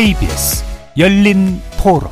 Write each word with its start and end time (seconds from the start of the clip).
KBS 0.00 0.64
열린 0.96 1.60
토론 1.78 2.08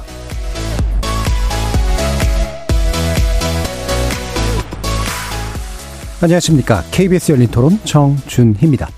안녕하십니까. 6.20 6.82
KBS 6.90 7.32
열린 7.32 7.48
토론 7.50 7.78
정준희입니다. 7.84 8.88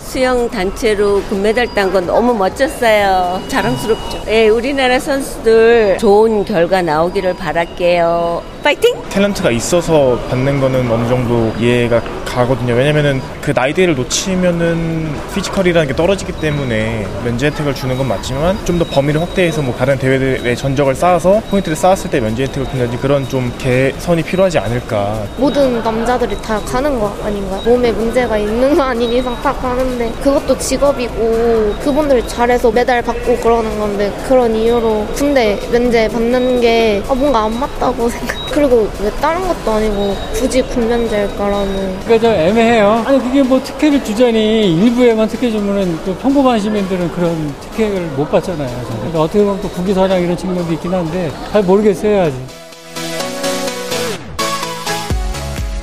수영 0.00 0.50
단체로 0.50 1.22
금메달 1.28 1.72
딴 1.74 1.92
건 1.92 2.06
너무 2.06 2.34
멋졌어요. 2.34 3.40
자랑스럽죠. 3.46 4.24
예, 4.26 4.48
우리나라 4.48 4.98
선수들 4.98 5.98
좋은 5.98 6.44
결과 6.44 6.82
나오기를 6.82 7.36
바랄게요. 7.36 8.42
파이팅! 8.64 8.96
탤런트가 9.10 9.52
있어서 9.52 10.18
받는 10.28 10.60
거는 10.60 10.90
어느 10.90 11.06
정도 11.06 11.52
이해가 11.60 12.02
가거든요. 12.38 12.74
왜냐면은 12.74 13.20
그 13.42 13.50
나이대를 13.54 13.96
놓치면은 13.96 15.12
physical이라는 15.34 15.88
게 15.88 15.96
떨어지기 15.96 16.32
때문에 16.32 17.06
면제 17.24 17.46
혜택을 17.46 17.74
주는 17.74 17.96
건 17.98 18.06
맞지만 18.08 18.56
좀 18.64 18.78
더 18.78 18.84
범위를 18.84 19.20
확대해서 19.20 19.60
뭐 19.60 19.74
다른 19.74 19.98
대회들의 19.98 20.54
전적을 20.56 20.94
쌓아서 20.94 21.40
포인트를 21.50 21.76
쌓았을 21.76 22.10
때 22.10 22.20
면제 22.20 22.44
혜택을 22.44 22.68
준다든지 22.70 22.98
그런 22.98 23.28
좀 23.28 23.52
개선이 23.58 24.22
필요하지 24.22 24.56
않을까. 24.60 25.20
모든 25.36 25.82
남자들이 25.82 26.36
다 26.40 26.60
가는 26.60 26.96
거 27.00 27.12
아닌가요? 27.24 27.60
몸에 27.64 27.90
문제가 27.90 28.38
있는 28.38 28.76
거 28.76 28.84
아닌 28.84 29.12
이상 29.12 29.34
다 29.42 29.52
가는데 29.52 30.12
그것도 30.22 30.56
직업이고 30.58 31.74
그분들 31.82 32.28
잘해서 32.28 32.70
메달 32.70 33.02
받고 33.02 33.36
그러는 33.38 33.76
건데 33.80 34.12
그런 34.28 34.54
이유로 34.54 35.08
군대 35.16 35.58
면제 35.72 36.06
받는 36.08 36.60
게 36.60 37.02
아, 37.08 37.14
뭔가 37.14 37.44
안 37.46 37.58
맞다고 37.58 38.08
생각. 38.08 38.36
그리고 38.52 38.88
왜 39.02 39.10
다른 39.20 39.46
것도 39.48 39.72
아니고 39.72 40.16
굳이 40.34 40.62
군면제일까라는. 40.62 42.00
그러니까 42.04 42.18
좀 42.18 42.30
애매해요. 42.32 43.02
아니 43.04 43.18
그게 43.18 43.42
뭐 43.42 43.60
특혜를 43.62 44.04
주자니 44.04 44.74
일부에만 44.76 45.28
특혜 45.28 45.50
주면은 45.50 45.98
또 46.04 46.14
평범한 46.16 46.60
시민들은 46.60 47.10
그런 47.12 47.54
특혜를 47.60 48.06
못 48.16 48.30
받잖아요. 48.30 48.86
그러니까 48.86 49.22
어떻게 49.22 49.40
보면 49.44 49.60
또 49.60 49.68
국기사랑 49.68 50.22
이런 50.22 50.36
측면도 50.36 50.72
있긴 50.72 50.94
한데 50.94 51.30
잘 51.50 51.62
모르겠어요 51.62 52.22
아직. 52.22 52.38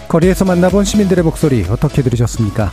거리에서 0.07 0.45
만나본 0.45 0.85
시민들의 0.85 1.23
목소리 1.25 1.65
어떻게 1.69 2.01
들으셨습니까? 2.01 2.71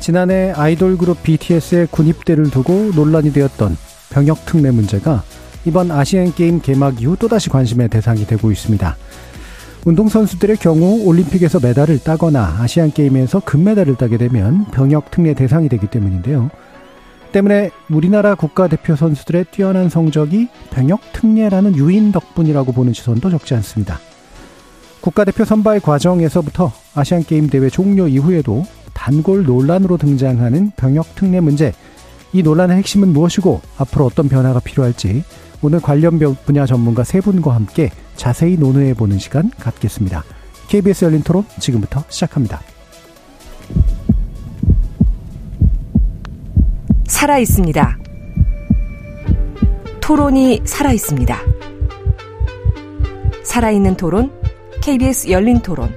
지난해 0.00 0.52
아이돌 0.56 0.98
그룹 0.98 1.22
BTS의 1.22 1.86
군입대를 1.92 2.50
두고 2.50 2.90
논란이 2.96 3.32
되었던 3.32 3.76
병역 4.10 4.44
특례 4.44 4.72
문제가 4.72 5.22
이번 5.64 5.92
아시안 5.92 6.34
게임 6.34 6.60
개막 6.60 7.00
이후 7.00 7.16
또다시 7.16 7.48
관심의 7.48 7.88
대상이 7.88 8.26
되고 8.26 8.50
있습니다. 8.50 8.96
운동선수들의 9.84 10.58
경우 10.58 11.04
올림픽에서 11.04 11.58
메달을 11.60 11.98
따거나 11.98 12.58
아시안 12.60 12.92
게임에서 12.92 13.40
금메달을 13.40 13.96
따게 13.96 14.16
되면 14.16 14.64
병역 14.66 15.10
특례 15.10 15.34
대상이 15.34 15.68
되기 15.68 15.88
때문인데요. 15.88 16.50
때문에 17.32 17.70
우리나라 17.90 18.36
국가대표 18.36 18.94
선수들의 18.94 19.46
뛰어난 19.50 19.88
성적이 19.88 20.48
병역 20.70 21.00
특례라는 21.12 21.76
유인 21.76 22.12
덕분이라고 22.12 22.72
보는 22.72 22.92
시선도 22.92 23.30
적지 23.30 23.54
않습니다. 23.54 23.98
국가대표 25.00 25.44
선발 25.44 25.80
과정에서부터 25.80 26.72
아시안 26.94 27.24
게임 27.24 27.48
대회 27.48 27.68
종료 27.68 28.06
이후에도 28.06 28.64
단골 28.92 29.44
논란으로 29.44 29.96
등장하는 29.96 30.72
병역 30.76 31.12
특례 31.16 31.40
문제. 31.40 31.72
이 32.32 32.42
논란의 32.42 32.76
핵심은 32.76 33.12
무엇이고 33.12 33.60
앞으로 33.78 34.06
어떤 34.06 34.28
변화가 34.28 34.60
필요할지 34.60 35.24
오늘 35.60 35.80
관련 35.80 36.20
분야 36.44 36.66
전문가 36.66 37.02
세 37.02 37.20
분과 37.20 37.54
함께 37.54 37.90
자세히 38.16 38.56
논의해 38.56 38.94
보는 38.94 39.18
시간 39.18 39.50
갖겠습니다. 39.58 40.24
KBS 40.68 41.04
열린 41.04 41.22
토론 41.22 41.44
지금부터 41.58 42.04
시작합니다. 42.08 42.60
살아 47.06 47.38
있습니다. 47.38 47.98
토론이 50.00 50.62
살아 50.64 50.92
있습니다. 50.92 51.38
살아있는 53.44 53.96
토론, 53.96 54.32
KBS 54.80 55.30
열린 55.30 55.60
토론. 55.60 55.94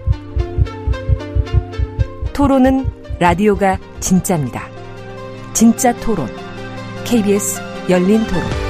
토론은 2.34 2.86
라디오가 3.20 3.80
진짜입니다. 4.02 4.68
진짜 5.54 5.94
토론, 6.02 6.28
KBS 7.06 7.62
열린 7.90 8.26
토론. 8.28 8.65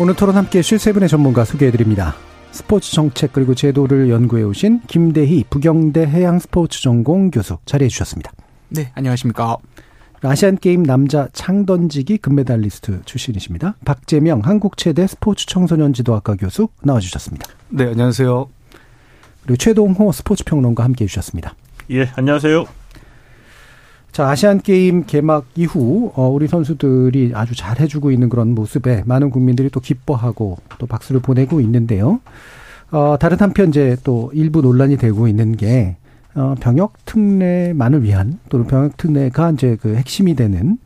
오늘 0.00 0.16
토론 0.16 0.34
함께 0.34 0.62
쉴세 0.62 0.94
분의 0.94 1.10
전문가 1.10 1.44
소개해드립니다. 1.44 2.14
스포츠 2.52 2.90
정책 2.90 3.34
그리고 3.34 3.54
제도를 3.54 4.08
연구해 4.08 4.42
오신 4.44 4.80
김대희 4.86 5.44
부경대 5.50 6.06
해양 6.06 6.38
스포츠 6.38 6.80
전공 6.80 7.30
교수 7.30 7.58
자리해 7.66 7.90
주셨습니다. 7.90 8.32
네, 8.70 8.90
안녕하십니까. 8.94 9.58
아시안 10.22 10.56
게임 10.56 10.84
남자 10.84 11.28
창던지기 11.34 12.16
금메달리스트 12.16 13.02
출신이십니다. 13.04 13.74
박재명 13.84 14.40
한국체대 14.40 15.06
스포츠 15.06 15.44
청소년 15.44 15.92
지도학과 15.92 16.34
교수 16.34 16.68
나와 16.82 16.98
주셨습니다. 16.98 17.46
네, 17.68 17.88
안녕하세요. 17.88 18.48
그리고 19.42 19.56
최동호 19.58 20.12
스포츠 20.12 20.44
평론가 20.44 20.82
함께 20.82 21.04
해 21.04 21.08
주셨습니다. 21.08 21.54
예, 21.90 22.10
안녕하세요. 22.16 22.79
자, 24.12 24.28
아시안 24.28 24.60
게임 24.60 25.04
개막 25.04 25.46
이후 25.54 26.10
어, 26.14 26.28
우리 26.28 26.48
선수들이 26.48 27.32
아주 27.34 27.54
잘 27.54 27.78
해주고 27.78 28.10
있는 28.10 28.28
그런 28.28 28.54
모습에 28.54 29.04
많은 29.06 29.30
국민들이 29.30 29.70
또 29.70 29.78
기뻐하고 29.78 30.58
또 30.78 30.86
박수를 30.86 31.20
보내고 31.20 31.60
있는데요. 31.60 32.20
어, 32.90 33.16
다른 33.20 33.38
한편 33.38 33.68
이제 33.68 33.96
또 34.02 34.30
일부 34.34 34.62
논란이 34.62 34.96
되고 34.96 35.28
있는 35.28 35.56
게 35.56 35.96
어, 36.34 36.54
병역 36.60 37.04
특례만을 37.04 38.02
위한 38.02 38.38
또는 38.48 38.66
병역 38.66 38.96
특례가 38.96 39.50
이제 39.52 39.76
그 39.80 39.94
핵심이 39.94 40.34
되는 40.34 40.78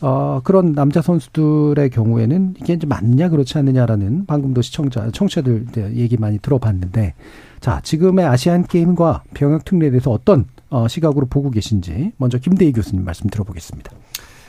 어, 0.00 0.40
그런 0.42 0.72
남자 0.72 1.00
선수들의 1.00 1.90
경우에는 1.90 2.54
이게 2.60 2.74
이제 2.74 2.86
맞냐 2.86 3.28
그렇지 3.28 3.56
않느냐라는 3.58 4.26
방금도 4.26 4.62
시청자 4.62 5.10
청취자들 5.10 5.66
얘기 5.96 6.16
많이 6.16 6.38
들어봤는데 6.38 7.14
자 7.60 7.80
지금의 7.82 8.24
아시안 8.26 8.64
게임과 8.64 9.22
병역 9.34 9.64
특례에 9.64 9.90
대해서 9.90 10.10
어떤 10.10 10.40
어, 10.40 10.53
시각으로 10.88 11.26
보고 11.26 11.50
계신지 11.50 12.12
먼저 12.16 12.38
김대희 12.38 12.72
교수님 12.72 13.04
말씀 13.04 13.28
들어보겠습니다. 13.30 13.92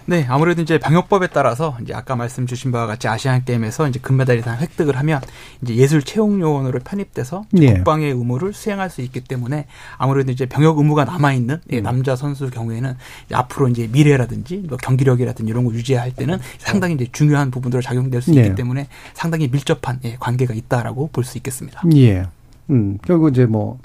네, 0.07 0.23
아무래도 0.29 0.61
이제 0.61 0.77
방역법에 0.77 1.27
따라서 1.33 1.75
이제 1.81 1.91
아까 1.95 2.15
말씀 2.15 2.45
주신 2.45 2.71
바와 2.71 2.85
같이 2.85 3.07
아시안 3.07 3.43
게임에서 3.43 3.87
이제 3.87 3.99
금메달 3.99 4.37
이상 4.37 4.55
획득을 4.59 4.95
하면 4.97 5.19
이제 5.63 5.75
예술 5.75 6.03
채용 6.03 6.39
요원으로 6.39 6.79
편입돼서 6.81 7.45
예. 7.59 7.73
국방의 7.73 8.11
의무를 8.11 8.53
수행할 8.53 8.91
수 8.91 9.01
있기 9.01 9.21
때문에 9.21 9.65
아무래도 9.97 10.31
이제 10.31 10.45
병역 10.45 10.77
의무가 10.77 11.05
남아 11.05 11.33
있는 11.33 11.59
음. 11.73 11.81
남자 11.81 12.15
선수 12.15 12.51
경우에는 12.51 12.93
이제 13.25 13.33
앞으로 13.35 13.67
이제 13.69 13.89
미래라든지 13.91 14.65
뭐 14.69 14.77
경기력이라든지 14.77 15.49
이런 15.49 15.65
걸 15.65 15.73
유지할 15.73 16.11
때는 16.11 16.37
상당히 16.59 16.93
이제 16.93 17.07
중요한 17.11 17.49
부분으로 17.49 17.81
작용될 17.81 18.21
수 18.21 18.29
있기 18.29 18.41
예. 18.41 18.53
때문에 18.53 18.87
상당히 19.15 19.47
밀접한 19.47 20.01
예, 20.03 20.17
관계가 20.19 20.53
있다라고 20.53 21.09
볼 21.13 21.23
수 21.23 21.39
있겠습니다. 21.39 21.81
예. 21.95 22.27
음, 22.69 22.99
결국 23.03 23.29
이제 23.29 23.47
뭐 23.47 23.79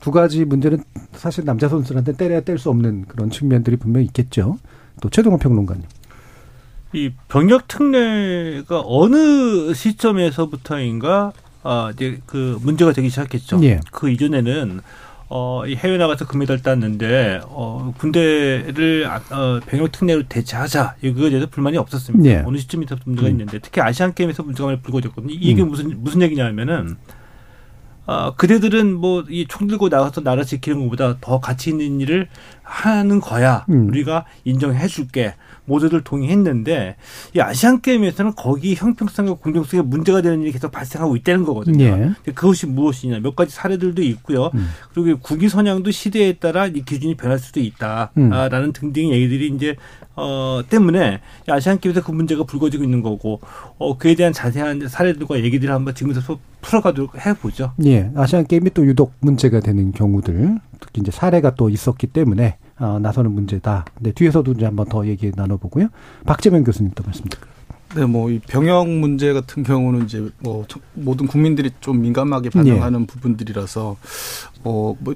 두 0.00 0.10
가지 0.10 0.44
문제는 0.44 0.82
사실 1.12 1.44
남자 1.44 1.68
선수한테 1.68 2.16
때려야 2.16 2.40
뗄 2.40 2.58
수 2.58 2.70
없는 2.70 3.06
그런 3.06 3.30
측면들이 3.30 3.76
분명히 3.76 4.06
있겠죠. 4.06 4.58
또 5.00 5.08
최동호 5.10 5.38
평론가님. 5.38 5.84
이 6.92 7.10
병역 7.28 7.68
특례가 7.68 8.82
어느 8.84 9.72
시점에서부터인가 9.74 11.32
아 11.62 11.92
이제 11.94 12.20
그 12.26 12.58
문제가 12.62 12.92
되기 12.92 13.08
시작했죠. 13.10 13.62
예. 13.62 13.80
그 13.92 14.10
이전에는 14.10 14.80
어, 15.32 15.64
이 15.64 15.76
해외 15.76 15.96
나가서 15.96 16.26
금메달 16.26 16.60
땄는데, 16.60 17.42
어, 17.44 17.94
군대를, 17.98 19.06
아, 19.06 19.20
어, 19.30 19.60
병역 19.64 19.92
특례로 19.92 20.24
대체하자. 20.28 20.96
이거에 21.02 21.30
대해서 21.30 21.46
불만이 21.48 21.76
없었습니다. 21.76 22.28
예. 22.28 22.42
어느 22.44 22.58
시점부터 22.58 22.96
문제가 23.04 23.28
음. 23.28 23.30
있는데, 23.30 23.60
특히 23.60 23.80
아시안 23.80 24.12
게임에서 24.12 24.42
문제가 24.42 24.66
많이 24.66 24.80
불거졌거든요. 24.80 25.32
이게 25.32 25.62
음. 25.62 25.68
무슨, 25.68 26.02
무슨 26.02 26.20
얘기냐면은, 26.22 26.96
어, 28.10 28.34
그대들은 28.34 28.94
뭐 28.96 29.24
이 29.30 29.46
총 29.48 29.68
들고 29.68 29.88
나가서 29.88 30.22
나라 30.22 30.42
지키는 30.42 30.80
것보다 30.84 31.18
더 31.20 31.38
가치 31.40 31.70
있는 31.70 32.00
일을 32.00 32.28
하는 32.70 33.20
거야. 33.20 33.66
음. 33.68 33.88
우리가 33.88 34.26
인정해 34.44 34.86
줄게. 34.86 35.34
모두들 35.70 36.02
동의했는데 36.02 36.96
이 37.36 37.40
아시안 37.40 37.80
게임에서는 37.80 38.32
거기 38.36 38.74
형평성과 38.74 39.34
공정성에 39.34 39.82
문제가 39.82 40.20
되는 40.20 40.42
일이 40.42 40.50
계속 40.50 40.72
발생하고 40.72 41.14
있다는 41.16 41.44
거거든요. 41.44 41.84
예. 41.84 42.32
그것이 42.32 42.66
무엇이냐 42.66 43.20
몇 43.20 43.36
가지 43.36 43.54
사례들도 43.54 44.02
있고요. 44.02 44.50
음. 44.54 44.68
그리고 44.92 45.20
국위 45.20 45.48
선양도 45.48 45.92
시대에 45.92 46.34
따라 46.34 46.66
이 46.66 46.82
기준이 46.84 47.14
변할 47.14 47.38
수도 47.38 47.60
있다라는 47.60 48.64
음. 48.64 48.72
등등의 48.72 49.12
얘기들이 49.12 49.54
이제 49.54 49.76
어 50.16 50.60
때문에 50.68 51.20
아시안 51.48 51.78
게임에서 51.78 52.02
그 52.02 52.10
문제가 52.10 52.42
불거지고 52.42 52.82
있는 52.82 53.02
거고 53.02 53.40
어 53.78 53.96
그에 53.96 54.16
대한 54.16 54.32
자세한 54.32 54.88
사례들과 54.88 55.38
얘기들을 55.38 55.72
한번 55.72 55.94
지금부터 55.94 56.38
풀어가도록 56.62 57.24
해보죠. 57.24 57.72
예, 57.84 58.10
아시안 58.16 58.46
게임이 58.46 58.70
또 58.74 58.84
유독 58.84 59.14
문제가 59.20 59.60
되는 59.60 59.92
경우들 59.92 60.58
특히 60.80 61.02
이제 61.02 61.10
사례가 61.10 61.54
또 61.54 61.68
있었기 61.68 62.08
때문에 62.08 62.58
어, 62.78 62.98
나서는 62.98 63.32
문제다. 63.32 63.84
근데 63.94 64.12
뒤에서도 64.12 64.52
이제 64.52 64.64
한번 64.64 64.88
더 64.88 65.06
얘기 65.06 65.30
나눠보고요. 65.34 65.88
박재명 66.24 66.64
교수님도 66.64 67.04
말씀 67.04 67.24
드릴까요? 67.26 67.50
네, 67.94 68.06
뭐, 68.06 68.30
이 68.30 68.38
병역 68.38 68.88
문제 68.88 69.32
같은 69.32 69.64
경우는 69.64 70.04
이제 70.04 70.30
뭐, 70.38 70.64
모든 70.94 71.26
국민들이 71.26 71.70
좀 71.80 72.00
민감하게 72.00 72.50
반응하는 72.50 73.02
예. 73.02 73.06
부분들이라서, 73.06 73.96
어, 74.62 74.94
뭐, 74.98 75.14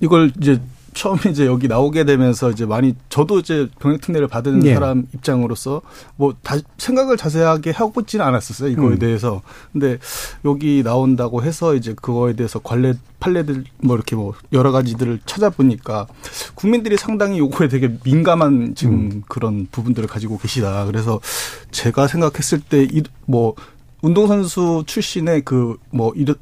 이걸 0.00 0.32
이제 0.40 0.60
처음에 0.98 1.30
이제 1.30 1.46
여기 1.46 1.68
나오게 1.68 2.04
되면서 2.04 2.50
이제 2.50 2.66
많이 2.66 2.94
저도 3.08 3.38
이제 3.38 3.68
병역 3.78 4.00
특례를 4.00 4.26
받은 4.26 4.64
예. 4.66 4.74
사람 4.74 5.06
입장으로서 5.14 5.80
뭐 6.16 6.34
다 6.42 6.56
생각을 6.78 7.16
자세하게 7.16 7.70
하고 7.70 8.00
있지는 8.00 8.24
않았었어요 8.24 8.68
이거에 8.70 8.94
음. 8.94 8.98
대해서 8.98 9.42
근데 9.72 9.98
여기 10.44 10.82
나온다고 10.82 11.42
해서 11.42 11.74
이제 11.76 11.94
그거에 11.94 12.34
대해서 12.34 12.58
관례 12.58 12.94
판례들 13.20 13.64
뭐 13.78 13.94
이렇게 13.96 14.16
뭐 14.16 14.34
여러 14.52 14.72
가지들을 14.72 15.20
찾아보니까 15.24 16.06
국민들이 16.54 16.96
상당히 16.96 17.38
요거에 17.38 17.68
되게 17.68 17.96
민감한 18.04 18.74
지금 18.74 18.94
음. 18.94 19.22
그런 19.28 19.66
부분들을 19.70 20.08
가지고 20.08 20.38
계시다 20.38 20.84
그래서 20.86 21.20
제가 21.70 22.06
생각했을 22.08 22.60
때 22.60 22.82
이 22.84 23.02
뭐 23.26 23.54
운동선수 24.02 24.84
출신의 24.86 25.42
그 25.42 25.76
뭐 25.90 26.12
이런 26.16 26.34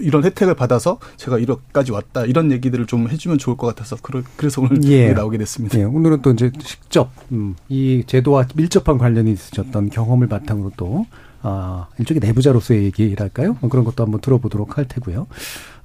이런 0.00 0.24
혜택을 0.24 0.54
받아서 0.54 0.98
제가 1.16 1.38
이렇게까지 1.38 1.92
왔다 1.92 2.24
이런 2.24 2.50
얘기들을 2.52 2.86
좀 2.86 3.08
해주면 3.08 3.38
좋을 3.38 3.56
것 3.56 3.66
같아서 3.66 3.96
그래서 4.36 4.62
오늘 4.62 4.82
예. 4.84 5.12
나오게 5.12 5.38
됐습니다. 5.38 5.78
예. 5.78 5.84
오늘은 5.84 6.22
또 6.22 6.30
이제 6.30 6.50
직접 6.58 7.10
음, 7.32 7.54
이 7.68 8.04
제도와 8.06 8.46
밀접한 8.54 8.98
관련이 8.98 9.32
있으셨던 9.32 9.90
경험을 9.90 10.28
바탕으로 10.28 10.72
또 10.76 11.06
아, 11.44 11.88
일종의 11.98 12.20
내부자로서의 12.20 12.84
얘기랄까요? 12.84 13.56
뭐 13.60 13.68
그런 13.68 13.84
것도 13.84 14.04
한번 14.04 14.20
들어보도록 14.20 14.78
할 14.78 14.86
테고요. 14.86 15.26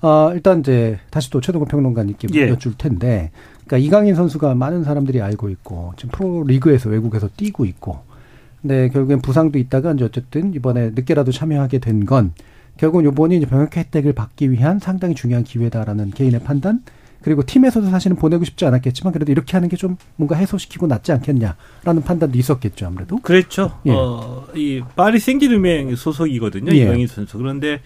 아, 0.01 0.31
일단 0.33 0.59
이제 0.59 0.99
다시 1.09 1.31
또 1.31 1.41
최동근 1.41 1.67
평론가님께 1.67 2.27
예. 2.35 2.49
여쭐 2.49 2.75
텐데, 2.77 3.31
그러니까 3.65 3.77
이강인 3.79 4.13
선수가 4.13 4.53
많은 4.53 4.83
사람들이 4.83 5.19
알고 5.19 5.49
있고 5.49 5.93
지금 5.97 6.11
프로 6.11 6.43
리그에서 6.43 6.89
외국에서 6.89 7.27
뛰고 7.35 7.65
있고, 7.65 8.01
근데 8.61 8.89
결국엔 8.89 9.21
부상도 9.21 9.57
있다가 9.57 9.93
이제 9.93 10.03
어쨌든 10.05 10.53
이번에 10.53 10.91
늦게라도 10.93 11.31
참여하게 11.31 11.79
된 11.79 12.05
건 12.05 12.33
결국은 12.77 13.05
요번이 13.05 13.39
병역 13.45 13.75
혜택을 13.75 14.13
받기 14.13 14.51
위한 14.51 14.79
상당히 14.79 15.15
중요한 15.15 15.43
기회다라는 15.43 16.11
개인의 16.11 16.41
판단 16.43 16.81
그리고 17.21 17.43
팀에서도 17.43 17.89
사실은 17.89 18.15
보내고 18.15 18.45
싶지 18.45 18.63
않았겠지만 18.65 19.11
그래도 19.11 19.31
이렇게 19.31 19.53
하는 19.53 19.67
게 19.69 19.75
좀 19.75 19.97
뭔가 20.15 20.35
해소시키고 20.35 20.87
낫지 20.87 21.11
않겠냐라는 21.11 22.03
판단도 22.05 22.37
있었겠죠 22.37 22.87
아무래도. 22.87 23.17
그렇죠. 23.17 23.77
예. 23.85 23.91
어, 23.91 24.47
이 24.55 24.81
파리 24.95 25.19
생제르맹 25.19 25.95
소속이거든요 25.95 26.71
예. 26.73 26.77
이강인 26.77 27.07
선수. 27.07 27.37
그런데 27.37 27.81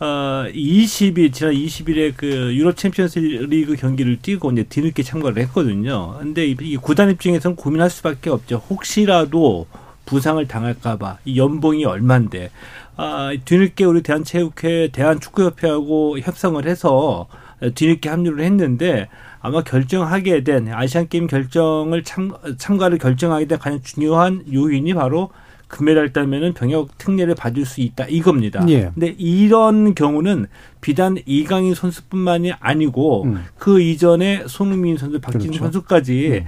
어, 0.00 0.44
20일 0.54 1.32
지난 1.32 1.52
20일에 1.54 2.14
그 2.16 2.54
유럽 2.54 2.76
챔피언스 2.76 3.18
리그 3.18 3.74
경기를 3.74 4.18
뛰고 4.22 4.52
이제 4.52 4.62
뒤늦게 4.62 5.02
참가를 5.02 5.42
했거든요. 5.42 6.16
근데 6.20 6.46
이, 6.46 6.56
이 6.60 6.76
구단 6.76 7.10
입장에서는 7.10 7.56
고민할 7.56 7.90
수밖에 7.90 8.30
없죠. 8.30 8.62
혹시라도 8.70 9.66
부상을 10.06 10.46
당할까봐 10.46 11.18
이 11.24 11.38
연봉이 11.38 11.84
얼만데 11.84 12.50
아, 12.98 13.32
뒤늦게 13.44 13.84
우리 13.84 14.02
대한체육회, 14.02 14.88
대한축구협회하고 14.92 16.18
협상을 16.18 16.66
해서 16.66 17.28
뒤늦게 17.74 18.08
합류를 18.08 18.44
했는데 18.44 19.08
아마 19.40 19.62
결정하게 19.62 20.42
된 20.42 20.68
아시안 20.68 21.08
게임 21.08 21.28
결정을 21.28 22.02
참, 22.02 22.32
참가를 22.58 22.98
결정하게 22.98 23.46
된 23.46 23.58
가장 23.58 23.80
중요한 23.82 24.42
요인이 24.52 24.92
바로 24.94 25.30
금메달 25.68 26.12
따면은 26.12 26.54
병역 26.54 26.98
특례를 26.98 27.36
받을 27.36 27.64
수 27.64 27.80
있다 27.82 28.06
이겁니다. 28.06 28.64
예. 28.68 28.90
근데 28.94 29.14
이런 29.16 29.94
경우는 29.94 30.46
비단 30.80 31.18
이강인 31.24 31.74
선수뿐만이 31.74 32.54
아니고 32.58 33.24
음. 33.24 33.44
그 33.58 33.80
이전에 33.80 34.44
손흥민 34.48 34.96
선수, 34.96 35.20
박진우 35.20 35.52
그렇죠. 35.52 35.64
선수까지 35.64 36.42
음. 36.44 36.46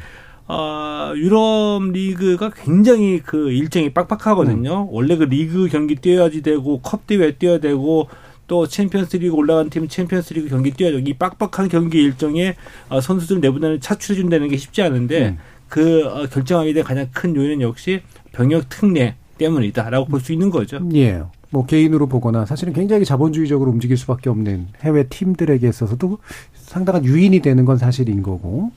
어, 0.52 1.12
유럽 1.14 1.80
리그가 1.92 2.50
굉장히 2.50 3.20
그 3.24 3.52
일정이 3.52 3.90
빡빡하거든요. 3.92 4.82
음. 4.82 4.86
원래 4.90 5.16
그 5.16 5.22
리그 5.24 5.68
경기 5.68 5.94
뛰어야지 5.94 6.42
되고 6.42 6.80
컵 6.80 7.06
대회 7.06 7.30
뛰어야 7.36 7.58
되고 7.60 8.08
또 8.48 8.66
챔피언스 8.66 9.18
리그 9.18 9.34
올라간 9.36 9.70
팀 9.70 9.86
챔피언스 9.86 10.34
리그 10.34 10.48
경기 10.48 10.72
뛰어야 10.72 10.90
되고 10.92 11.08
이 11.08 11.14
빡빡한 11.14 11.68
경기 11.68 12.02
일정에 12.02 12.56
어, 12.88 13.00
선수들 13.00 13.40
내보내는 13.40 13.80
차출해 13.80 14.20
준다는 14.20 14.48
게 14.48 14.56
쉽지 14.56 14.82
않은데 14.82 15.28
음. 15.28 15.38
그 15.68 16.04
어, 16.06 16.26
결정하게 16.26 16.72
된 16.72 16.82
가장 16.82 17.06
큰 17.12 17.36
요인은 17.36 17.60
역시 17.60 18.00
병역 18.32 18.68
특례 18.68 19.14
때문이다라고 19.38 20.06
볼 20.06 20.20
수 20.20 20.32
있는 20.32 20.50
거죠. 20.50 20.80
예. 20.94 21.22
뭐 21.50 21.64
개인으로 21.66 22.06
보거나 22.08 22.44
사실은 22.44 22.72
굉장히 22.72 23.04
자본주의적으로 23.04 23.70
움직일 23.70 23.96
수밖에 23.96 24.30
없는 24.30 24.68
해외 24.82 25.04
팀들에게 25.04 25.68
있어서도 25.68 26.18
상당한 26.54 27.04
유인이 27.04 27.40
되는 27.40 27.64
건 27.64 27.76
사실인 27.78 28.22
거고 28.22 28.70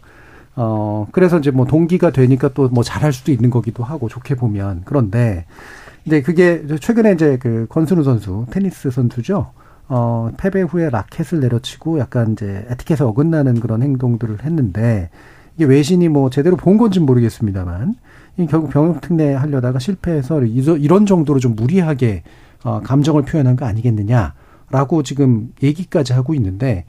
어, 0.56 1.08
그래서 1.12 1.40
이제 1.40 1.52
뭐 1.52 1.66
동기가 1.66 2.12
되니까 2.12 2.50
또 2.50 2.70
뭐 2.70 2.84
잘할 2.84 3.12
수도 3.14 3.32
있는 3.32 3.50
거기도 3.50 3.84
하고 3.84 4.08
좋게 4.10 4.36
보면. 4.36 4.82
그런데 4.86 5.46
이제 6.06 6.22
그게 6.22 6.64
최근에 6.80 7.14
이제 7.14 7.38
그 7.38 7.66
권순우 7.70 8.04
선수, 8.04 8.46
테니스 8.52 8.92
선수죠. 8.92 9.52
어, 9.90 10.30
패배 10.38 10.62
후에 10.62 10.90
라켓을 10.90 11.40
내려치고 11.42 12.00
약간 12.00 12.34
이제 12.34 12.66
에티켓에 12.70 13.04
어긋나는 13.04 13.60
그런 13.60 13.82
행동들을 13.84 14.44
했는데 14.44 15.10
이게 15.56 15.66
외신이 15.66 16.10
뭐 16.10 16.30
제대로 16.30 16.56
본 16.56 16.78
건지는 16.78 17.06
모르겠습니다만 17.06 17.96
이 18.38 18.48
결국 18.48 18.72
병역 18.72 19.02
특례 19.02 19.34
하려다가 19.34 19.80
실패해서 19.80 20.42
이런 20.44 21.06
정도로 21.06 21.40
좀 21.40 21.56
무리하게 21.56 22.24
어, 22.64 22.80
감정을 22.82 23.24
표현한 23.24 23.56
거 23.56 23.66
아니겠느냐라고 23.66 25.04
지금 25.04 25.52
얘기까지 25.62 26.14
하고 26.14 26.34
있는데 26.34 26.86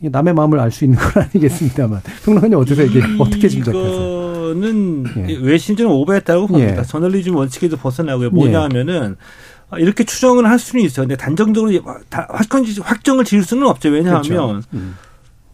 남의 0.00 0.34
마음을 0.34 0.60
알 0.60 0.70
수 0.70 0.84
있는 0.84 0.98
건 0.98 1.22
아니겠습니다만 1.32 2.02
평론가님 2.24 2.58
어디서 2.58 2.82
이게 2.82 3.00
어떻게 3.18 3.48
짐작하세요? 3.48 4.26
이거는 4.46 5.04
예. 5.28 5.36
외신적으로 5.38 5.98
오버했다고 6.00 6.46
봅니다. 6.46 6.78
예. 6.78 6.82
저널리즘 6.82 7.34
원칙에도 7.34 7.76
벗어나고요. 7.76 8.30
뭐냐 8.30 8.62
하면은 8.64 9.16
예. 9.76 9.80
이렇게 9.80 10.04
추정을 10.04 10.48
할 10.48 10.58
수는 10.58 10.84
있어요. 10.84 11.06
근데 11.06 11.16
단정적으로 11.16 11.72
확정을 12.82 13.24
지을 13.24 13.42
수는 13.42 13.66
없죠. 13.66 13.88
왜냐하면 13.88 14.22
그렇죠. 14.22 14.62
음. 14.74 14.96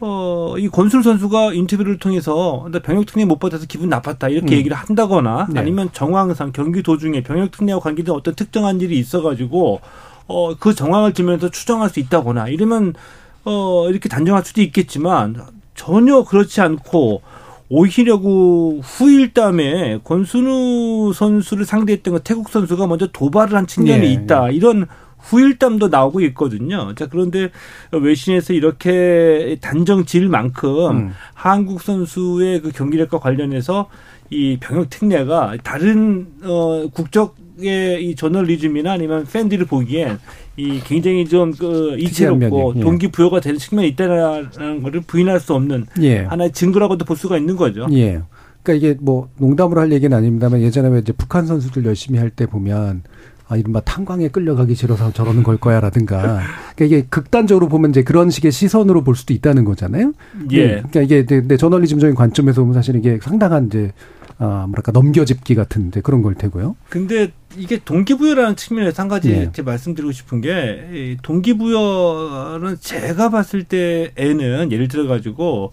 어, 0.01 0.57
이 0.59 0.69
권술 0.69 1.03
선수가 1.05 1.55
인터뷰를 1.55 1.99
통해서 1.99 2.69
병역 2.83 3.07
특례 3.07 3.25
못 3.25 3.39
받아서 3.39 3.67
기분 3.67 3.89
나빴다 3.89 4.29
이렇게 4.29 4.57
음. 4.57 4.59
얘기를 4.59 4.77
한다거나 4.77 5.47
네. 5.49 5.61
아니면 5.61 5.89
정황상 5.93 6.51
경기 6.53 6.83
도중에 6.83 7.23
병역 7.23 7.53
특례와 7.53 7.79
관계된 7.79 8.13
어떤 8.13 8.35
특정한 8.35 8.81
일이 8.81 8.99
있어가지고 8.99 9.81
어, 10.27 10.55
그 10.57 10.75
정황을 10.75 11.13
들면서 11.13 11.51
추정할 11.51 11.89
수 11.89 12.01
있다거나 12.01 12.49
이러면 12.49 12.95
어, 13.45 13.89
이렇게 13.89 14.09
단정할 14.09 14.45
수도 14.45 14.61
있겠지만 14.61 15.37
전혀 15.75 16.23
그렇지 16.25 16.61
않고 16.61 17.23
오히려 17.69 18.19
그 18.19 18.81
후일담에 18.83 20.01
권순우 20.05 21.13
선수를 21.15 21.65
상대했던 21.65 22.15
그 22.15 22.21
태국 22.23 22.51
선수가 22.51 22.87
먼저 22.87 23.07
도발을 23.11 23.57
한 23.57 23.67
측면이 23.67 24.01
네, 24.01 24.13
있다. 24.13 24.49
네. 24.49 24.55
이런 24.55 24.87
후일담도 25.23 25.89
나오고 25.89 26.21
있거든요. 26.21 26.95
자, 26.95 27.07
그런데 27.07 27.51
외신에서 27.93 28.53
이렇게 28.53 29.57
단정 29.61 30.05
지을 30.05 30.29
만큼 30.29 30.91
음. 30.91 31.15
한국 31.33 31.81
선수의 31.81 32.61
그 32.61 32.73
경기력과 32.73 33.19
관련해서 33.21 33.89
이 34.31 34.59
병역 34.61 34.91
특례가 34.91 35.57
다른 35.63 36.27
어 36.43 36.89
국적의 36.93 38.05
이 38.05 38.17
저널리즘이나 38.17 38.93
아니면 38.93 39.27
팬들을 39.31 39.67
보기엔 39.67 40.19
이 40.57 40.81
굉장히 40.85 41.27
좀 41.27 41.53
그 41.59 41.97
이채롭고 41.99 42.75
예. 42.77 42.81
동기부여가 42.81 43.41
되는 43.41 43.59
측면이 43.59 43.89
있다는 43.89 44.83
것을 44.83 45.01
부인할 45.07 45.41
수 45.41 45.55
없는 45.55 45.87
예. 46.03 46.19
하나의 46.21 46.53
증거라고도 46.53 47.05
볼 47.05 47.17
수가 47.17 47.39
있는 47.39 47.57
거죠. 47.57 47.87
예. 47.93 48.21
그러니까 48.63 48.87
이게 48.89 48.99
뭐 49.01 49.29
농담으로 49.39 49.81
할 49.81 49.91
얘기는 49.93 50.15
아닙니다만 50.17 50.61
예전에 50.61 50.89
왜 50.89 50.99
이제 51.01 51.13
북한 51.13 51.47
선수들 51.47 51.85
열심히 51.85 52.19
할 52.19 52.31
때 52.31 52.47
보면 52.47 53.03
아, 53.49 53.57
이른바 53.57 53.81
탄광에 53.81 54.29
끌려가기 54.29 54.75
싫어서 54.75 55.13
저러는 55.13 55.43
걸 55.43 55.59
거야 55.59 55.81
라든가. 55.81 56.41
그러니까 56.75 56.85
이게 56.85 57.07
극단적으로 57.11 57.69
보면 57.69 57.91
이제 57.91 58.03
그런 58.03 58.31
식의 58.31 58.51
시선으로 58.51 59.03
볼 59.05 59.15
수도 59.15 59.35
있다는 59.35 59.65
거잖아요. 59.65 60.13
예. 60.53 60.83
그러니까 60.91 61.01
이게 61.03 61.27
내 61.27 61.57
저널리즘적인 61.57 62.15
관점에서 62.15 62.63
보면 62.63 62.73
사실 62.75 62.97
이게 62.97 63.19
상당한 63.21 63.67
이제 63.67 63.93
아, 64.39 64.67
뭐랄까 64.69 64.93
넘겨짚기 64.93 65.55
같은 65.55 65.89
이제 65.89 66.01
그런 66.01 66.23
걸 66.23 66.35
테고요. 66.35 66.77
근데 66.89 67.33
이게 67.57 67.79
동기부여라는 67.85 68.57
측면에서 68.57 69.03
한 69.03 69.09
가지 69.09 69.31
예. 69.31 69.63
말씀드리고 69.63 70.13
싶은 70.13 70.41
게 70.41 71.17
동기부여는 71.23 72.79
제가 72.81 73.29
봤을 73.31 73.65
때에는 73.65 74.73
예를 74.73 74.89
들어 74.89 75.07
가지고 75.07 75.73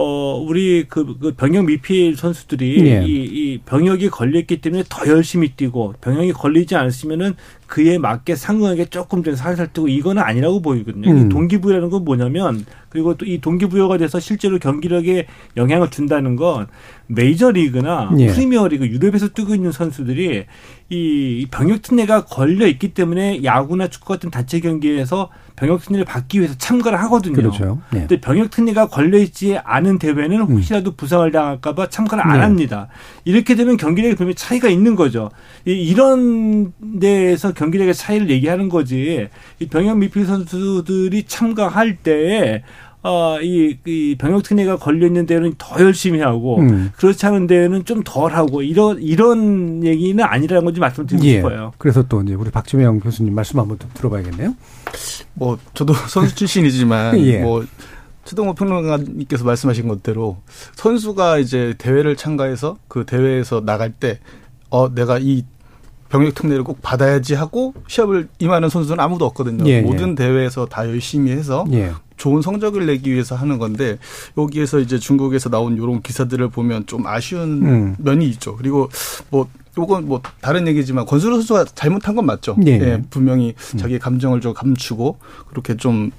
어, 0.00 0.36
우리 0.46 0.84
그, 0.88 1.18
그 1.18 1.34
병역 1.34 1.64
미필 1.64 2.16
선수들이 2.16 2.86
예. 2.88 3.04
이, 3.04 3.24
이 3.24 3.58
병역이 3.66 4.10
걸렸기 4.10 4.60
때문에 4.60 4.84
더 4.88 5.08
열심히 5.08 5.56
뛰고 5.56 5.94
병역이 6.00 6.34
걸리지 6.34 6.76
않았으면은 6.76 7.34
그에 7.66 7.98
맞게 7.98 8.36
상응하게 8.36 8.86
조금 8.86 9.24
좀 9.24 9.34
살살 9.34 9.72
뛰고 9.72 9.88
이거는 9.88 10.22
아니라고 10.22 10.62
보이거든요. 10.62 11.10
음. 11.10 11.28
동기부여라는 11.28 11.90
건 11.90 12.04
뭐냐면 12.04 12.64
그리고 12.90 13.16
또 13.16 13.26
이 13.26 13.40
동기부여가 13.40 13.98
돼서 13.98 14.20
실제로 14.20 14.58
경기력에 14.60 15.26
영향을 15.56 15.90
준다는 15.90 16.36
건 16.36 16.68
메이저리그나 17.08 18.10
예. 18.18 18.26
프리미어리그 18.28 18.86
유럽에서 18.86 19.28
뛰고 19.28 19.54
있는 19.54 19.72
선수들이 19.72 20.44
이 20.90 21.46
병역 21.50 21.82
특례가 21.82 22.24
걸려 22.24 22.66
있기 22.66 22.94
때문에 22.94 23.42
야구나 23.44 23.88
축구 23.88 24.08
같은 24.08 24.30
단체 24.30 24.60
경기에서 24.60 25.30
병역 25.56 25.82
특례를 25.82 26.04
받기 26.04 26.38
위해서 26.38 26.54
참가를 26.56 27.00
하거든요. 27.02 27.34
그렇죠. 27.34 27.80
네. 27.90 28.00
근데 28.00 28.20
병역 28.20 28.50
특례가 28.50 28.86
걸려 28.86 29.18
있지 29.18 29.58
않은 29.64 29.98
대회는 29.98 30.40
음. 30.42 30.46
혹시라도 30.46 30.94
부상을 30.94 31.30
당할까 31.32 31.74
봐 31.74 31.88
참가를 31.88 32.24
안 32.24 32.34
네. 32.34 32.38
합니다. 32.38 32.88
이렇게 33.24 33.54
되면 33.56 33.76
경기력에 33.76 34.14
분명히 34.14 34.34
차이가 34.36 34.68
있는 34.68 34.94
거죠. 34.94 35.30
이 35.66 35.92
런 35.94 36.72
데에서 37.00 37.52
경기력의 37.52 37.92
차이를 37.94 38.30
얘기하는 38.30 38.68
거지. 38.68 39.28
이 39.58 39.66
병역 39.66 39.98
미필 39.98 40.26
선수들이 40.26 41.24
참가할 41.24 41.96
때에 41.96 42.62
어, 43.02 43.38
이, 43.40 43.78
이 43.86 44.16
병역 44.18 44.42
특례가 44.42 44.76
걸려 44.76 45.06
있는 45.06 45.24
데는 45.26 45.54
더 45.58 45.80
열심히 45.80 46.20
하고 46.20 46.58
음. 46.58 46.90
그렇지 46.96 47.24
않은 47.26 47.46
데는 47.46 47.84
좀 47.84 48.02
덜 48.04 48.32
하고 48.32 48.62
이런 48.62 49.00
이런 49.02 49.84
얘기는 49.84 50.22
아니라는 50.22 50.64
건지 50.64 50.80
말씀드리고 50.80 51.26
예. 51.26 51.34
싶어요. 51.34 51.72
그래서 51.78 52.02
또 52.08 52.22
이제 52.22 52.34
우리 52.34 52.50
박지명 52.50 53.00
교수님 53.00 53.34
말씀 53.34 53.58
한번 53.58 53.78
들어봐야겠네요. 53.94 54.54
뭐 55.34 55.58
저도 55.74 55.92
선수 56.08 56.34
출신이지만 56.34 57.18
예. 57.24 57.40
뭐 57.40 57.64
최동호 58.24 58.54
평론가님께서 58.54 59.44
말씀하신 59.44 59.88
것대로 59.88 60.38
선수가 60.74 61.38
이제 61.38 61.74
대회를 61.78 62.16
참가해서 62.16 62.78
그 62.88 63.04
대회에서 63.06 63.64
나갈 63.64 63.92
때 63.92 64.18
어 64.70 64.92
내가 64.94 65.18
이 65.18 65.44
병역 66.08 66.34
특례를 66.34 66.64
꼭 66.64 66.80
받아야지 66.82 67.34
하고 67.34 67.74
시합을 67.86 68.28
임하는 68.38 68.68
선수는 68.68 69.00
아무도 69.00 69.24
없거든요. 69.26 69.64
예, 69.66 69.76
예. 69.76 69.80
모든 69.82 70.10
예. 70.10 70.14
대회에서 70.14 70.66
다 70.66 70.86
열심히 70.88 71.32
해서 71.32 71.66
예. 71.72 71.92
좋은 72.16 72.42
성적을 72.42 72.86
내기 72.86 73.12
위해서 73.12 73.34
하는 73.34 73.58
건데 73.58 73.98
여기에서 74.36 74.78
이제 74.80 74.98
중국에서 74.98 75.50
나온 75.50 75.76
이런 75.76 76.02
기사들을 76.02 76.48
보면 76.48 76.86
좀 76.86 77.06
아쉬운 77.06 77.62
음. 77.62 77.96
면이 77.98 78.26
있죠. 78.30 78.56
그리고 78.56 78.88
뭐 79.30 79.48
요건 79.76 80.06
뭐 80.06 80.20
다른 80.40 80.66
얘기지만 80.66 81.06
권수로 81.06 81.36
선수가 81.36 81.66
잘못한 81.74 82.16
건 82.16 82.26
맞죠. 82.26 82.56
예. 82.66 82.72
예 82.72 83.02
분명히 83.10 83.54
음. 83.74 83.78
자기 83.78 83.98
감정을 83.98 84.40
좀 84.40 84.54
감추고 84.54 85.18
그렇게 85.50 85.76
좀 85.76 86.10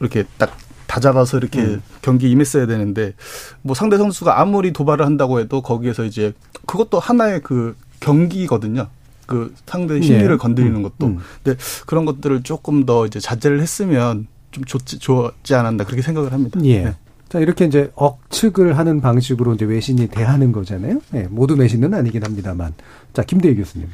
이렇게 0.00 0.24
딱 0.38 0.56
다잡아서 0.86 1.38
이렇게 1.38 1.60
음. 1.60 1.82
경기 2.02 2.30
임했어야 2.30 2.66
되는데 2.66 3.14
뭐 3.62 3.74
상대 3.74 3.96
선수가 3.98 4.40
아무리 4.40 4.72
도발을 4.72 5.04
한다고 5.04 5.40
해도 5.40 5.62
거기에서 5.62 6.04
이제 6.04 6.32
그것도 6.66 6.98
하나의 6.98 7.40
그 7.42 7.76
경기거든요. 8.00 8.88
그 9.26 9.54
상대의 9.66 10.02
심리를 10.02 10.32
예. 10.32 10.36
건드리는 10.36 10.76
음. 10.76 10.82
것도. 10.82 11.06
음. 11.06 11.18
근데 11.42 11.58
그런 11.86 12.04
것들을 12.04 12.42
조금 12.42 12.86
더 12.86 13.06
이제 13.06 13.20
자제를 13.20 13.60
했으면 13.60 14.26
좀 14.50 14.64
좋지, 14.64 14.98
좋지 14.98 15.54
않았나 15.54 15.84
그렇게 15.84 16.02
생각을 16.02 16.32
합니다. 16.32 16.60
예. 16.64 16.84
네. 16.84 16.94
자, 17.28 17.40
이렇게 17.40 17.64
이제 17.64 17.90
억측을 17.96 18.78
하는 18.78 19.00
방식으로 19.00 19.54
이제 19.54 19.64
외신이 19.64 20.06
대하는 20.06 20.52
거잖아요. 20.52 21.00
네, 21.10 21.26
모두 21.28 21.54
외신은 21.54 21.92
아니긴 21.92 22.22
합니다만. 22.22 22.72
자, 23.16 23.22
김대희 23.22 23.56
교수님. 23.56 23.88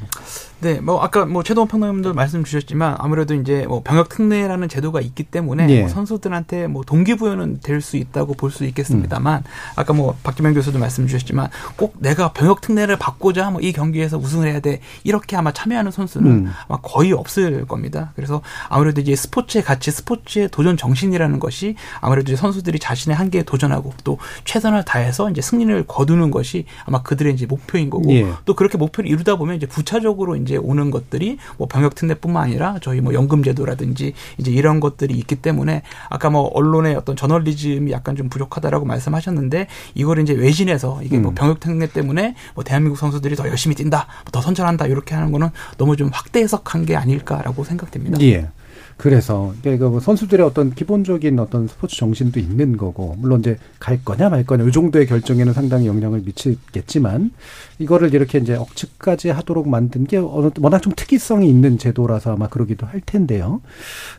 네, 0.59 0.81
뭐 0.81 1.01
아까 1.01 1.25
뭐 1.25 1.43
최동원 1.43 1.69
평론님도 1.69 2.13
말씀 2.13 2.43
주셨지만 2.43 2.95
아무래도 2.99 3.33
이제 3.35 3.65
뭐 3.67 3.81
병역 3.83 4.09
특례라는 4.09 4.67
제도가 4.67 4.99
있기 4.99 5.23
때문에 5.23 5.69
예. 5.69 5.79
뭐 5.81 5.89
선수들한테 5.89 6.67
뭐 6.67 6.83
동기부여는 6.83 7.59
될 7.61 7.81
수 7.81 7.95
있다고 7.97 8.33
볼 8.33 8.51
수 8.51 8.65
있겠습니다만 8.65 9.39
음. 9.39 9.49
아까 9.77 9.93
뭐 9.93 10.15
박기명 10.23 10.53
교수도 10.53 10.77
말씀 10.79 11.07
주셨지만 11.07 11.49
꼭 11.77 11.95
내가 11.99 12.33
병역 12.33 12.59
특례를 12.61 12.97
받고자 12.97 13.49
뭐 13.51 13.61
이 13.63 13.71
경기에서 13.71 14.17
우승을 14.17 14.49
해야 14.49 14.59
돼 14.59 14.81
이렇게 15.05 15.37
아마 15.37 15.53
참여하는 15.53 15.91
선수는 15.91 16.31
음. 16.31 16.51
아마 16.67 16.79
거의 16.81 17.13
없을 17.13 17.65
겁니다. 17.65 18.11
그래서 18.15 18.41
아무래도 18.67 18.99
이제 18.99 19.15
스포츠의 19.15 19.63
가치, 19.63 19.89
스포츠의 19.91 20.49
도전 20.49 20.75
정신이라는 20.75 21.39
것이 21.39 21.75
아무래도 22.01 22.31
이제 22.33 22.35
선수들이 22.37 22.79
자신의 22.79 23.15
한계에 23.17 23.43
도전하고 23.43 23.93
또 24.03 24.17
최선을 24.43 24.83
다해서 24.83 25.29
이제 25.29 25.39
승리를 25.41 25.85
거두는 25.87 26.29
것이 26.31 26.65
아마 26.85 27.01
그들의 27.01 27.33
이제 27.33 27.45
목표인 27.45 27.89
거고 27.89 28.11
예. 28.13 28.27
또 28.45 28.53
그렇게 28.53 28.77
목표를 28.77 29.09
이루다 29.13 29.35
보면 29.35 29.55
이제 29.55 29.65
부차적으로 29.65 30.35
이제 30.35 30.57
오는 30.57 30.91
것들이 30.91 31.37
뭐 31.57 31.67
병역 31.67 31.95
특례뿐만 31.95 32.43
아니라 32.43 32.77
저희 32.81 33.01
뭐 33.01 33.13
연금 33.13 33.43
제도라든지 33.43 34.13
이제 34.37 34.51
이런 34.51 34.79
것들이 34.79 35.13
있기 35.15 35.35
때문에 35.35 35.83
아까 36.09 36.29
뭐 36.29 36.49
언론의 36.53 36.95
어떤 36.95 37.15
저널리즘이 37.15 37.91
약간 37.91 38.15
좀 38.15 38.29
부족하다라고 38.29 38.85
말씀하셨는데 38.85 39.67
이걸 39.93 40.19
이제 40.19 40.33
외신에서 40.33 41.01
이게 41.03 41.17
뭐 41.17 41.19
음. 41.19 41.23
뭐 41.23 41.33
병역 41.33 41.59
특례 41.59 41.87
때문에 41.87 42.35
뭐 42.55 42.63
대한민국 42.63 42.97
선수들이 42.97 43.35
더 43.35 43.47
열심히 43.47 43.75
뛴다, 43.75 44.07
더 44.31 44.41
선전한다 44.41 44.87
이렇게 44.87 45.15
하는 45.15 45.31
거는 45.31 45.49
너무 45.77 45.95
좀 45.95 46.09
확대 46.11 46.41
해석한 46.41 46.85
게 46.85 46.95
아닐까라고 46.95 47.63
생각됩니다. 47.63 48.19
예. 48.21 48.49
그래서 48.97 49.53
그러니까 49.61 49.89
뭐 49.89 49.99
선수들의 49.99 50.45
어떤 50.45 50.73
기본적인 50.73 51.39
어떤 51.39 51.67
스포츠 51.67 51.97
정신도 51.97 52.39
있는 52.39 52.77
거고 52.77 53.15
물론 53.17 53.39
이제 53.39 53.57
갈 53.79 54.03
거냐 54.03 54.29
말 54.29 54.45
거냐 54.45 54.63
이 54.65 54.71
정도의 54.71 55.07
결정에는 55.07 55.53
상당히 55.53 55.87
영향을 55.87 56.21
미치겠지만 56.25 57.31
이거를 57.79 58.13
이렇게 58.13 58.37
이제 58.37 58.55
억측까지 58.55 59.29
하도록 59.29 59.67
만든 59.67 60.05
게 60.05 60.17
워낙 60.17 60.81
좀 60.81 60.93
특이성이 60.95 61.49
있는 61.49 61.77
제도라서 61.77 62.33
아마 62.33 62.47
그러기도 62.47 62.85
할 62.85 63.01
텐데요. 63.01 63.61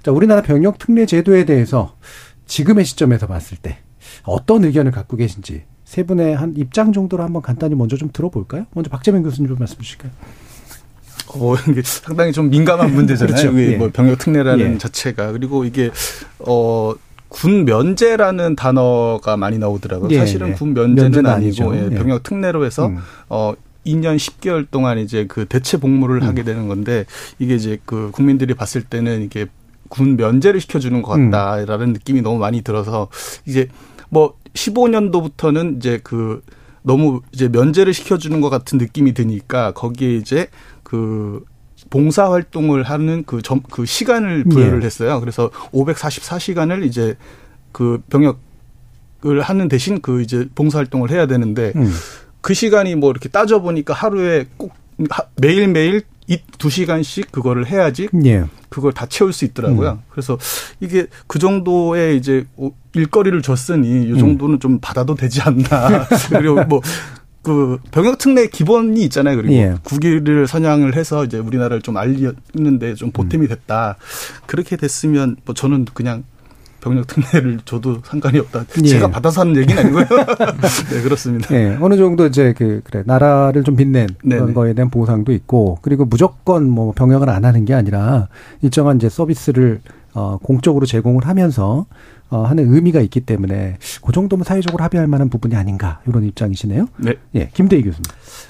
자, 0.02 0.12
우리나라 0.12 0.43
병역 0.43 0.78
특례 0.78 1.07
제도에 1.07 1.45
대해서 1.45 1.97
지금의 2.47 2.85
시점에서 2.85 3.26
봤을 3.26 3.57
때 3.57 3.78
어떤 4.25 4.64
의견을 4.64 4.93
갖고 4.93 5.16
계신지 5.16 5.64
세 5.85 6.02
분의 6.02 6.35
한 6.35 6.54
입장 6.57 6.93
정도로 6.93 7.23
한번 7.23 7.43
간단히 7.43 7.75
먼저 7.75 7.97
좀 7.97 8.11
들어볼까요? 8.12 8.66
먼저 8.75 8.90
박재민 8.90 9.23
교수님 9.23 9.49
좀 9.49 9.59
말씀 9.59 9.78
주실까요? 9.78 10.11
어, 11.34 11.54
이게 11.68 11.82
상당히 11.84 12.32
좀 12.32 12.50
민감한 12.50 12.94
문제잖아요. 12.94 13.36
그렇죠. 13.36 13.60
예. 13.60 13.76
뭐 13.76 13.90
병역 13.92 14.18
특례라는 14.18 14.74
예. 14.74 14.78
자체가 14.78 15.32
그리고 15.32 15.64
이게 15.64 15.90
어. 16.40 16.94
군 17.34 17.64
면제라는 17.64 18.54
단어가 18.54 19.36
많이 19.36 19.58
나오더라고요. 19.58 20.08
예, 20.12 20.18
사실은 20.18 20.50
예. 20.50 20.52
군 20.52 20.72
면제는 20.72 21.26
아니고 21.26 21.76
예, 21.76 21.88
예. 21.90 21.90
병역 21.90 22.22
특례로 22.22 22.64
해서 22.64 22.86
음. 22.86 22.98
어 23.28 23.54
2년 23.84 24.16
10개월 24.16 24.66
동안 24.70 24.98
이제 24.98 25.26
그 25.26 25.44
대체 25.46 25.76
복무를 25.76 26.22
음. 26.22 26.28
하게 26.28 26.44
되는 26.44 26.68
건데 26.68 27.06
이게 27.40 27.56
이제 27.56 27.78
그 27.84 28.10
국민들이 28.12 28.54
봤을 28.54 28.82
때는 28.82 29.22
이게 29.22 29.46
군 29.88 30.16
면제를 30.16 30.60
시켜주는 30.60 31.02
것 31.02 31.10
같다라는 31.10 31.88
음. 31.88 31.92
느낌이 31.92 32.22
너무 32.22 32.38
많이 32.38 32.62
들어서 32.62 33.08
이제 33.46 33.68
뭐 34.10 34.34
15년도부터는 34.54 35.78
이제 35.78 35.98
그 36.04 36.40
너무 36.82 37.22
이제 37.32 37.48
면제를 37.48 37.94
시켜주는 37.94 38.40
것 38.40 38.50
같은 38.50 38.78
느낌이 38.78 39.14
드니까 39.14 39.72
거기에 39.72 40.14
이제 40.16 40.48
그 40.94 41.44
봉사 41.90 42.30
활동을 42.30 42.84
하는 42.84 43.24
그 43.26 43.42
점, 43.42 43.60
그 43.68 43.84
시간을 43.84 44.44
부여를 44.44 44.82
예. 44.82 44.86
했어요. 44.86 45.18
그래서 45.18 45.50
544시간을 45.72 46.84
이제 46.84 47.16
그 47.72 48.00
병역을 48.10 49.40
하는 49.42 49.68
대신 49.68 50.00
그 50.00 50.22
이제 50.22 50.48
봉사 50.54 50.78
활동을 50.78 51.10
해야 51.10 51.26
되는데 51.26 51.72
음. 51.74 51.92
그 52.40 52.54
시간이 52.54 52.94
뭐 52.94 53.10
이렇게 53.10 53.28
따져 53.28 53.60
보니까 53.60 53.92
하루에 53.92 54.46
꼭 54.56 54.72
매일 55.36 55.66
매일 55.68 56.02
이 56.28 56.38
두 56.58 56.70
시간씩 56.70 57.30
그거를 57.30 57.66
해야지 57.66 58.08
예. 58.24 58.44
그걸 58.70 58.92
다 58.92 59.04
채울 59.04 59.34
수 59.34 59.44
있더라고요. 59.44 59.90
음. 59.90 59.98
그래서 60.08 60.38
이게 60.80 61.06
그 61.26 61.38
정도의 61.38 62.16
이제 62.16 62.46
일거리를 62.94 63.42
줬으니 63.42 63.86
이 63.86 64.12
음. 64.12 64.18
정도는 64.18 64.54
음. 64.54 64.58
좀 64.60 64.78
받아도 64.80 65.14
되지 65.14 65.42
않나. 65.42 66.06
그리고 66.30 66.64
뭐 66.64 66.80
그 67.44 67.78
병역 67.90 68.18
특례 68.18 68.48
기본이 68.48 69.04
있잖아요. 69.04 69.36
그리고 69.36 69.54
예. 69.54 69.74
국위를 69.84 70.48
선양을 70.48 70.96
해서 70.96 71.24
이제 71.24 71.38
우리나라를 71.38 71.82
좀 71.82 71.96
알리는데 71.96 72.94
좀 72.94 73.12
보탬이 73.12 73.46
됐다. 73.46 73.96
그렇게 74.46 74.76
됐으면 74.76 75.36
뭐 75.44 75.54
저는 75.54 75.84
그냥 75.92 76.24
병역 76.80 77.06
특례를 77.06 77.60
줘도 77.64 78.00
상관이 78.04 78.38
없다. 78.38 78.64
예. 78.82 78.88
제가 78.88 79.08
받아서 79.08 79.42
하는 79.42 79.56
얘기는 79.56 79.78
아니고요. 79.78 80.04
네, 80.90 81.02
그렇습니다. 81.02 81.54
예, 81.54 81.78
어느 81.80 81.96
정도 81.96 82.26
이제 82.26 82.52
그, 82.56 82.82
그래, 82.84 83.02
나라를 83.06 83.64
좀 83.64 83.74
빛낸 83.74 84.08
네네. 84.22 84.40
그런 84.40 84.54
거에 84.54 84.74
대한 84.74 84.90
보상도 84.90 85.32
있고, 85.32 85.78
그리고 85.80 86.04
무조건 86.04 86.68
뭐 86.68 86.92
병역을 86.92 87.30
안 87.30 87.46
하는 87.46 87.64
게 87.64 87.72
아니라 87.72 88.28
일정한 88.60 88.96
이제 88.96 89.08
서비스를 89.08 89.80
어, 90.12 90.38
공적으로 90.42 90.84
제공을 90.84 91.26
하면서 91.26 91.86
어, 91.86 91.86
하는 92.42 92.72
의미가 92.74 93.00
있기 93.02 93.20
때문에 93.20 93.78
그 94.04 94.12
정도면 94.12 94.44
사회적으로 94.44 94.82
합의할 94.82 95.06
만한 95.06 95.28
부분이 95.28 95.54
아닌가 95.54 96.00
이런 96.06 96.24
입장이시네요. 96.24 96.88
네. 96.98 97.14
예, 97.34 97.50
김대희 97.54 97.82
교수님. 97.82 98.02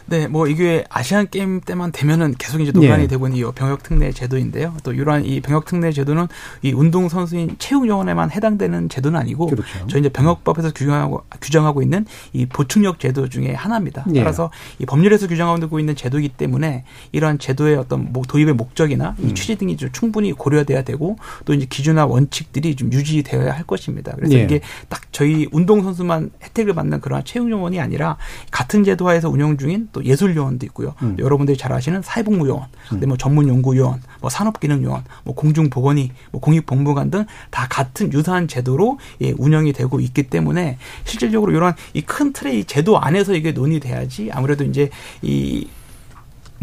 네, 0.06 0.28
뭐 0.28 0.46
이게 0.46 0.84
아시안 0.88 1.28
게임 1.28 1.60
때만 1.60 1.92
되면은 1.92 2.34
계속 2.38 2.60
이제 2.60 2.72
논란이 2.72 3.04
예. 3.04 3.06
되고 3.06 3.26
있는 3.26 3.40
이 3.40 3.52
병역 3.52 3.82
특례 3.82 4.12
제도인데요. 4.12 4.74
또 4.82 4.92
이러한 4.92 5.24
이 5.24 5.40
병역 5.40 5.64
특례 5.64 5.92
제도는 5.92 6.28
이 6.62 6.72
운동 6.72 7.08
선수인 7.08 7.56
체육 7.58 7.86
요원에만 7.88 8.30
해당되는 8.30 8.88
제도는 8.88 9.18
아니고 9.18 9.46
그렇죠. 9.46 9.86
저희 9.88 10.00
이제 10.00 10.08
병역법에서 10.08 10.72
규정하고 10.72 11.22
규정하고 11.40 11.82
있는 11.82 12.06
이 12.32 12.46
보충력 12.46 13.00
제도 13.00 13.28
중에 13.28 13.54
하나입니다. 13.54 14.04
예. 14.14 14.20
따라서 14.20 14.50
이 14.78 14.86
법률에서 14.86 15.26
규정하고 15.26 15.80
있는 15.80 15.96
제도이기 15.96 16.30
때문에 16.30 16.84
이러한 17.12 17.38
제도의 17.38 17.76
어떤 17.76 18.12
뭐 18.12 18.22
도입의 18.26 18.54
목적이나 18.54 19.16
이 19.18 19.24
음. 19.24 19.34
취지 19.34 19.56
등이 19.56 19.76
좀 19.76 19.90
충분히 19.92 20.32
고려돼야 20.32 20.82
되고 20.82 21.16
또 21.44 21.54
이제 21.54 21.66
기준과 21.68 22.06
원칙들이 22.06 22.76
좀 22.76 22.92
유지되어야 22.92 23.52
할 23.52 23.64
것 23.64 23.73
입니다. 23.90 24.12
그래서 24.16 24.34
예. 24.34 24.42
이게 24.44 24.60
딱 24.88 25.02
저희 25.12 25.48
운동 25.52 25.82
선수만 25.82 26.30
혜택을 26.42 26.74
받는 26.74 27.00
그러한 27.00 27.24
체육 27.24 27.50
요원이 27.50 27.80
아니라 27.80 28.16
같은 28.50 28.84
제도하에서 28.84 29.28
운영 29.28 29.56
중인 29.56 29.88
또 29.92 30.04
예술 30.04 30.36
요원도 30.36 30.66
있고요. 30.66 30.94
음. 31.02 31.16
여러분들이 31.18 31.56
잘 31.58 31.72
아시는 31.72 32.02
사회복무 32.02 32.46
요원, 32.48 32.66
음. 32.92 33.00
뭐 33.06 33.16
전문 33.16 33.48
연구 33.48 33.76
요원, 33.76 34.00
뭐 34.20 34.30
산업기능 34.30 34.82
요원, 34.84 35.04
뭐 35.24 35.34
공중보건이, 35.34 36.12
뭐 36.30 36.40
공익법무관 36.40 37.10
등 37.10 37.24
다 37.50 37.66
같은 37.68 38.12
유사한 38.12 38.48
제도로 38.48 38.98
예, 39.20 39.32
운영이 39.36 39.72
되고 39.72 40.00
있기 40.00 40.24
때문에 40.24 40.78
실질적으로 41.04 41.52
이런 41.52 41.74
이 41.92 42.02
큰 42.02 42.32
틀의 42.32 42.60
이 42.60 42.64
제도 42.64 42.98
안에서 43.00 43.34
이게 43.34 43.52
논의돼야지 43.52 44.30
아무래도 44.32 44.62
이제 44.64 44.90
이 45.22 45.66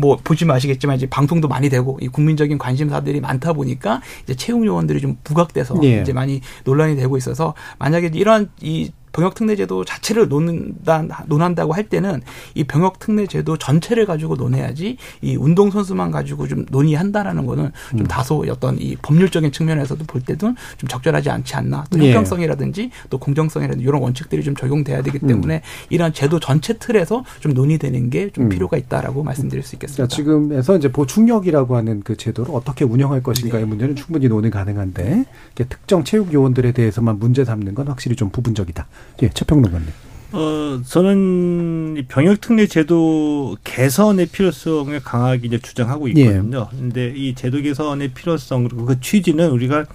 뭐 0.01 0.17
보시면 0.22 0.55
아시겠지만 0.55 0.98
이제 0.98 1.08
방송도 1.08 1.48
많이 1.48 1.70
되고 1.70 1.98
이 2.01 2.08
국민적인 2.08 2.58
관심사들이 2.58 3.22
많다 3.22 3.53
보니까 3.53 4.01
이제 4.24 4.36
채용 4.36 4.65
요원들이 4.65 5.00
좀 5.00 5.15
부각돼서 5.24 5.79
예. 5.84 6.01
이제 6.01 6.12
많이 6.12 6.41
논란이 6.65 6.96
되고 6.96 7.15
있어서 7.17 7.53
만약에 7.77 8.10
이런 8.15 8.50
이 8.60 8.91
병역 9.12 9.36
특례 9.36 9.56
제도 9.56 9.84
자체를 9.84 10.27
논다 10.27 11.06
논한다고 11.27 11.74
할 11.74 11.88
때는 11.89 12.22
이 12.56 12.63
병역 12.63 13.00
특례 13.00 13.27
제도 13.27 13.58
전체를 13.58 14.06
가지고 14.06 14.36
논해야지 14.36 14.98
이 15.22 15.36
운동 15.36 15.72
선수만 15.72 16.12
가지고 16.12 16.48
좀 16.48 16.65
논의한다라는 16.70 17.46
거는 17.46 17.72
좀 17.91 18.00
음. 18.00 18.08
다소 18.08 18.46
어떤 18.50 18.80
이 18.80 18.96
법률적인 19.01 19.51
측면에서도 19.51 20.03
볼 20.06 20.22
때도 20.22 20.53
좀 20.77 20.88
적절하지 20.88 21.30
않지 21.30 21.56
않나. 21.56 21.86
또 21.89 22.00
예. 22.00 22.08
형평성이라든지 22.08 22.91
또 23.10 23.18
공정성이라든지 23.18 23.84
이런 23.84 24.01
원칙들이 24.01 24.44
좀 24.44 24.56
적용돼야 24.56 25.01
되기 25.01 25.20
때문에 25.20 25.56
음. 25.56 25.62
이러한 25.89 26.13
제도 26.13 26.39
전체 26.39 26.74
틀에서 26.74 27.24
좀 27.39 27.53
논의되는 27.53 28.10
게좀 28.10 28.46
음. 28.46 28.50
필요가 28.50 28.77
있다라고 28.77 29.24
말씀드릴 29.24 29.63
수 29.63 29.75
있겠습니다. 29.75 30.08
자, 30.08 30.15
지금에서 30.15 30.77
이제 30.77 30.91
보충력이라고 30.91 31.75
하는 31.75 32.01
그 32.03 32.15
제도를 32.15 32.53
어떻게 32.53 32.86
운영할 32.86 33.24
것인가의 33.24 33.63
네. 33.63 33.70
문제는 33.70 33.96
충분히 33.96 34.27
논의 34.27 34.51
가능한데 34.51 35.25
특정 35.56 36.03
체육 36.03 36.34
요원들에 36.34 36.72
대해서만 36.72 37.20
문제 37.20 37.46
삼는 37.46 37.75
건 37.75 37.88
확실히 37.88 38.15
좀 38.15 38.30
부분적이다. 38.30 38.88
예, 39.24 39.29
최평론가님. 39.29 39.88
어, 40.34 40.81
저는 40.86 42.05
병역 42.08 42.39
특례 42.39 42.65
제도 42.65 43.58
개선의 43.63 44.27
필요성을 44.27 44.98
강하게 45.01 45.48
이제 45.48 45.60
주장하고 45.60 46.08
예. 46.10 46.13
있거든요. 46.13 46.70
예. 46.72 46.77
근데 46.77 47.13
이 47.15 47.36
제도 47.36 47.62
개선의 47.62 48.10
필요성 48.10 48.63
그리고 48.63 48.86
그 48.86 49.00
취지는 49.01 49.50
우리가 49.50 49.86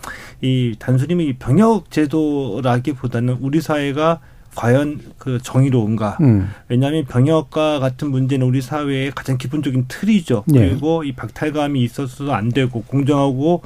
이 0.43 0.77
단순히 0.79 1.33
병역 1.35 1.91
제도라기보다는 1.91 3.39
우리 3.41 3.61
사회가 3.61 4.21
과연 4.55 5.01
그 5.19 5.39
정의로운가? 5.43 6.19
음. 6.21 6.51
왜냐하면 6.69 7.05
병역과 7.05 7.79
같은 7.79 8.11
문제는 8.11 8.47
우리 8.47 8.61
사회의 8.61 9.13
가장 9.15 9.39
기본적인 9.39 9.87
틀이죠. 9.89 10.45
예. 10.55 10.59
그리고 10.59 11.05
이 11.05 11.13
박탈감이 11.13 11.83
있어서도 11.83 12.35
안 12.35 12.51
되고 12.51 12.83
공정하고 12.83 13.63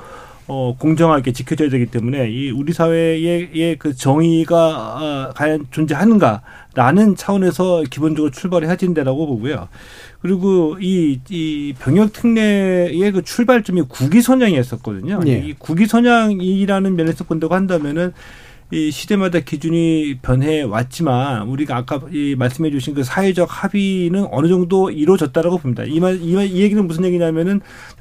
어, 0.47 0.75
공정하게 0.79 1.33
지켜져야 1.33 1.71
되기 1.71 1.87
때문에 1.87 2.29
이 2.31 2.51
우리 2.51 2.73
사회의 2.73 3.77
그 3.79 3.95
정의가 3.95 4.57
어, 4.57 5.33
과연 5.35 5.67
존재하는가라는 5.71 7.17
차원에서 7.17 7.85
기본적으로 7.89 8.31
출발해야 8.33 8.77
된다라고 8.77 9.27
보고요. 9.27 9.69
그리고 10.21 10.77
이, 10.81 11.21
이 11.31 11.75
병역 11.79 12.13
특례의 12.13 13.13
그 13.13 13.23
출발점이 13.23 13.83
국위 13.89 14.21
선양이었었거든요. 14.21 15.21
예. 15.27 15.39
이 15.39 15.55
국위 15.55 15.87
선양이라는 15.87 16.97
면에서 16.97 17.25
본다고 17.25 17.55
한다면은 17.55 18.13
이 18.73 18.91
시대마다 18.91 19.41
기준이 19.41 20.19
변해 20.23 20.63
왔지만 20.63 21.49
우리가 21.49 21.77
아까 21.77 22.01
이 22.13 22.35
말씀해 22.37 22.71
주신 22.71 22.95
그 22.95 23.05
사회적 23.05 23.49
합의는 23.51 24.27
어느 24.31 24.49
정도 24.49 24.91
이루어졌다라고 24.91 25.59
봅니다. 25.59 25.85
이 25.85 26.01
말, 26.01 26.21
이, 26.21 26.35
말, 26.35 26.47
이 26.47 26.63
얘기는 26.63 26.87
무슨 26.87 27.05
얘기냐면은 27.05 27.61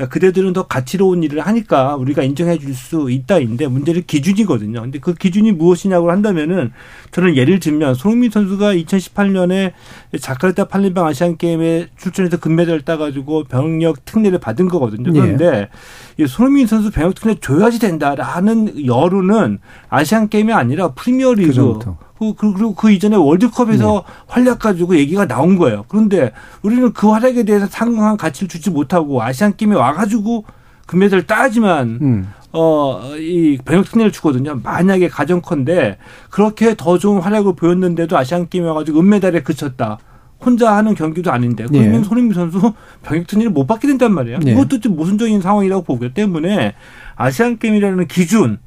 그대들은 0.09 0.53
더 0.53 0.67
가치로운 0.67 1.23
일을 1.23 1.41
하니까 1.41 1.95
우리가 1.95 2.23
인정해 2.23 2.57
줄 2.57 2.69
수 2.79 3.09
있다인데 3.11 3.67
문제는 3.67 4.03
기준이거든요. 4.07 4.81
근데 4.81 4.99
그 4.99 5.13
기준이 5.13 5.51
무엇이냐고 5.51 6.11
한다면은 6.11 6.71
저는 7.11 7.35
예를 7.35 7.59
들면 7.59 7.95
손흥민 7.95 8.31
선수가 8.31 8.73
2018년에 8.75 9.73
자카르타 10.17 10.65
팔림방 10.65 11.05
아시안 11.05 11.37
게임에 11.37 11.87
출전해서 11.97 12.37
금메달을 12.37 12.81
따가지고 12.81 13.43
병역 13.43 14.05
특례를 14.05 14.39
받은 14.39 14.67
거거든요. 14.67 15.11
그런데 15.11 15.69
예. 16.17 16.23
이 16.23 16.27
손흥민 16.27 16.65
선수 16.65 16.89
병역 16.89 17.13
특례 17.13 17.35
줘야지 17.35 17.79
된다라는 17.79 18.85
여론은 18.85 19.59
아시안 19.89 20.29
게임이 20.29 20.51
아니라 20.51 20.93
프리미어리그 20.93 21.79
그, 22.19 22.33
그, 22.33 22.53
그리고 22.53 22.75
그 22.75 22.91
이전에 22.91 23.15
월드컵에서 23.15 24.03
네. 24.05 24.13
활약 24.27 24.59
가지고 24.59 24.97
얘기가 24.97 25.25
나온 25.25 25.57
거예요. 25.57 25.85
그런데 25.87 26.33
우리는 26.61 26.91
그 26.91 27.09
활약에 27.09 27.43
대해서 27.43 27.65
상당한 27.67 28.17
가치를 28.17 28.49
주지 28.49 28.69
못하고 28.69 29.23
아시안 29.23 29.55
게임에 29.55 29.75
와가지고 29.75 30.43
금메달을 30.89 31.27
따지만 31.27 31.99
음. 32.01 32.27
어, 32.51 32.99
이 33.15 33.59
병역 33.63 33.85
특례를 33.85 34.11
주거든요. 34.11 34.59
만약에 34.63 35.07
가정컨대 35.07 35.97
그렇게 36.31 36.73
더 36.75 36.97
좋은 36.97 37.21
활약을 37.21 37.55
보였는데도 37.55 38.17
아시안 38.17 38.49
게임에 38.49 38.67
와가지고 38.67 38.99
은메달에 38.99 39.43
그쳤다. 39.43 39.99
혼자 40.43 40.75
하는 40.75 40.95
경기도 40.95 41.31
아닌데 41.31 41.65
그러면 41.67 41.99
예. 41.99 42.03
손흥민 42.03 42.33
선수 42.33 42.73
병역 43.03 43.27
특례를 43.27 43.51
못 43.51 43.67
받게 43.67 43.87
된단 43.87 44.13
말이에요. 44.13 44.39
예. 44.47 44.51
이것도 44.51 44.79
좀 44.79 44.95
모순적인 44.95 45.41
상황이라고 45.41 45.83
보기 45.83 46.13
때문에 46.13 46.73
아시안 47.15 47.59
게임이라는 47.59 48.07
기준 48.07 48.57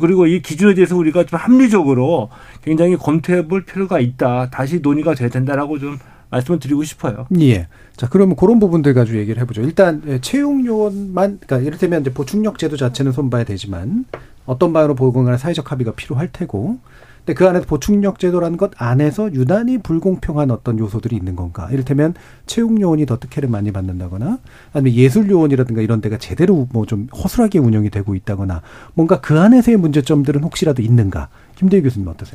그리고 0.00 0.26
이 0.26 0.40
기준에 0.40 0.72
대해서 0.72 0.96
우리가 0.96 1.24
좀 1.24 1.38
합리적으로 1.38 2.30
굉장히 2.62 2.96
검토해 2.96 3.48
볼 3.48 3.64
필요가 3.64 4.00
있다. 4.00 4.48
다시 4.50 4.80
논의가 4.80 5.14
돼야 5.14 5.28
된다라고 5.28 5.78
좀 5.78 5.98
말씀을 6.36 6.58
드리고 6.60 6.84
싶어요. 6.84 7.26
예. 7.40 7.68
자, 7.96 8.08
그러면 8.08 8.36
그런 8.36 8.58
부분들 8.60 8.94
가지고 8.94 9.18
얘기를 9.18 9.40
해보죠. 9.42 9.62
일단 9.62 10.02
예, 10.06 10.20
채용 10.20 10.64
요원만, 10.66 11.38
그러니까 11.40 11.58
이를테면 11.66 12.02
이제 12.02 12.12
보충력 12.12 12.58
제도 12.58 12.76
자체는 12.76 13.12
손봐야 13.12 13.44
되지만 13.44 14.04
어떤 14.44 14.72
방으로 14.72 14.94
보건간에 14.94 15.38
사회적 15.38 15.72
합의가 15.72 15.92
필요할 15.92 16.28
테고 16.32 16.78
근데 17.24 17.34
그 17.34 17.48
안에서 17.48 17.66
보충력 17.66 18.20
제도라는 18.20 18.56
것 18.56 18.70
안에서 18.76 19.32
유난히 19.34 19.78
불공평한 19.78 20.52
어떤 20.52 20.78
요소들이 20.78 21.16
있는 21.16 21.34
건가? 21.34 21.68
이를테면 21.72 22.14
채용 22.46 22.80
요원이 22.80 23.04
더 23.06 23.18
특혜를 23.18 23.48
많이 23.48 23.72
받는다거나 23.72 24.38
아니면 24.72 24.94
예술 24.94 25.28
요원이라든가 25.28 25.82
이런 25.82 26.00
데가 26.00 26.18
제대로 26.18 26.68
뭐 26.72 26.86
좀 26.86 27.08
허술하게 27.12 27.58
운영이 27.58 27.90
되고 27.90 28.14
있다거나 28.14 28.62
뭔가 28.94 29.20
그 29.20 29.40
안에서의 29.40 29.76
문제점들은 29.76 30.44
혹시라도 30.44 30.82
있는가? 30.82 31.28
김대희 31.56 31.82
교수님 31.82 32.06
어떠세요? 32.08 32.34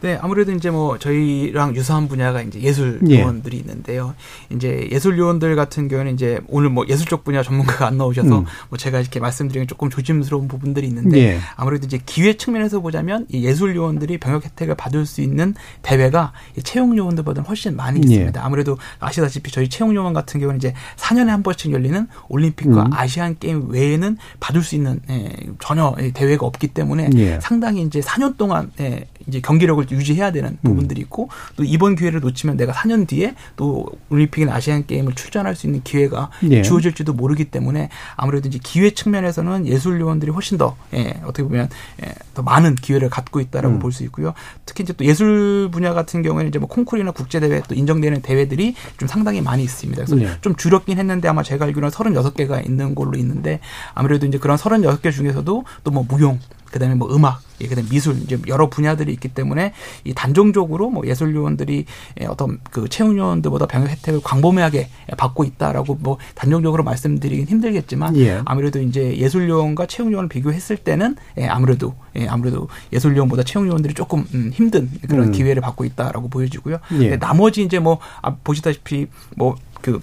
네, 0.00 0.18
아무래도 0.20 0.50
이제 0.50 0.70
뭐 0.70 0.98
저희랑 0.98 1.76
유사한 1.76 2.08
분야가 2.08 2.42
이제 2.42 2.60
예술 2.60 3.00
예. 3.08 3.20
요원들이 3.20 3.56
예. 3.56 3.60
있는데요. 3.60 4.14
이제 4.50 4.88
예술 4.90 5.16
요원들 5.16 5.54
같은 5.54 5.86
경우는 5.88 6.14
이제 6.14 6.40
오늘 6.48 6.70
뭐 6.70 6.84
예술적 6.88 7.22
분야 7.22 7.42
전문가가 7.42 7.86
안 7.86 7.98
나오셔서 7.98 8.40
음. 8.40 8.44
뭐 8.68 8.78
제가 8.78 8.98
이렇게 8.98 9.20
말씀드리는 9.20 9.68
조금 9.68 9.90
조심스러운 9.90 10.48
부분들이 10.48 10.88
있는데 10.88 11.18
예. 11.18 11.38
아무래도 11.54 11.86
이제 11.86 12.00
기회 12.04 12.36
측면에서 12.36 12.80
보자면 12.80 13.26
이 13.28 13.44
예술 13.44 13.76
요원들이 13.76 14.18
병역 14.18 14.44
혜택을 14.44 14.74
받을 14.74 15.06
수 15.06 15.20
있는 15.20 15.54
대회가 15.82 16.32
채용 16.64 16.96
요원들보다는 16.96 17.46
훨씬 17.46 17.76
많이 17.76 18.00
예. 18.00 18.14
있습니다. 18.14 18.40
예. 18.40 18.44
아무래도 18.44 18.78
아시다시피 18.98 19.52
저희 19.52 19.68
채용 19.68 19.94
요원 19.94 20.14
같은 20.14 20.40
경우는 20.40 20.58
이제 20.58 20.74
4년에 20.96 21.26
한 21.26 21.42
번씩 21.42 21.70
열리는 21.72 22.08
올림픽과 22.28 22.82
음. 22.86 22.92
아시안 22.92 23.36
게임 23.38 23.70
외에는 23.70 24.16
받을 24.40 24.62
수 24.62 24.74
있는 24.74 25.00
예, 25.10 25.32
전혀 25.60 25.94
대회가 26.14 26.46
없기 26.46 26.68
때문에 26.68 27.10
예. 27.14 27.38
상당히 27.40 27.82
이제 27.82 28.00
4년 28.00 28.36
동안 28.36 28.61
예, 28.80 29.06
이제 29.26 29.40
경기력을 29.40 29.90
유지해야 29.90 30.32
되는 30.32 30.50
음. 30.50 30.58
부분들이 30.62 31.00
있고 31.02 31.28
또 31.56 31.64
이번 31.64 31.94
기회를 31.94 32.20
놓치면 32.20 32.56
내가 32.56 32.72
4년 32.72 33.06
뒤에 33.06 33.34
또 33.56 33.86
올림픽이나 34.10 34.52
아시안 34.54 34.86
게임을 34.86 35.14
출전할 35.14 35.54
수 35.54 35.66
있는 35.66 35.82
기회가 35.84 36.30
예. 36.50 36.62
주어질지도 36.62 37.12
모르기 37.12 37.46
때문에 37.46 37.88
아무래도 38.16 38.48
이제 38.48 38.58
기회 38.62 38.90
측면에서는 38.90 39.66
예술 39.66 40.00
요원들이 40.00 40.32
훨씬 40.32 40.58
더 40.58 40.76
예, 40.94 41.20
어떻게 41.22 41.44
보면 41.44 41.68
예, 42.04 42.12
더 42.34 42.42
많은 42.42 42.74
기회를 42.74 43.08
갖고 43.08 43.40
있다라고 43.40 43.76
음. 43.76 43.78
볼수 43.78 44.02
있고요. 44.04 44.34
특히 44.66 44.82
이제 44.82 44.92
또 44.92 45.04
예술 45.04 45.68
분야 45.70 45.94
같은 45.94 46.22
경우에는 46.22 46.48
이제 46.48 46.58
뭐 46.58 46.68
콩쿠르나 46.68 47.12
국제 47.12 47.38
대회 47.38 47.62
또 47.68 47.74
인정되는 47.74 48.22
대회들이 48.22 48.74
좀 48.98 49.06
상당히 49.06 49.40
많이 49.40 49.62
있습니다. 49.62 50.04
그래서 50.04 50.20
예. 50.20 50.36
좀 50.40 50.56
줄었긴 50.56 50.98
했는데 50.98 51.28
아마 51.28 51.42
제가 51.42 51.66
알기로는 51.66 51.90
36개가 51.90 52.66
있는 52.66 52.94
걸로 52.94 53.16
있는데 53.18 53.60
아무래도 53.94 54.26
이제 54.26 54.38
그런 54.38 54.56
36개 54.56 55.12
중에서도 55.12 55.64
또 55.84 55.92
뭐 55.92 56.04
무용 56.08 56.40
그다음에 56.72 56.94
뭐 56.94 57.14
음악, 57.14 57.40
예, 57.60 57.68
그다음에 57.68 57.88
미술 57.88 58.16
이제 58.22 58.38
여러 58.48 58.68
분야들이 58.68 59.12
있기 59.12 59.28
때문에 59.28 59.72
이 60.04 60.14
단종적으로 60.14 60.90
뭐 60.90 61.06
예술 61.06 61.34
요원들이 61.34 61.84
예, 62.20 62.26
어떤 62.26 62.58
그 62.70 62.88
채용 62.88 63.16
요원들보다 63.16 63.66
병역 63.66 63.88
혜택을 63.88 64.20
광범위하게 64.24 64.88
받고 65.16 65.44
있다라고 65.44 65.98
뭐 66.00 66.18
단정적으로 66.34 66.82
말씀드리긴 66.82 67.46
힘들겠지만 67.46 68.16
예. 68.16 68.40
아무래도 68.44 68.80
이제 68.80 69.16
예술 69.16 69.48
요원과 69.48 69.86
채용 69.86 70.12
요원을 70.12 70.28
비교했을 70.28 70.78
때는 70.78 71.16
예, 71.38 71.46
아무래도 71.46 71.94
예, 72.16 72.26
아무래도 72.26 72.68
예술 72.92 73.16
요원보다 73.16 73.44
채용 73.44 73.68
요원들이 73.68 73.94
조금 73.94 74.24
음, 74.34 74.50
힘든 74.52 74.90
그런 75.08 75.28
음. 75.28 75.32
기회를 75.32 75.62
받고 75.62 75.84
있다라고 75.84 76.28
보여지고요. 76.28 76.78
예. 77.00 77.18
나머지 77.18 77.62
이제 77.62 77.78
뭐 77.78 77.98
아, 78.22 78.34
보시다시피 78.42 79.06
뭐그 79.36 80.00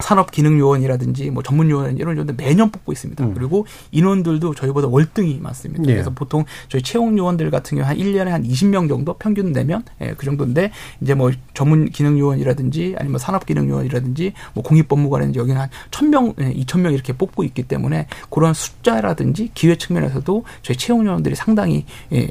산업기능요원이라든지 0.00 1.30
뭐 1.30 1.42
전문요원 1.42 1.96
이런 1.96 2.16
요원들 2.16 2.34
매년 2.36 2.70
뽑고 2.70 2.92
있습니다. 2.92 3.24
음. 3.24 3.34
그리고 3.34 3.66
인원들도 3.90 4.54
저희보다 4.54 4.88
월등히 4.88 5.38
많습니다. 5.40 5.82
네. 5.84 5.94
그래서 5.94 6.10
보통 6.10 6.44
저희 6.68 6.82
채용요원들 6.82 7.50
같은 7.50 7.78
경우 7.78 7.88
한 7.88 7.96
1년에 7.96 8.26
한 8.26 8.42
20명 8.42 8.88
정도 8.88 9.14
평균 9.14 9.52
내면 9.52 9.82
예, 10.00 10.14
그 10.16 10.24
정도인데 10.24 10.70
이제 11.00 11.14
뭐 11.14 11.30
전문기능요원이라든지 11.54 12.96
아니면 12.98 13.18
산업기능요원이라든지 13.18 14.32
뭐 14.54 14.62
공익법무관이라든지 14.62 15.38
여기는 15.38 15.60
한 15.60 15.68
1000명, 15.90 16.34
예, 16.40 16.52
2000명 16.52 16.92
이렇게 16.92 17.12
뽑고 17.12 17.44
있기 17.44 17.64
때문에 17.64 18.06
그런 18.30 18.54
숫자라든지 18.54 19.50
기회 19.54 19.76
측면에서도 19.76 20.44
저희 20.62 20.76
채용요원들이 20.76 21.34
상당히 21.34 21.84
예, 22.12 22.28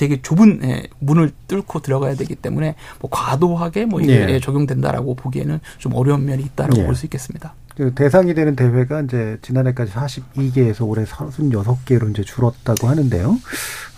되게 0.00 0.22
좁은 0.22 0.60
예, 0.64 0.84
문을 0.98 1.30
뚫고 1.46 1.80
들어가야 1.80 2.14
되기 2.14 2.34
때문에 2.34 2.74
뭐 3.00 3.10
과도하게 3.12 3.84
뭐 3.84 4.00
이게 4.00 4.24
네. 4.24 4.40
적용된다라고 4.40 5.14
보기에는 5.14 5.60
좀 5.76 5.92
어려운 5.92 6.24
면이 6.24 6.42
있다라고 6.42 6.78
네. 6.78 6.86
볼수 6.86 7.04
있겠습니다. 7.04 7.52
그 7.76 7.92
대상이 7.94 8.32
되는 8.32 8.56
대회가 8.56 9.02
이제 9.02 9.36
지난해까지 9.42 9.92
42개에서 9.92 10.88
올해 10.88 11.04
36개로 11.04 12.10
이제 12.10 12.22
줄었다고 12.22 12.88
하는데요. 12.88 13.38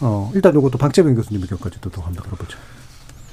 어, 0.01 0.33
일단 0.35 0.59
이것도 0.59 0.77
박재병 0.77 1.15
교수님 1.15 1.41
의견까지도 1.43 1.91
더 1.91 2.03
한번 2.03 2.25
들어보죠. 2.25 2.59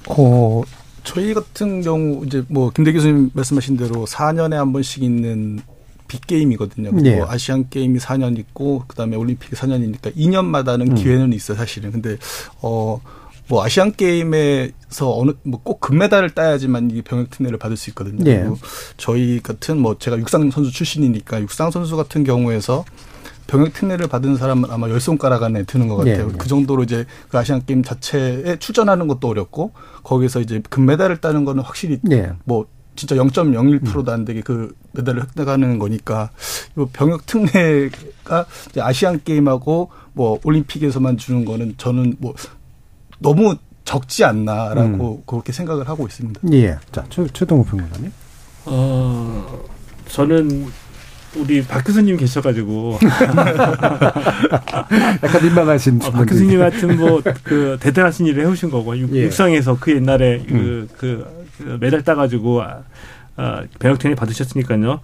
어, 0.10 0.62
저희 1.04 1.34
같은 1.34 1.82
경우 1.82 2.24
이제 2.28 2.44
뭐 2.50 2.70
김대 2.70 2.94
교수님 2.94 3.32
말씀하신 3.34 3.78
대로 3.78 4.06
4년에 4.06 4.54
한 4.54 4.72
번씩 4.74 5.02
있는 5.02 5.60
빅게임이거든요. 6.10 6.92
네. 7.02 7.22
아시안 7.26 7.70
게임이 7.70 8.00
4년 8.00 8.38
있고 8.40 8.84
그다음에 8.88 9.16
올림픽이 9.16 9.56
4년이니까 9.56 10.14
2년마다는 10.16 10.90
음. 10.92 10.96
기회는 10.96 11.32
있어 11.32 11.54
요 11.54 11.58
사실은. 11.58 11.94
근데 11.94 12.18
어 12.62 13.00
뭐 13.50 13.64
아시안 13.64 13.92
게임에서 13.92 15.18
어느 15.18 15.32
뭐 15.44 15.60
꼭 15.64 15.82
금메달을 15.82 16.30
따야지만 16.30 16.92
이 16.92 17.02
병역 17.02 17.30
특례를 17.32 17.58
받을 17.58 17.76
수 17.76 17.90
있거든요. 17.90 18.24
예. 18.30 18.40
그리고 18.40 18.58
저희 18.98 19.40
같은 19.42 19.78
뭐 19.80 19.98
제가 19.98 20.18
육상 20.18 20.50
선수 20.52 20.72
출신이니까 20.72 21.42
육상 21.42 21.70
선수 21.70 21.98
같은 21.98 22.24
경우에서 22.24 22.86
병역 23.48 23.74
특례를 23.74 24.08
받은 24.08 24.38
사람은 24.38 24.70
아마 24.72 24.90
열 24.90 25.00
손가락 25.00 25.44
안에 25.44 25.64
드는 25.64 25.88
것 25.88 25.98
같아요. 25.98 26.30
예. 26.32 26.38
그 26.38 26.48
정도로 26.48 26.84
이제 26.84 27.06
그 27.30 27.38
아시안 27.38 27.66
게임 27.66 27.84
자체에 27.84 28.58
출전하는 28.60 29.08
것도 29.08 29.28
어렵고 29.28 29.74
거기서 30.04 30.42
이제 30.42 30.62
금메달을 30.70 31.18
따는 31.18 31.46
거는 31.46 31.64
확실히 31.64 32.00
예. 32.12 32.32
뭐 32.46 32.68
진짜 33.00 33.16
0.01%도 33.16 34.12
안 34.12 34.26
되게 34.26 34.42
그 34.42 34.76
메달을 34.92 35.22
획득하는 35.22 35.80
거니까 35.80 36.32
이 36.78 36.86
병역 36.92 37.26
특례가 37.26 38.46
이제 38.70 38.82
아시안 38.82 39.22
게임하고 39.24 39.90
뭐 40.12 40.38
올림픽에서만 40.44 41.16
주는 41.16 41.46
거는 41.46 41.76
저는 41.78 42.16
뭐 42.20 42.34
너무 43.20 43.56
적지 43.86 44.26
않나라고 44.26 45.16
음. 45.16 45.24
그렇게 45.26 45.54
생각을 45.54 45.88
하고 45.88 46.06
있습니다. 46.08 46.42
예. 46.52 46.78
자, 46.92 47.06
최, 47.10 47.26
최동호 47.32 47.64
평론가님. 47.64 48.12
어, 48.66 49.64
저는 50.10 50.68
우리 51.38 51.64
박 51.64 51.84
교수님 51.86 52.18
계셔가지고 52.18 53.00
약간 55.24 55.44
민망하신 55.44 56.02
어, 56.04 56.12
박 56.12 56.26
교수님 56.26 56.60
같은 56.60 56.98
뭐 56.98 57.22
그 57.44 57.78
대단하신 57.80 58.26
일을 58.26 58.44
해오신 58.44 58.70
거고 58.70 58.98
예. 58.98 59.24
육상에서 59.24 59.78
그 59.80 59.96
옛날에 59.96 60.44
음. 60.50 60.88
그, 60.92 60.98
그, 60.98 60.98
그 60.98 61.39
메달 61.80 62.04
따가지고 62.04 62.62
아, 62.62 62.84
아, 63.36 63.64
배역ten이 63.80 64.16
받으셨으니까요. 64.16 65.02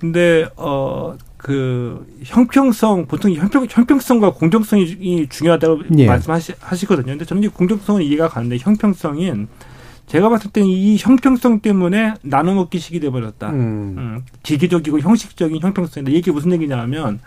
근데 0.00 0.48
어. 0.56 1.16
그 1.44 2.06
형평성 2.22 3.04
보통 3.04 3.30
형평 3.34 3.66
형평성과 3.68 4.32
공정성이 4.32 5.28
중요하다고 5.28 5.82
예. 5.98 6.06
말씀하시거든요. 6.06 7.04
근데 7.04 7.26
저는 7.26 7.42
이 7.42 7.48
공정성은 7.48 8.00
이해가 8.00 8.28
가는데 8.30 8.56
형평성인 8.56 9.48
제가 10.06 10.30
봤을 10.30 10.50
때는 10.50 10.68
이 10.70 10.96
형평성 10.96 11.60
때문에 11.60 12.14
나눠 12.22 12.54
먹기 12.54 12.78
식이 12.78 12.98
돼 12.98 13.10
버렸다. 13.10 13.50
음. 13.50 13.94
음, 13.98 14.22
기계적이고 14.42 15.00
형식적인 15.00 15.60
형평성인데 15.60 16.12
이게 16.12 16.30
무슨 16.30 16.52
얘기냐 16.52 16.78
하면 16.78 17.20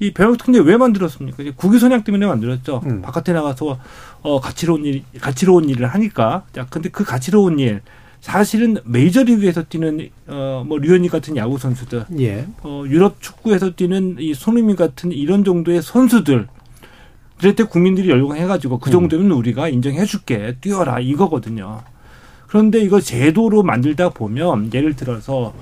이 0.00 0.12
배역특례 0.12 0.60
왜 0.60 0.78
만들었습니까? 0.78 1.42
이제 1.42 1.52
국유선양 1.54 2.04
때문에 2.04 2.26
만들었죠. 2.26 2.80
음. 2.86 3.02
바깥에 3.02 3.34
나가서 3.34 3.78
어 4.22 4.40
가치로운 4.40 4.84
일, 4.86 5.02
가치로운 5.20 5.68
일을 5.68 5.86
하니까. 5.86 6.44
자, 6.54 6.66
근데 6.68 6.88
그 6.88 7.04
가치로운 7.04 7.58
일 7.58 7.82
사실은 8.20 8.78
메이저리그에서 8.84 9.64
뛰는 9.64 10.08
어뭐 10.26 10.78
류현이 10.78 11.08
같은 11.08 11.36
야구 11.36 11.58
선수들, 11.58 12.06
예. 12.18 12.46
어 12.62 12.84
유럽 12.86 13.20
축구에서 13.20 13.72
뛰는 13.72 14.16
이 14.18 14.32
손흥민 14.34 14.74
같은 14.74 15.12
이런 15.12 15.44
정도의 15.44 15.82
선수들 15.82 16.48
그럴 17.38 17.54
때 17.54 17.64
국민들이 17.64 18.10
열광해가지고 18.10 18.78
그 18.78 18.90
정도면 18.90 19.30
음. 19.30 19.36
우리가 19.36 19.68
인정해줄게 19.68 20.56
뛰어라 20.60 21.00
이거거든요. 21.00 21.82
그런데 22.46 22.80
이거 22.80 23.00
제도로 23.00 23.62
만들다 23.62 24.10
보면 24.10 24.72
예를 24.72 24.96
들어서 24.96 25.54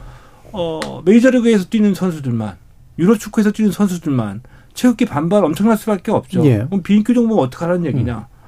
어 0.53 1.03
메이저리그에서 1.05 1.66
뛰는 1.68 1.94
선수들만 1.94 2.57
유로 2.98 3.16
축구에서 3.16 3.52
뛰는 3.52 3.70
선수들만 3.70 4.42
체육계 4.74 5.06
반발 5.06 5.44
엄청날 5.44 5.76
수밖에 5.76 6.11
없죠. 6.12 6.44
예. 6.46 6.58
그럼 6.66 6.82
비인기 6.82 7.14
종목 7.14 7.38
어떻게 7.38 7.64
하라는 7.64 7.87
얘기냐? 7.87 8.18
음. 8.18 8.38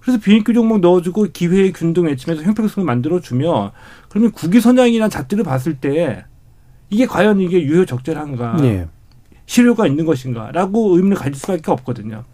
그래서 0.00 0.20
비인기 0.20 0.54
종목 0.54 0.80
넣어주고 0.80 1.28
기회의 1.32 1.72
균등 1.72 2.04
외치면서 2.04 2.42
형평성을 2.44 2.86
만들어주면 2.86 3.72
그러면 4.08 4.30
국위 4.32 4.60
선양이나 4.60 5.08
잣들을 5.08 5.44
봤을 5.44 5.74
때 5.74 6.24
이게 6.90 7.06
과연 7.06 7.40
이게 7.40 7.62
유효 7.62 7.84
적절한가? 7.84 8.58
예. 8.60 8.86
실효가 9.46 9.86
있는 9.86 10.04
것인가라고 10.06 10.96
의문을 10.96 11.16
가질 11.16 11.34
수밖에 11.34 11.70
없거든요. 11.70 12.24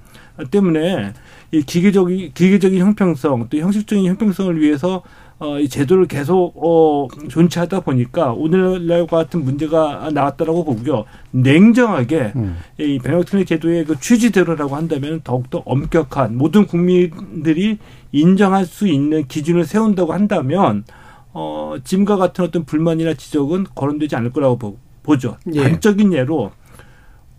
때문에 0.50 1.12
이 1.50 1.62
기계적인 1.62 2.32
기계적인 2.32 2.78
형평성 2.80 3.48
또 3.50 3.58
형식적인 3.58 4.06
형평성을 4.06 4.60
위해서 4.60 5.02
어, 5.42 5.58
이 5.58 5.68
제도를 5.68 6.06
계속 6.06 6.52
어, 6.56 7.08
존치하다 7.28 7.80
보니까 7.80 8.32
오늘날과 8.32 9.16
같은 9.16 9.44
문제가 9.44 10.08
나왔다라고 10.12 10.64
보고요. 10.64 11.04
냉정하게 11.32 12.32
음. 12.36 12.58
이 12.78 13.00
병역특례 13.00 13.44
제도의 13.44 13.84
그 13.84 13.98
취지대로라고 13.98 14.76
한다면 14.76 15.20
더욱더 15.24 15.58
엄격한 15.66 16.38
모든 16.38 16.64
국민들이 16.64 17.78
인정할 18.12 18.64
수 18.66 18.86
있는 18.86 19.26
기준을 19.26 19.64
세운다고 19.64 20.12
한다면 20.12 20.84
어, 21.32 21.74
지금과 21.82 22.16
같은 22.18 22.44
어떤 22.44 22.64
불만이나 22.64 23.14
지적은 23.14 23.66
거론되지 23.74 24.14
않을 24.14 24.30
거라고 24.30 24.58
보, 24.58 24.76
보죠. 25.02 25.38
예. 25.54 25.62
단적인 25.64 26.12
예로 26.12 26.52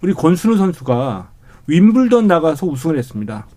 우리 0.02 0.12
권순우 0.12 0.58
선수가 0.58 1.30
윈블던 1.68 2.28
나가서 2.28 2.68
우승을 2.68 2.98
했습니다. 2.98 3.48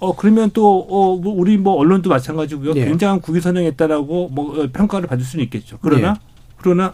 어 0.00 0.16
그러면 0.16 0.50
또 0.52 0.80
어, 0.88 1.16
뭐 1.16 1.34
우리 1.34 1.58
뭐 1.58 1.74
언론도 1.74 2.08
마찬가지고요. 2.08 2.72
예. 2.74 2.86
굉장한 2.86 3.20
국위 3.20 3.40
선정했다라고 3.40 4.30
뭐 4.30 4.58
어, 4.58 4.68
평가를 4.72 5.06
받을 5.06 5.24
수는 5.24 5.44
있겠죠. 5.44 5.78
그러나 5.82 6.08
예. 6.08 6.26
그러나 6.56 6.92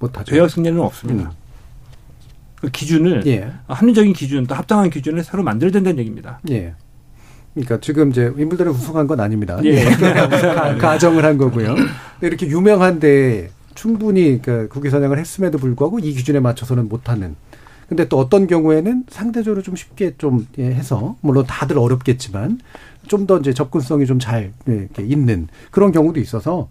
못하죠. 0.00 0.32
배역 0.32 0.50
승리는 0.50 0.78
없습니다. 0.80 1.30
음. 1.30 1.34
그 2.60 2.70
기준을 2.70 3.26
예. 3.26 3.52
합리적인 3.68 4.12
기준 4.12 4.46
또 4.46 4.54
합당한 4.54 4.90
기준을 4.90 5.22
새로 5.22 5.44
만들어야 5.44 5.70
된다는 5.70 6.00
얘기입니다. 6.00 6.40
예. 6.50 6.74
그러니까 7.54 7.80
지금 7.80 8.10
이제 8.10 8.32
윈블던에 8.34 8.70
우승한 8.70 9.06
건 9.06 9.20
아닙니다. 9.20 9.58
예. 9.64 9.84
가정을 10.78 11.24
한 11.24 11.38
거고요. 11.38 11.74
이렇게 12.20 12.46
유명한데 12.46 13.50
충분히 13.74 14.42
그 14.42 14.68
국위 14.68 14.90
선정을 14.90 15.18
했음에도 15.18 15.58
불구하고 15.58 16.00
이 16.00 16.12
기준에 16.12 16.40
맞춰서는 16.40 16.88
못하는 16.88 17.36
근데 17.90 18.06
또 18.06 18.18
어떤 18.20 18.46
경우에는 18.46 19.06
상대적으로 19.08 19.62
좀 19.62 19.74
쉽게 19.74 20.14
좀 20.16 20.46
예, 20.58 20.66
해서 20.66 21.16
물론 21.22 21.44
다들 21.44 21.76
어렵겠지만 21.76 22.60
좀 23.08 23.26
더 23.26 23.38
이제 23.38 23.52
접근성이 23.52 24.06
좀잘 24.06 24.52
예, 24.68 24.72
이렇게 24.72 25.02
있는 25.02 25.48
그런 25.72 25.90
경우도 25.90 26.20
있어서 26.20 26.68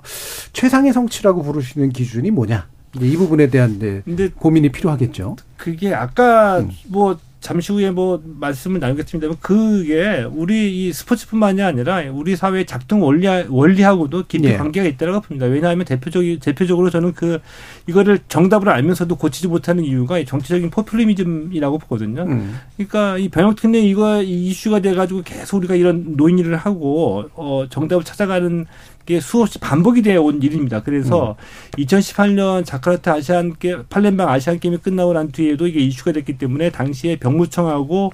최상의 0.54 0.94
성취라고 0.94 1.44
부르시는 1.44 1.90
기준이 1.90 2.32
뭐냐? 2.32 2.68
이 3.02 3.18
부분에 3.18 3.50
대한 3.50 4.04
이제 4.08 4.32
고민이 4.34 4.72
필요하겠죠. 4.72 5.36
그게 5.58 5.94
아까 5.94 6.60
음. 6.60 6.70
뭐 6.88 7.20
잠시 7.42 7.72
후에 7.72 7.92
뭐 7.92 8.22
말씀을 8.24 8.80
나누겠습니다만 8.80 9.38
그게 9.40 10.28
우리 10.30 10.88
이 10.88 10.94
스포츠뿐만이 10.94 11.62
아니라 11.62 12.02
우리 12.12 12.36
사회의 12.36 12.66
작동 12.66 13.02
원리 13.02 13.28
원리하고도 13.28 14.26
깊이 14.28 14.50
예. 14.50 14.58
관계가 14.58 14.88
있다고 14.88 15.22
봅니다. 15.22 15.46
왜냐하면 15.46 15.86
대표적인 15.86 16.40
대표적으로 16.40 16.90
저는 16.90 17.14
그 17.14 17.40
이거를 17.88 18.20
정답을 18.28 18.70
알면서도 18.70 19.16
고치지 19.16 19.48
못하는 19.48 19.86
이유가 19.86 20.22
정치적인 20.24 20.70
포퓰리즘이라고 20.70 21.78
보거든요. 21.78 22.24
음. 22.24 22.60
그러니까 22.76 23.18
이 23.18 23.30
병역 23.30 23.56
특례 23.56 23.80
이거 23.80 24.22
이슈가 24.22 24.82
돼 24.82 24.94
가지고 24.94 25.22
계속 25.24 25.58
우리가 25.58 25.76
이런 25.76 26.16
노인일을 26.18 26.58
하고 26.58 27.30
어 27.36 27.66
정답을 27.70 28.04
찾아가는 28.04 28.66
게 29.10 29.20
수없이 29.20 29.58
반복이 29.58 30.04
되어 30.04 30.22
온 30.22 30.42
일입니다. 30.42 30.84
그래서 30.84 31.32
음. 31.32 31.82
2018년 31.84 32.64
자카르타 32.64 33.14
아시안 33.14 33.56
게 33.58 33.76
팔렘방 33.90 34.30
아시안 34.30 34.60
게임이 34.60 34.78
끝나고 34.78 35.14
난 35.14 35.32
뒤에도 35.32 35.66
이게 35.66 35.80
이슈가 35.80 36.12
됐기 36.12 36.38
때문에 36.38 36.70
당시에 36.70 37.16
병무청하고 37.16 38.14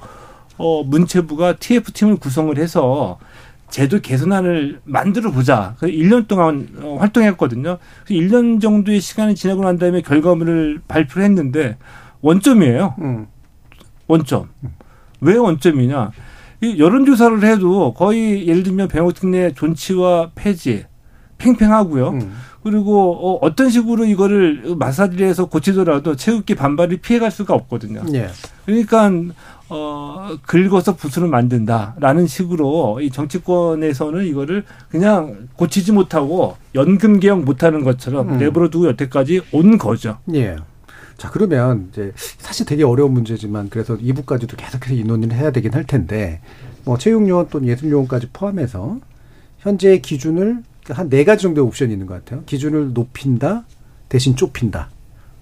어 0.57 0.83
문체부가 0.83 1.57
TF 1.57 1.91
팀을 1.91 2.15
구성을 2.15 2.57
해서 2.57 3.19
제도 3.69 3.99
개선안을 3.99 4.79
만들어 4.85 5.31
보자. 5.31 5.75
그 5.79 5.87
1년 5.87 6.29
동안 6.29 6.69
어, 6.81 6.95
활동했거든요. 6.97 7.77
그래서 8.05 8.21
1년 8.23 8.61
정도의 8.61 9.01
시간이 9.01 9.35
지나고 9.35 9.63
난 9.63 9.77
다음에 9.77 10.01
결과물을 10.01 10.81
발표를 10.87 11.25
했는데 11.25 11.77
원점이에요. 12.21 12.95
음. 13.01 13.27
원점. 14.07 14.47
왜 15.19 15.35
원점이냐? 15.35 16.11
이 16.61 16.79
여론조사를 16.79 17.43
해도 17.43 17.93
거의 17.93 18.47
예를 18.47 18.63
들면 18.63 18.87
병역특례 18.87 19.53
존치와 19.53 20.31
폐지 20.35 20.85
팽팽하고요. 21.37 22.09
음. 22.09 22.35
그리고 22.63 23.13
어, 23.13 23.39
어떤 23.41 23.69
식으로 23.69 24.05
이거를 24.05 24.75
마사지해서 24.77 25.45
고치더라도 25.45 26.15
체육계 26.15 26.55
반발이 26.55 26.97
피해갈 26.97 27.29
수가 27.29 27.53
없거든요. 27.53 28.01
예. 28.15 28.29
그러니까 28.65 29.11
어 29.69 30.29
긁어서 30.41 30.95
붓으로 30.95 31.27
만든다라는 31.29 32.25
식으로 32.25 33.01
이 33.01 33.11
정치권에서는 33.11 34.25
이거를 34.25 34.63
그냥 34.89 35.47
고치지 35.55 35.91
못하고 35.91 36.57
연금 36.73 37.19
개혁 37.19 37.43
못하는 37.43 37.83
것처럼 37.83 38.29
음. 38.29 38.37
내버려두고 38.39 38.87
여태까지 38.87 39.41
온 39.51 39.77
거죠. 39.77 40.17
예. 40.33 40.55
자, 41.17 41.29
그러면 41.31 41.89
이제 41.91 42.11
사실 42.15 42.65
되게 42.65 42.83
어려운 42.83 43.13
문제지만 43.13 43.69
그래서 43.69 43.97
2부까지도 43.97 44.57
계속해서 44.57 44.93
이 44.93 45.03
논의를 45.03 45.35
해야 45.35 45.51
되긴 45.51 45.73
할 45.73 45.85
텐데 45.85 46.41
뭐 46.83 46.97
체육요원 46.97 47.49
또는 47.49 47.67
예술요원까지 47.69 48.29
포함해서 48.33 48.99
현재 49.59 49.97
기준을 49.99 50.63
한 50.89 51.09
네 51.09 51.23
가지 51.23 51.43
정도의 51.43 51.65
옵션이 51.65 51.93
있는 51.93 52.05
것 52.05 52.13
같아요. 52.13 52.43
기준을 52.45 52.93
높인다, 52.93 53.65
대신 54.07 54.35
좁힌다. 54.35 54.89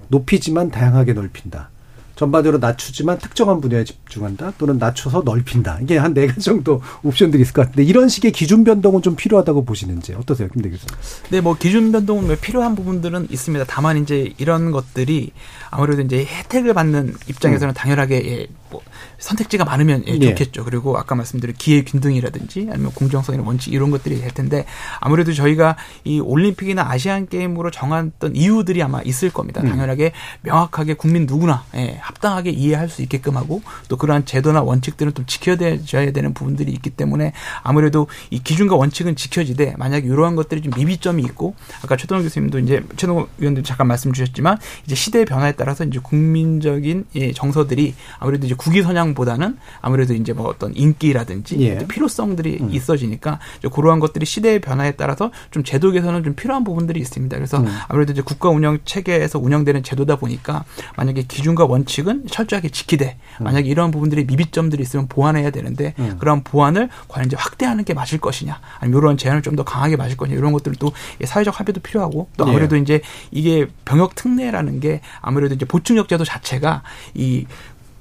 높이지만 0.07 0.69
다양하게 0.71 1.13
넓힌다. 1.13 1.69
전반적으로 2.15 2.60
낮추지만 2.60 3.17
특정한 3.17 3.60
분야에 3.60 3.84
집중한다 3.84 4.54
또는 4.58 4.78
낮춰서 4.78 5.23
넓힌다. 5.26 5.80
이게 5.82 5.97
한 5.97 6.13
네 6.13 6.28
가지 6.28 6.41
정도 6.41 6.80
옵션들이 7.02 7.41
있을 7.41 7.54
것 7.54 7.63
같은데 7.63 7.84
이런 7.84 8.08
식의 8.08 8.32
기준 8.32 8.63
변동은 8.63 9.02
좀 9.02 9.15
필요하다고 9.15 9.65
보시는지 9.65 10.13
어떠세요, 10.13 10.47
김대 10.49 10.69
교수님? 10.69 10.95
네, 11.32 11.41
뭐 11.41 11.56
기준 11.58 11.91
변동은 11.91 12.26
왜 12.28 12.36
필요한 12.36 12.76
부분들은 12.76 13.28
있습니다. 13.32 13.65
다만 13.67 13.97
이제 13.97 14.32
이런 14.38 14.69
것들이 14.71 15.32
아무래도 15.71 16.04
이제 16.04 16.23
혜택을 16.23 16.73
받는 16.76 17.15
입장에서는 17.28 17.71
음. 17.71 17.73
당연하게 17.73 18.15
예, 18.28 18.47
뭐 18.73 18.81
선택지가 19.19 19.65
많으면 19.65 20.03
예, 20.07 20.13
예. 20.13 20.29
좋겠죠. 20.29 20.65
그리고 20.65 20.97
아까 20.97 21.13
말씀드린 21.13 21.53
기회 21.55 21.83
균등이라든지 21.83 22.69
아니면 22.71 22.91
공정성이나 22.93 23.43
원칙 23.45 23.71
이런 23.71 23.91
것들이 23.91 24.19
될 24.19 24.31
텐데 24.31 24.65
아무래도 24.99 25.31
저희가 25.31 25.77
이 26.03 26.19
올림픽이나 26.19 26.89
아시안 26.89 27.27
게임으로 27.27 27.69
정했던 27.69 28.36
이유들이 28.36 28.81
아마 28.81 29.01
있을 29.03 29.29
겁니다. 29.29 29.62
음. 29.62 29.69
당연하게 29.69 30.12
명확하게 30.41 30.95
국민 30.95 31.27
누구나 31.27 31.63
예, 31.75 31.99
합당하게 32.01 32.49
이해할 32.49 32.89
수 32.89 33.03
있게끔 33.03 33.38
하고 33.38 33.62
또 33.88 33.97
그러한 33.97 34.25
제도나 34.25 34.63
원칙들은 34.63 35.13
좀 35.13 35.25
지켜져야 35.27 36.12
되는 36.12 36.33
부분들이 36.33 36.71
있기 36.71 36.89
때문에 36.89 37.33
아무래도 37.62 38.07
이 38.31 38.39
기준과 38.39 38.75
원칙은 38.75 39.15
지켜지되 39.15 39.75
만약 39.77 40.05
이러한 40.05 40.36
것들이 40.36 40.63
좀 40.63 40.73
미비점이 40.75 41.21
있고 41.21 41.55
아까 41.83 41.95
최동호 41.95 42.23
교수님도 42.23 42.57
이제 42.59 42.83
최동호 42.97 43.27
위원도 43.38 43.62
잠깐 43.62 43.86
말씀 43.88 44.12
주셨지만 44.12 44.57
이제 44.86 44.95
시대의 44.95 45.25
변화에 45.25 45.51
따라서 45.51 45.83
이제 45.83 45.99
국민적인 46.01 47.05
예, 47.15 47.31
정서들이 47.31 47.93
아무래도 48.17 48.47
이제 48.47 48.55
국위 48.63 48.82
선양보다는 48.82 49.58
아무래도 49.82 50.13
이제 50.13 50.34
뭐 50.34 50.47
어떤 50.47 50.76
인기라든지 50.76 51.60
예. 51.62 51.86
필요성들이 51.88 52.60
음. 52.62 52.69
있어지니까 52.73 53.39
그러한 53.71 53.99
것들이 53.99 54.26
시대의 54.26 54.60
변화에 54.60 54.91
따라서 54.91 55.32
좀 55.52 55.63
제도 55.63 55.91
개선은 55.91 56.23
좀 56.23 56.36
필요한 56.36 56.63
부분들이 56.63 56.99
있습니다. 56.99 57.36
그래서 57.38 57.60
음. 57.60 57.67
아무래도 57.88 58.12
이제 58.12 58.21
국가 58.21 58.49
운영 58.49 58.80
체계에서 58.86 59.39
운영되는 59.39 59.84
제도다 59.84 60.17
보니까 60.17 60.65
만약에 60.97 61.23
기준과 61.23 61.65
원칙은 61.65 62.28
철저하게 62.30 62.69
지키되 62.69 63.17
음. 63.39 63.43
만약에 63.43 63.69
이러한 63.69 63.91
부분들이 63.91 64.26
미비점들이 64.26 64.82
있으면 64.84 65.08
보완해야 65.08 65.52
되는데 65.52 65.93
음. 65.99 66.17
그런 66.19 66.43
보완을 66.43 66.89
과연 67.08 67.28
이제 67.28 67.36
확대하는 67.39 67.84
게 67.86 67.93
맞을 67.93 68.19
것이냐 68.19 68.60
아니면 68.80 69.02
이런 69.02 69.17
제한을 69.17 69.41
좀 69.41 69.54
더 69.54 69.63
강하게 69.63 69.97
맞을 69.97 70.17
것이냐 70.17 70.36
이런 70.36 70.52
것들도 70.52 70.91
사회적 71.23 71.60
합의도 71.60 71.82
필요하고 71.82 72.28
또 72.38 72.47
예. 72.47 72.49
아무래도 72.49 72.76
예. 72.76 72.82
이제 72.82 73.02
이게 73.30 73.67
병역 73.86 74.15
특례라는 74.15 74.80
게 74.80 75.02
아무래도 75.21 75.54
이제 75.54 75.63
보충역 75.65 76.08
제도 76.10 76.23
자체가 76.23 76.82
이 77.13 77.45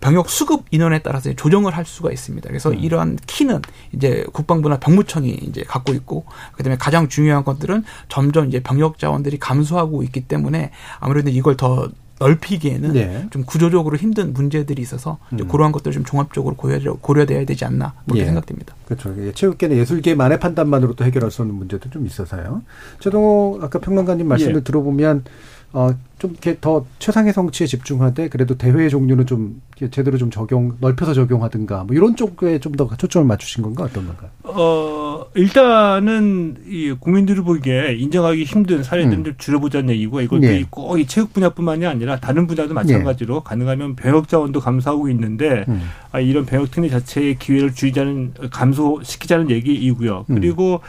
병역 0.03 0.29
수급 0.29 0.65
인원에 0.73 0.99
따라서 0.99 1.33
조정을 1.33 1.75
할 1.75 1.87
수가 1.87 2.11
있습니다. 2.11 2.49
그래서 2.49 2.71
음. 2.71 2.79
이러한 2.79 3.19
키는 3.27 3.63
이제 3.93 4.27
국방부나 4.33 4.79
병무청이 4.79 5.31
이제 5.31 5.63
갖고 5.63 5.95
있고 5.95 6.25
그다음에 6.57 6.77
가장 6.77 7.09
중요한 7.09 7.45
것들은 7.45 7.85
점점 8.09 8.49
이제 8.49 8.61
병역 8.61 8.99
자원들이 8.99 9.39
감소하고 9.39 10.03
있기 10.03 10.23
때문에 10.23 10.73
아무래도 10.99 11.31
이걸 11.31 11.57
더 11.57 11.89
넓히기에는 12.19 12.93
네. 12.93 13.27
좀 13.31 13.45
구조적으로 13.45 13.97
힘든 13.97 14.33
문제들이 14.33 14.83
있어서 14.83 15.19
음. 15.33 15.49
그러한 15.49 15.73
것들 15.73 15.93
좀 15.93 16.05
종합적으로 16.05 16.55
고려, 16.57 16.95
고려돼야 16.95 17.45
되지 17.45 17.65
않나 17.65 17.95
그렇게 18.05 18.23
예. 18.23 18.27
생각됩니다. 18.27 18.75
그렇죠. 18.87 19.15
체육계는 19.33 19.77
예술계만의 19.77 20.39
판단만으로 20.39 20.95
또 20.95 21.05
해결할 21.05 21.31
수 21.31 21.43
없는 21.43 21.57
문제도 21.57 21.89
좀 21.91 22.07
있어서요. 22.07 22.63
최동호 23.01 23.61
아까 23.63 23.79
평론가님 23.79 24.27
말씀을 24.29 24.57
예. 24.57 24.61
들어보면 24.61 25.25
어, 25.73 25.91
좀 26.19 26.31
이렇게 26.33 26.57
더 26.61 26.87
최상의 26.99 27.33
성취에 27.33 27.67
집중하되 27.67 28.29
그래도 28.29 28.57
대회 28.57 28.89
종류는 28.89 29.27
좀 29.27 29.61
제대로 29.91 30.19
좀 30.19 30.31
적용 30.31 30.77
넓혀서 30.81 31.15
적용하든가 31.15 31.85
뭐 31.85 31.97
이런 31.97 32.15
쪽에 32.15 32.61
좀 32.61 32.73
더 32.77 32.89
초점을 32.97 33.27
맞추신 33.27 33.63
건가 33.63 33.85
어떤 33.85 34.07
건가요? 34.07 34.31
어 34.45 35.27
일단은 35.35 36.59
이 36.67 36.95
국민들이 36.99 37.41
보기에 37.41 37.95
인정하기 37.97 38.45
힘든 38.45 38.83
사례들을 38.83 39.27
음. 39.27 39.35
줄여보자는 39.37 39.91
얘기고 39.91 40.21
이것도 40.21 40.41
네. 40.41 40.65
꼭이 40.71 41.07
체육 41.07 41.33
분야뿐만이 41.33 41.87
아니라 41.87 42.19
다른 42.21 42.47
분야도 42.47 42.73
마찬가지로 42.73 43.35
네. 43.35 43.41
가능하면 43.45 43.97
병역 43.97 44.29
자원도 44.29 44.61
감소하고 44.61 45.09
있는데 45.11 45.65
음. 45.69 45.83
아, 46.13 46.21
이런 46.21 46.47
병역 46.47 46.71
특례 46.71 46.89
자체의 46.89 47.39
기회를 47.39 47.75
줄이자는 47.75 48.35
감소시키자는 48.51 49.51
얘기이고요. 49.51 50.27
음. 50.31 50.35
그리고 50.35 50.81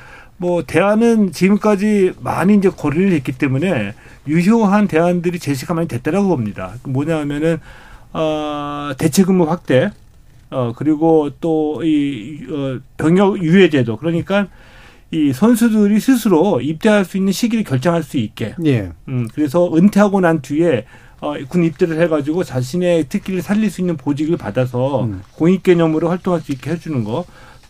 뭐 0.44 0.62
대안은 0.62 1.32
지금까지 1.32 2.16
많이 2.20 2.56
이제 2.56 2.70
거리를 2.70 3.14
했기 3.14 3.32
때문에 3.32 3.94
유효한 4.28 4.90
대안들이 4.90 5.40
제시가 5.40 5.74
많이 5.74 5.88
됐다라고 5.88 6.28
봅니다. 6.28 6.74
뭐냐 6.84 7.18
하면은 7.20 7.62
어, 8.12 8.92
대체근무 8.98 9.50
확대, 9.50 9.92
어, 10.50 10.74
그리고 10.76 11.30
또, 11.40 11.82
이, 11.86 12.46
어, 12.50 12.80
병역 12.98 13.42
유예제도. 13.42 13.96
그러니까 13.96 14.48
이 15.12 15.32
선수들이 15.32 16.02
스스로 16.02 16.60
입대할 16.60 17.06
수 17.06 17.16
있는 17.16 17.32
시기를 17.32 17.64
결정할 17.64 18.04
수 18.04 18.18
있게. 18.18 18.54
예. 18.66 18.92
음, 19.08 19.30
그래서 19.34 19.74
은퇴하고 19.74 20.20
난 20.20 20.42
뒤에 20.42 20.86
어, 21.22 21.36
군 21.48 21.64
입대를 21.64 22.02
해가지고 22.02 22.44
자신의 22.44 23.06
특기를 23.08 23.42
살릴 23.42 23.72
수 23.72 23.80
있는 23.80 23.96
보직을 23.96 24.36
받아서 24.36 25.06
음. 25.06 25.22
공익 25.36 25.64
개념으로 25.64 26.10
활동할 26.10 26.42
수 26.42 26.52
있게 26.52 26.72
해주는 26.72 27.06
거. 27.06 27.24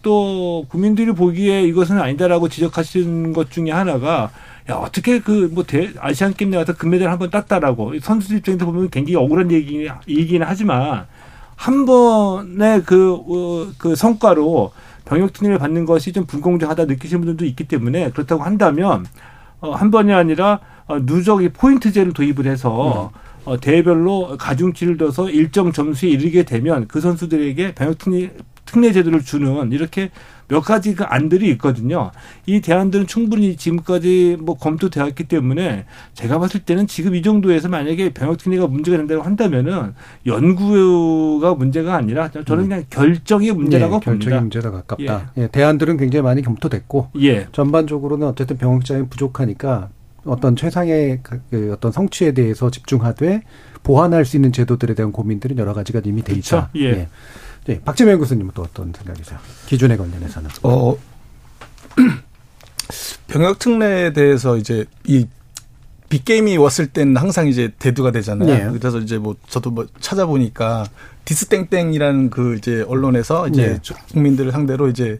또 0.04 0.66
국민들이 0.70 1.12
보기에 1.12 1.64
이것은 1.64 2.00
아니다라고 2.00 2.50
지적하시는 2.50 3.34
것 3.34 3.50
중에 3.50 3.72
하나가 3.72 4.30
야 4.70 4.76
어떻게 4.76 5.20
그 5.20 5.50
뭐 5.52 5.64
아시안 6.00 6.34
게임 6.34 6.52
내가서 6.52 6.76
금메달 6.76 7.10
한 7.10 7.18
번 7.20 7.30
땄다라고 7.32 8.00
선수들 8.00 8.38
입장에서 8.38 8.66
보면 8.66 8.90
굉장히 8.92 9.16
억울한 9.16 9.52
얘기 9.52 9.88
얘기는 10.08 10.46
하지만 10.48 11.06
한 11.56 11.86
번의 11.86 12.84
그, 12.84 13.14
어, 13.14 13.72
그 13.78 13.96
성과로 13.96 14.72
병역 15.06 15.34
특례를 15.34 15.58
받는 15.60 15.86
것이 15.86 16.12
좀 16.14 16.26
불공정하다 16.26 16.86
느끼시는 16.86 17.22
분들도 17.22 17.46
있기 17.46 17.66
때문에 17.68 18.12
그렇다고 18.12 18.44
한다면 18.44 19.06
어, 19.60 19.72
한 19.72 19.92
번이 19.92 20.12
아니라 20.14 20.60
어, 20.88 21.00
누적이 21.00 21.50
포인트제를 21.50 22.14
도입을 22.14 22.46
해서 22.48 23.12
음. 23.14 23.20
어, 23.46 23.60
대별로 23.60 24.38
가중치를 24.38 24.98
둬서 24.98 25.30
일정 25.30 25.72
점수에 25.72 26.10
이르게 26.10 26.44
되면 26.44 26.88
그 26.88 27.02
선수들에게 27.02 27.76
병역 27.76 27.98
특례, 27.98 28.32
특례 28.74 28.92
제도를 28.92 29.22
주는 29.22 29.72
이렇게 29.72 30.10
몇 30.48 30.62
가지 30.62 30.94
그 30.94 31.04
안들이 31.04 31.50
있거든요. 31.52 32.12
이 32.46 32.60
대안들은 32.60 33.08
충분히 33.08 33.56
지금까지 33.56 34.38
뭐 34.40 34.58
검토되었기 34.58 35.26
때문에 35.26 35.86
제가 36.14 36.40
봤을 36.40 36.60
때는 36.62 36.88
지금 36.88 37.16
이 37.16 37.22
정도에서 37.22 37.70
만약에 37.70 38.14
병역 38.14 38.38
특례가 38.38 38.68
문제가 38.68 38.98
된다고 38.98 39.22
한다면은 39.22 39.94
연구가 40.26 41.54
문제가 41.54 41.96
아니라 41.96 42.30
저는 42.30 42.64
그냥 42.68 42.84
결정의 42.90 43.52
문제라고 43.52 43.96
예, 43.96 44.00
봅니다. 44.00 44.12
결정의 44.12 44.42
문제가 44.42 44.72
가깝다. 44.72 45.32
예. 45.38 45.44
예. 45.44 45.48
대안들은 45.48 45.98
굉장히 45.98 46.24
많이 46.24 46.42
검토됐고 46.42 47.10
예. 47.22 47.48
전반적으로는 47.52 48.28
어쨌든 48.28 48.58
병역자이 48.58 49.04
부족하니까 49.10 49.90
어떤 50.26 50.56
최상의 50.56 51.20
그, 51.22 51.42
그 51.50 51.72
어떤 51.74 51.92
성취에 51.92 52.32
대해서 52.34 52.70
집중하되 52.70 53.44
보완할 53.84 54.26
수 54.26 54.38
있는 54.38 54.52
제도들에 54.52 54.94
대한 54.94 55.12
고민들은 55.12 55.58
여러 55.58 55.74
가지가 55.74 56.02
이미 56.06 56.24
돼 56.24 56.34
있다. 56.34 56.70
예. 56.76 56.82
예. 56.82 57.08
네, 57.66 57.80
박재명 57.84 58.20
교수님은 58.20 58.52
또 58.54 58.64
어떤 58.64 58.92
생각이세요? 58.94 59.40
기준에 59.68 59.96
관련해서는. 59.98 60.50
어, 60.64 60.98
병역 63.28 63.60
특례에 63.60 64.14
대해서 64.14 64.58
이제 64.58 64.86
이 65.06 65.28
빅게임이 66.10 66.58
왔을 66.58 66.88
때는 66.88 67.18
항상 67.18 67.48
이제 67.48 67.72
대두가 67.80 68.12
되잖아요. 68.12 68.72
네. 68.72 68.78
그래서 68.78 69.00
이제 69.00 69.18
뭐 69.18 69.36
저도 69.48 69.72
뭐 69.72 69.88
찾아보니까 70.00 70.86
디스땡땡이라는 71.26 72.30
그 72.30 72.56
이제 72.56 72.86
언론에서 72.88 73.48
이제 73.48 73.80
네. 73.82 73.96
국민들을 74.12 74.52
상대로 74.52 74.90
이제 74.90 75.20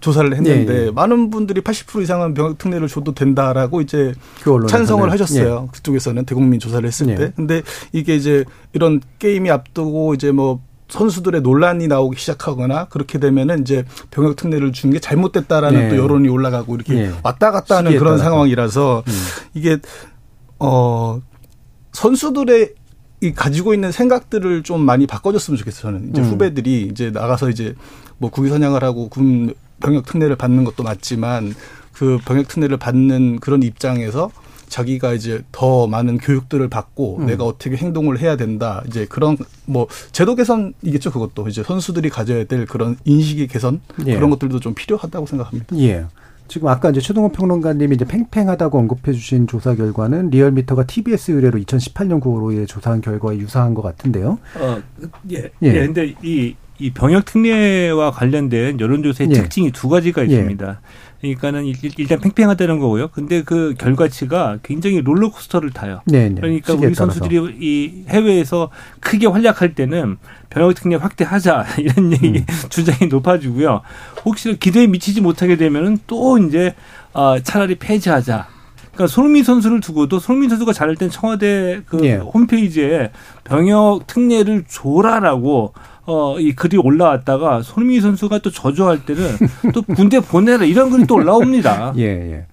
조사를 0.00 0.30
했는데 0.32 0.64
네, 0.64 0.84
네. 0.84 0.90
많은 0.90 1.30
분들이 1.30 1.60
80% 1.60 2.02
이상은 2.02 2.34
병역 2.34 2.58
특례를 2.58 2.88
줘도 2.88 3.14
된다라고 3.14 3.80
이제 3.80 4.12
그 4.42 4.66
찬성을 4.68 5.10
하셨어요. 5.10 5.60
네. 5.62 5.68
그쪽에서는 5.72 6.24
대국민 6.24 6.60
조사를 6.60 6.86
했을 6.86 7.06
네. 7.06 7.14
때. 7.14 7.32
근데 7.34 7.62
이게 7.92 8.14
이제 8.14 8.44
이런 8.74 9.00
게임이 9.18 9.50
앞두고 9.50 10.14
이제 10.14 10.30
뭐 10.30 10.60
선수들의 10.88 11.42
논란이 11.42 11.86
나오기 11.86 12.18
시작하거나 12.18 12.86
그렇게 12.86 13.18
되면은 13.18 13.60
이제 13.60 13.84
병역 14.10 14.36
특례를 14.36 14.72
주는 14.72 14.92
게 14.92 15.00
잘못됐다라는 15.00 15.80
네. 15.80 15.88
또 15.90 15.96
여론이 16.02 16.28
올라가고 16.28 16.74
이렇게 16.74 16.94
네. 16.94 17.12
왔다 17.22 17.50
갔다 17.50 17.76
하는 17.76 17.92
그런 17.92 18.16
따라서. 18.16 18.24
상황이라서 18.24 19.04
음. 19.06 19.12
이게 19.54 19.78
어 20.58 21.20
선수들의 21.92 22.74
이 23.20 23.32
가지고 23.32 23.74
있는 23.74 23.92
생각들을 23.92 24.62
좀 24.62 24.80
많이 24.80 25.06
바꿔줬으면 25.06 25.58
좋겠어요. 25.58 25.92
저는 25.92 26.10
이제 26.10 26.20
음. 26.22 26.26
후배들이 26.26 26.88
이제 26.90 27.10
나가서 27.10 27.50
이제 27.50 27.74
뭐 28.18 28.30
국위 28.30 28.48
선양을 28.48 28.82
하고 28.82 29.08
군 29.08 29.54
병역 29.80 30.06
특례를 30.06 30.36
받는 30.36 30.64
것도 30.64 30.82
맞지만 30.84 31.54
그 31.92 32.18
병역 32.24 32.48
특례를 32.48 32.76
받는 32.76 33.40
그런 33.40 33.62
입장에서 33.62 34.30
자기가 34.68 35.14
이제 35.14 35.42
더 35.52 35.86
많은 35.86 36.18
교육들을 36.18 36.68
받고 36.68 37.18
음. 37.18 37.26
내가 37.26 37.44
어떻게 37.44 37.76
행동을 37.76 38.20
해야 38.20 38.36
된다. 38.36 38.82
이제 38.86 39.06
그런 39.08 39.36
뭐 39.66 39.86
제도 40.12 40.34
개선이겠죠. 40.34 41.10
그것도 41.10 41.48
이제 41.48 41.62
선수들이 41.62 42.10
가져야 42.10 42.44
될 42.44 42.66
그런 42.66 42.96
인식의 43.04 43.48
개선 43.48 43.80
예. 44.06 44.14
그런 44.14 44.30
것들도 44.30 44.60
좀 44.60 44.74
필요하다고 44.74 45.26
생각합니다. 45.26 45.76
예. 45.78 46.06
지금 46.48 46.68
아까 46.68 46.90
이제 46.90 47.00
최동호 47.00 47.28
평론가님이 47.28 47.94
이제 47.94 48.04
팽팽하다고 48.06 48.78
언급해 48.78 49.12
주신 49.12 49.46
조사 49.46 49.74
결과는 49.74 50.30
리얼미터가 50.30 50.86
TBS 50.86 51.32
의뢰로 51.32 51.58
2018년 51.60 52.20
9월에 52.22 52.66
조사한 52.66 53.02
결과에 53.02 53.36
유사한 53.36 53.74
것 53.74 53.82
같은데요. 53.82 54.38
어, 54.58 54.82
예. 55.30 55.50
예. 55.62 55.66
예. 55.68 55.72
근데 55.86 56.14
이, 56.22 56.54
이 56.78 56.90
병역 56.90 57.26
특례와 57.26 58.12
관련된 58.12 58.80
여론조사의 58.80 59.30
예. 59.30 59.34
특징이 59.34 59.70
두 59.72 59.88
가지가 59.90 60.22
있습니다. 60.22 60.68
예. 60.70 60.74
그러니까는 61.20 61.64
일단 61.96 62.20
팽팽하다는 62.20 62.78
거고요. 62.78 63.08
근데 63.08 63.42
그 63.42 63.74
결과치가 63.76 64.58
굉장히 64.62 65.00
롤러코스터를 65.00 65.70
타요. 65.70 66.00
네네. 66.06 66.28
네. 66.28 66.40
그러니까 66.40 66.74
우리 66.74 66.94
선수들이 66.94 67.56
이 67.60 68.04
해외에서 68.08 68.70
크게 69.00 69.26
활약할 69.26 69.74
때는 69.74 70.18
병역 70.48 70.74
특례 70.74 70.96
확대하자 70.96 71.66
이런 71.78 72.12
얘기 72.12 72.38
음. 72.38 72.46
주장이 72.68 73.08
높아지고요. 73.10 73.82
혹시 74.24 74.58
기대에 74.58 74.86
미치지 74.86 75.20
못하게 75.20 75.56
되면은 75.56 75.98
또 76.06 76.38
이제 76.38 76.74
아 77.12 77.38
차라리 77.42 77.74
폐지하자. 77.74 78.46
그러니까 78.92 79.06
손흥민 79.14 79.44
선수를 79.44 79.80
두고도 79.80 80.18
손흥민 80.18 80.50
선수가 80.50 80.72
잘할 80.72 80.96
땐 80.96 81.08
청와대 81.10 81.82
그 81.86 82.04
예. 82.04 82.16
홈페이지에 82.16 83.10
병역 83.44 84.06
특례를 84.06 84.64
줘라라고 84.68 85.72
어, 86.10 86.40
이 86.40 86.52
글이 86.52 86.78
올라왔다가 86.78 87.60
손흥민 87.60 88.00
선수가 88.00 88.38
또 88.38 88.50
저조할 88.50 89.04
때는 89.04 89.22
또 89.74 89.82
군대 89.82 90.20
보내라 90.20 90.64
이런 90.64 90.88
글이 90.88 91.06
또 91.06 91.16
올라옵니다. 91.16 91.92
예, 91.98 92.02
예. 92.02 92.46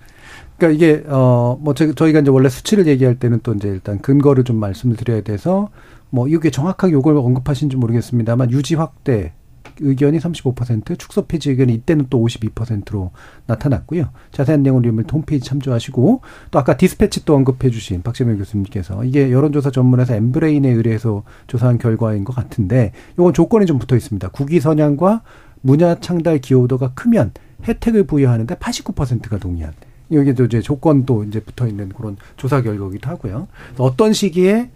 그러니까 0.58 0.76
이게 0.76 1.04
어뭐 1.08 1.74
저희가 1.74 2.20
이제 2.20 2.30
원래 2.30 2.50
수치를 2.50 2.86
얘기할 2.88 3.16
때는 3.16 3.40
또 3.44 3.54
이제 3.54 3.70
일단 3.70 4.00
근거를 4.00 4.44
좀 4.44 4.58
말씀을 4.58 4.98
드려야 4.98 5.22
돼서 5.22 5.70
뭐 6.10 6.28
이게 6.28 6.50
정확하게 6.50 6.94
요걸 6.94 7.16
언급하신지 7.16 7.78
모르겠습니다만 7.78 8.52
유지 8.52 8.76
확대 8.76 9.34
의견이 9.80 10.20
35%, 10.20 10.98
축소 10.98 11.26
폐지 11.26 11.50
의견이 11.52 11.74
이때는 11.74 12.08
또 12.10 12.24
52%로 12.26 13.12
나타났고요. 13.48 14.10
자세한 14.32 14.64
내용은 14.64 14.84
리얼 14.84 14.96
홈페이지 15.12 15.46
참조하시고 15.46 16.22
또 16.52 16.60
아까 16.60 16.78
디스패치 16.78 17.26
또 17.26 17.36
언급해 17.36 17.70
주신 17.70 18.02
박재명 18.02 18.38
교수님께서 18.38 19.04
이게 19.04 19.32
여론조사 19.32 19.72
전문에서 19.72 20.16
엠브레인에 20.16 20.70
의뢰해서 20.70 21.24
조사한 21.48 21.78
결과인 21.78 22.24
것 22.24 22.36
같은데 22.36 22.94
이건 23.14 23.34
조건이 23.34 23.66
좀 23.66 23.80
붙어 23.80 23.96
있습니다. 23.96 24.30
국위 24.30 24.60
선양과 24.60 25.22
문화 25.62 26.00
창달 26.00 26.40
기여도가 26.40 26.94
크면 26.94 27.32
혜택을 27.68 28.06
부여하는데 28.06 28.56
89%가 28.56 29.38
동의한. 29.38 29.74
여기도 30.12 30.46
이제 30.46 30.62
조건도 30.62 31.24
이제 31.24 31.40
붙어 31.40 31.68
있는 31.68 31.90
그런 31.90 32.18
조사 32.38 32.62
결과기도 32.62 33.10
하고요. 33.10 33.48
어떤 33.78 34.14
시기에 34.14 34.70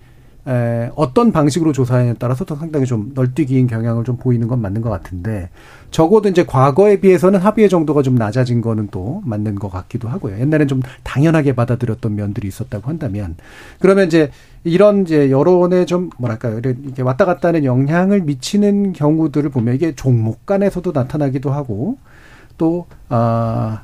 에, 0.47 0.89
어떤 0.95 1.31
방식으로 1.31 1.73
조사에 1.73 2.15
따라서 2.17 2.45
도 2.45 2.55
상당히 2.55 2.85
좀 2.85 3.11
널뛰기인 3.13 3.67
경향을 3.67 4.03
좀 4.03 4.17
보이는 4.17 4.47
건 4.47 4.61
맞는 4.61 4.81
것 4.81 4.89
같은데 4.89 5.49
적어도 5.91 6.29
이제 6.29 6.45
과거에 6.45 6.99
비해서는 6.99 7.39
합의의 7.39 7.69
정도가 7.69 8.01
좀 8.01 8.15
낮아진 8.15 8.61
거는 8.61 8.87
또 8.91 9.21
맞는 9.25 9.55
것 9.55 9.69
같기도 9.69 10.07
하고요. 10.07 10.39
옛날엔 10.39 10.67
좀 10.67 10.81
당연하게 11.03 11.55
받아들였던 11.55 12.15
면들이 12.15 12.47
있었다고 12.47 12.89
한다면 12.89 13.35
그러면 13.79 14.07
이제 14.07 14.31
이런 14.63 15.01
이제 15.01 15.29
여론에 15.31 15.85
좀 15.85 16.09
뭐랄까요 16.17 16.59
이렇게 16.59 17.01
왔다 17.01 17.25
갔다 17.25 17.49
하는 17.49 17.63
영향을 17.63 18.21
미치는 18.21 18.93
경우들을 18.93 19.49
보면 19.49 19.75
이게 19.75 19.95
종목 19.95 20.45
간에서도 20.45 20.91
나타나기도 20.91 21.51
하고 21.51 21.97
또 22.57 22.87
아. 23.09 23.81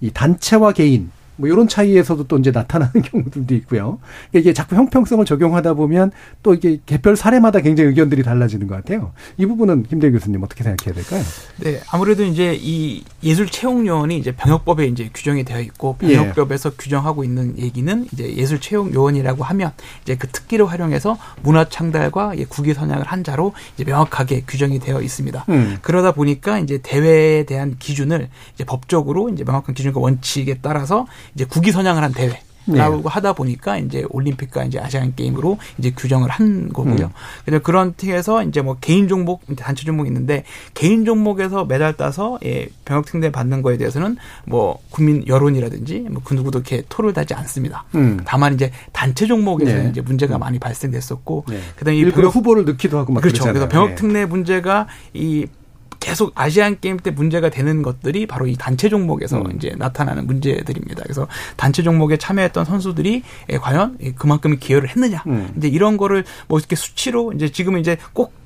이 0.00 0.10
단체와 0.10 0.72
개인 0.72 1.10
뭐 1.38 1.48
이런 1.48 1.68
차이에서도 1.68 2.24
또 2.24 2.36
이제 2.38 2.50
나타나는 2.50 3.02
경우들도 3.02 3.54
있고요. 3.54 3.98
이게 4.32 4.52
자꾸 4.52 4.76
형평성을 4.76 5.24
적용하다 5.24 5.74
보면 5.74 6.10
또 6.42 6.52
이게 6.52 6.78
개별 6.84 7.16
사례마다 7.16 7.60
굉장히 7.60 7.90
의견들이 7.90 8.22
달라지는 8.22 8.66
것 8.66 8.74
같아요. 8.74 9.12
이 9.36 9.46
부분은 9.46 9.84
김대 9.84 10.10
교수님 10.10 10.42
어떻게 10.42 10.64
생각해야 10.64 10.94
될까요? 10.94 11.22
네, 11.58 11.80
아무래도 11.90 12.24
이제 12.24 12.58
이 12.60 13.04
예술 13.22 13.46
채용 13.48 13.86
요원이 13.86 14.18
이제 14.18 14.32
병역법에 14.32 14.86
이제 14.86 15.10
규정이 15.14 15.44
되어 15.44 15.60
있고 15.60 15.96
예. 16.02 16.16
병역법에서 16.16 16.70
예. 16.70 16.74
규정하고 16.76 17.24
있는 17.24 17.58
얘기는 17.58 18.06
이제 18.12 18.34
예술 18.34 18.60
채용 18.60 18.92
요원이라고 18.92 19.44
하면 19.44 19.72
이제 20.02 20.16
그 20.16 20.26
특기를 20.28 20.66
활용해서 20.66 21.18
문화 21.42 21.68
창달과 21.68 22.32
국위 22.48 22.74
선양을 22.74 23.04
한 23.06 23.22
자로 23.22 23.52
이제 23.74 23.84
명확하게 23.84 24.42
규정이 24.46 24.80
되어 24.80 25.00
있습니다. 25.00 25.44
음. 25.48 25.78
그러다 25.82 26.12
보니까 26.12 26.58
이제 26.58 26.78
대회에 26.82 27.44
대한 27.44 27.76
기준을 27.78 28.28
이제 28.54 28.64
법적으로 28.64 29.28
이제 29.28 29.44
명확한 29.44 29.74
기준과 29.74 30.00
원칙에 30.00 30.58
따라서 30.60 31.06
이제 31.34 31.44
국기 31.44 31.72
선양을 31.72 32.02
한 32.02 32.12
대회. 32.12 32.40
라고 32.76 32.96
네. 32.96 33.02
하다 33.06 33.32
보니까 33.32 33.78
이제 33.78 34.04
올림픽과 34.10 34.64
이제 34.64 34.78
아시안 34.78 35.14
게임으로 35.14 35.58
이제 35.78 35.90
규정을 35.96 36.28
한 36.28 36.68
거고요. 36.70 37.06
음. 37.06 37.10
그래서 37.44 37.62
그런 37.62 37.94
팀에서 37.94 38.42
이제 38.42 38.60
뭐 38.60 38.76
개인 38.80 39.08
종목, 39.08 39.42
단체 39.56 39.84
종목 39.84 40.06
있는데 40.06 40.44
개인 40.74 41.04
종목에서 41.04 41.64
메달 41.64 41.96
따서 41.96 42.38
예, 42.44 42.68
병역 42.84 43.06
특례 43.06 43.30
받는 43.30 43.62
거에 43.62 43.78
대해서는 43.78 44.16
뭐 44.44 44.78
국민 44.90 45.26
여론이라든지 45.26 46.00
뭐그 46.10 46.34
누구도 46.34 46.58
이렇게 46.58 46.82
토를 46.88 47.12
다지 47.12 47.34
않습니다. 47.34 47.84
음. 47.94 48.20
다만 48.24 48.54
이제 48.54 48.70
단체 48.92 49.26
종목에서 49.26 49.72
네. 49.72 49.88
이제 49.90 50.00
문제가 50.00 50.36
음. 50.36 50.40
많이 50.40 50.58
발생됐었고 50.58 51.44
네. 51.48 51.60
그다음에 51.76 51.98
이 51.98 52.10
병역 52.10 52.34
후보를 52.34 52.64
넣기도 52.66 52.98
하고 52.98 53.12
막 53.12 53.22
그렇죠. 53.22 53.44
그래서 53.44 53.68
병역 53.68 53.90
네. 53.90 53.94
특례 53.94 54.26
문제가 54.26 54.86
이 55.14 55.46
계속 56.00 56.32
아시안 56.34 56.78
게임 56.80 56.96
때 56.96 57.10
문제가 57.10 57.50
되는 57.50 57.82
것들이 57.82 58.26
바로 58.26 58.46
이 58.46 58.56
단체 58.56 58.88
종목에서 58.88 59.40
음. 59.40 59.56
이제 59.56 59.74
나타나는 59.76 60.26
문제들입니다. 60.26 61.02
그래서 61.02 61.26
단체 61.56 61.82
종목에 61.82 62.16
참여했던 62.16 62.64
선수들이 62.64 63.22
과연 63.60 63.98
그만큼 64.16 64.56
기여를 64.58 64.88
했느냐. 64.90 65.22
음. 65.26 65.52
이제 65.56 65.68
이런 65.68 65.96
거를 65.96 66.24
뭐 66.46 66.58
이렇게 66.58 66.76
수치로 66.76 67.32
이제 67.32 67.50
지금은 67.50 67.80
이제 67.80 67.96
꼭 68.12 68.38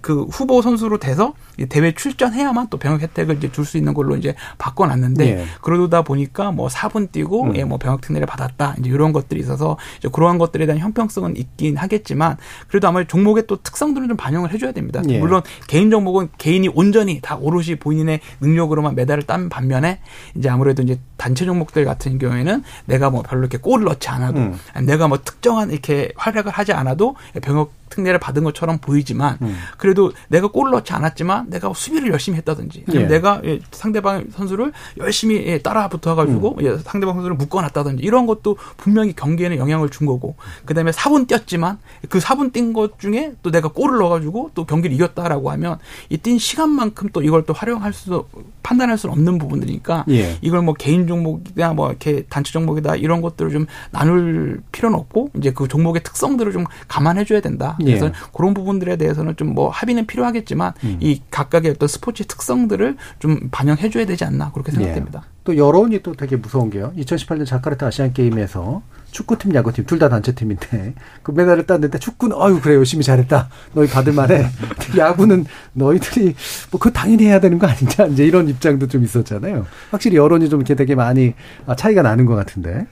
그 0.00 0.24
후보 0.24 0.62
선수로 0.62 0.98
돼서 0.98 1.34
대회 1.68 1.92
출전해야만 1.92 2.68
또 2.70 2.78
병역 2.78 3.00
혜택을 3.02 3.36
이제 3.36 3.50
줄 3.50 3.64
수 3.70 3.76
있는 3.76 3.94
걸로 3.94 4.16
이제 4.16 4.34
바꿔놨는데 4.58 5.26
예. 5.26 5.44
그러다 5.60 6.02
보니까 6.02 6.50
뭐 6.50 6.66
4분 6.68 7.12
뛰고 7.12 7.44
음. 7.44 7.56
예, 7.56 7.64
뭐 7.64 7.78
병역 7.78 8.00
특례를 8.00 8.26
받았다 8.26 8.74
이제 8.78 8.90
이런 8.90 9.12
것들이 9.12 9.38
있어서 9.40 9.76
이제 9.98 10.08
그러한 10.12 10.38
것들에 10.38 10.66
대한 10.66 10.80
형평성은 10.80 11.36
있긴 11.36 11.76
하겠지만 11.76 12.36
그래도 12.68 12.88
아마 12.88 13.04
종목의 13.04 13.46
또 13.46 13.62
특성들은 13.62 14.08
좀 14.08 14.16
반영을 14.16 14.52
해줘야 14.52 14.72
됩니다. 14.72 15.02
예. 15.08 15.18
물론 15.18 15.42
개인 15.68 15.90
종목은 15.90 16.30
개인이 16.38 16.66
온전히 16.74 17.20
다 17.22 17.36
오롯이 17.36 17.76
본인의 17.76 18.20
능력으로만 18.40 18.96
메달을 18.96 19.22
딴 19.22 19.48
반면에 19.48 20.00
이제 20.34 20.48
아무래도 20.48 20.82
이제 20.82 20.98
단체 21.16 21.44
종목들 21.44 21.84
같은 21.84 22.18
경우에는 22.18 22.64
내가 22.86 23.10
뭐 23.10 23.22
별로 23.22 23.42
이렇게 23.42 23.58
골을 23.58 23.84
넣지 23.84 24.08
않아도 24.08 24.40
음. 24.40 24.56
내가 24.84 25.06
뭐 25.06 25.18
특정한 25.22 25.70
이렇게 25.70 26.12
활약을 26.16 26.50
하지 26.50 26.72
않아도 26.72 27.14
병역 27.42 27.72
특례를 27.90 28.18
받은 28.18 28.44
것처럼 28.44 28.78
보이지만 28.78 29.36
음. 29.42 29.58
그래도 29.76 30.12
내가 30.28 30.46
골을 30.48 30.70
넣지 30.70 30.92
않았지만 30.92 31.49
내가 31.50 31.72
수비를 31.74 32.10
열심히 32.10 32.38
했다든지 32.38 32.84
예. 32.94 33.06
내가 33.06 33.40
예, 33.44 33.60
상대방 33.70 34.26
선수를 34.32 34.72
열심히 34.98 35.36
예, 35.46 35.58
따라 35.58 35.88
붙어가지고 35.88 36.58
음. 36.60 36.78
상대방 36.84 37.14
선수를 37.16 37.36
묶어놨다든지 37.36 38.02
이런 38.02 38.26
것도 38.26 38.56
분명히 38.76 39.12
경기에는 39.12 39.58
영향을 39.58 39.90
준 39.90 40.06
거고 40.06 40.36
그다음에 40.64 40.90
4분 40.92 41.28
뛰었지만 41.28 41.78
그 42.08 42.18
4분 42.18 42.52
뛴 42.52 42.72
것 42.72 42.98
중에 42.98 43.32
또 43.42 43.50
내가 43.50 43.68
골을 43.68 43.98
넣어가지고 43.98 44.52
또 44.54 44.64
경기를 44.64 44.94
이겼다라고 44.96 45.50
하면 45.50 45.78
이 46.08 46.16
뛴 46.16 46.38
시간만큼 46.38 47.08
또 47.12 47.22
이걸 47.22 47.44
또 47.44 47.52
활용할 47.52 47.92
수 47.92 48.24
판단할 48.62 48.96
수는 48.98 49.12
없는 49.14 49.38
부분들이니까 49.38 50.04
예. 50.10 50.38
이걸 50.42 50.62
뭐 50.62 50.74
개인 50.74 51.06
종목이다 51.06 51.72
뭐 51.74 51.88
이렇게 51.88 52.22
단체 52.28 52.52
종목이다 52.52 52.96
이런 52.96 53.20
것들을 53.22 53.50
좀 53.50 53.66
나눌 53.90 54.62
필요는 54.72 54.98
없고 54.98 55.30
이제 55.36 55.50
그 55.52 55.66
종목의 55.68 56.02
특성들을 56.02 56.52
좀 56.52 56.64
감안해줘야 56.88 57.40
된다. 57.40 57.76
그래서 57.80 58.06
예. 58.06 58.12
그런 58.32 58.54
부분들에 58.54 58.96
대해서는 58.96 59.36
좀 59.36 59.50
뭐 59.50 59.68
합의는 59.68 60.06
필요하겠지만 60.06 60.74
음. 60.84 60.98
이 61.00 61.20
각각의 61.40 61.70
어떤 61.72 61.88
스포츠 61.88 62.24
특성들을 62.26 62.96
좀 63.18 63.48
반영해줘야 63.50 64.04
되지 64.04 64.24
않나 64.24 64.52
그렇게 64.52 64.72
생각됩니다. 64.72 65.22
예. 65.24 65.30
또 65.44 65.56
여론이 65.56 66.02
또 66.02 66.12
되게 66.14 66.36
무서운 66.36 66.68
게요. 66.70 66.92
2018년 66.98 67.46
자카르타 67.46 67.86
아시안 67.86 68.12
게임에서 68.12 68.82
축구팀, 69.10 69.54
야구팀 69.54 69.86
둘 69.86 69.98
다 69.98 70.08
단체팀인데 70.08 70.94
그 71.22 71.30
메달을 71.32 71.66
땄는데 71.66 71.98
축구는 71.98 72.36
아유 72.38 72.60
그래 72.62 72.74
열심히 72.76 73.02
잘했다. 73.04 73.48
너희 73.74 73.88
받을 73.88 74.12
만해. 74.12 74.46
야구는 74.96 75.46
너희들이 75.72 76.34
뭐 76.70 76.78
그거 76.78 76.90
당연히 76.90 77.24
해야 77.26 77.40
되는 77.40 77.58
거 77.58 77.66
아니냐 77.66 78.06
이제 78.12 78.24
이런 78.26 78.48
입장도 78.48 78.88
좀 78.88 79.02
있었잖아요. 79.02 79.66
확실히 79.90 80.16
여론이 80.16 80.48
좀 80.50 80.60
이렇게 80.60 80.74
되게 80.74 80.94
많이 80.94 81.34
차이가 81.76 82.02
나는 82.02 82.26
것 82.26 82.34
같은데. 82.34 82.86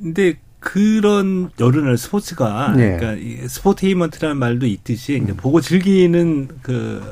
근데 0.00 0.34
그런 0.64 1.50
여론을 1.60 1.98
스포츠가 1.98 2.72
네. 2.74 2.96
그러니까 2.96 3.48
sportainment라는 3.48 4.38
말도 4.38 4.64
있듯이 4.66 5.20
이제 5.22 5.36
보고 5.36 5.60
즐기는 5.60 6.48
그 6.62 7.02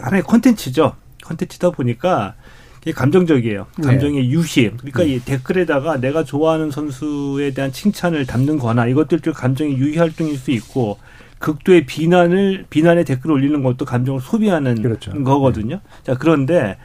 하나의 0.00 0.22
콘텐츠죠. 0.22 0.94
콘텐츠다 1.26 1.70
보니까 1.70 2.34
이게 2.82 2.92
감정적이에요. 2.92 3.66
네. 3.78 3.86
감정의 3.86 4.22
네. 4.22 4.30
유희. 4.30 4.70
그러니까 4.76 5.02
음. 5.02 5.08
이 5.08 5.18
댓글에다가 5.18 6.00
내가 6.00 6.22
좋아하는 6.22 6.70
선수에 6.70 7.50
대한 7.50 7.72
칭찬을 7.72 8.26
담는 8.26 8.58
거나 8.58 8.86
이것들 8.86 9.20
중 9.20 9.32
감정의 9.32 9.76
유희 9.76 9.98
활동일 9.98 10.38
수 10.38 10.52
있고 10.52 10.98
극도의 11.40 11.86
비난을 11.86 12.66
비난의 12.70 13.04
댓글을 13.06 13.34
올리는 13.34 13.60
것도 13.62 13.86
감정을 13.86 14.20
소비하는 14.20 14.82
그렇죠. 14.82 15.10
거거든요. 15.24 15.74
네. 15.74 15.80
자 16.04 16.14
그런데 16.14 16.78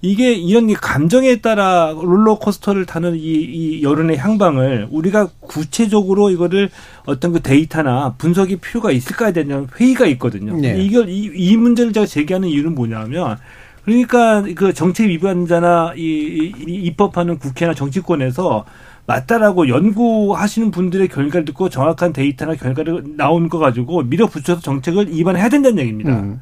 이게 0.00 0.32
이런 0.32 0.72
감정에 0.72 1.36
따라 1.40 1.92
롤러코스터를 2.00 2.86
타는 2.86 3.16
이, 3.16 3.18
이 3.18 3.82
여론의 3.82 4.16
향방을 4.16 4.88
우리가 4.90 5.28
구체적으로 5.40 6.30
이거를 6.30 6.70
어떤 7.04 7.32
그 7.32 7.40
데이터나 7.40 8.14
분석이 8.16 8.56
필요가 8.56 8.92
있을까에 8.92 9.32
대한 9.32 9.66
회의가 9.78 10.06
있거든요. 10.06 10.56
네. 10.56 10.80
이걸 10.80 11.08
이, 11.08 11.30
이 11.34 11.56
문제를 11.56 11.92
제가 11.92 12.06
제기하는 12.06 12.48
이유는 12.48 12.76
뭐냐면 12.76 13.38
그러니까 13.84 14.44
그 14.54 14.72
정책 14.72 15.08
위반자나 15.08 15.94
이, 15.96 16.52
이 16.66 16.74
입법하는 16.84 17.38
국회나 17.38 17.74
정치권에서 17.74 18.66
맞다라고 19.06 19.68
연구하시는 19.68 20.70
분들의 20.70 21.08
결과를 21.08 21.46
듣고 21.46 21.70
정확한 21.70 22.12
데이터나 22.12 22.54
결과를 22.54 23.16
나온 23.16 23.48
거 23.48 23.58
가지고 23.58 24.02
밀어붙여서 24.02 24.60
정책을 24.60 25.10
위반해야 25.10 25.48
된다는 25.48 25.78
얘기입니다. 25.78 26.10
음. 26.10 26.40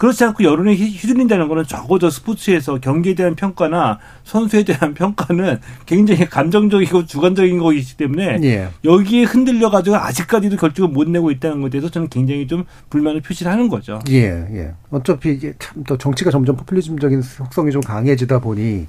그렇지 0.00 0.24
않고 0.24 0.44
여론에 0.44 0.74
휘둘린다는 0.76 1.46
거는 1.48 1.64
적어도 1.66 2.08
스포츠에서 2.08 2.80
경기에 2.80 3.14
대한 3.14 3.34
평가나 3.34 3.98
선수에 4.24 4.62
대한 4.62 4.94
평가는 4.94 5.60
굉장히 5.84 6.24
감정적이고 6.24 7.04
주관적인 7.04 7.58
거이기 7.58 7.98
때문에 7.98 8.38
예. 8.42 8.70
여기에 8.82 9.24
흔들려 9.24 9.68
가지고 9.68 9.96
아직까지도 9.96 10.56
결정을 10.56 10.90
못 10.90 11.06
내고 11.06 11.30
있다는 11.30 11.60
것에 11.60 11.72
대해서 11.72 11.90
저는 11.90 12.08
굉장히 12.08 12.46
좀 12.46 12.64
불만을 12.88 13.20
표시를 13.20 13.52
하는 13.52 13.68
거죠. 13.68 13.98
예, 14.08 14.22
예. 14.22 14.72
어차피 14.88 15.32
이게 15.32 15.52
참또 15.58 15.98
정치가 15.98 16.30
점점 16.30 16.56
포퓰리즘적인 16.56 17.20
속성이 17.20 17.70
좀 17.70 17.82
강해지다 17.82 18.38
보니 18.38 18.86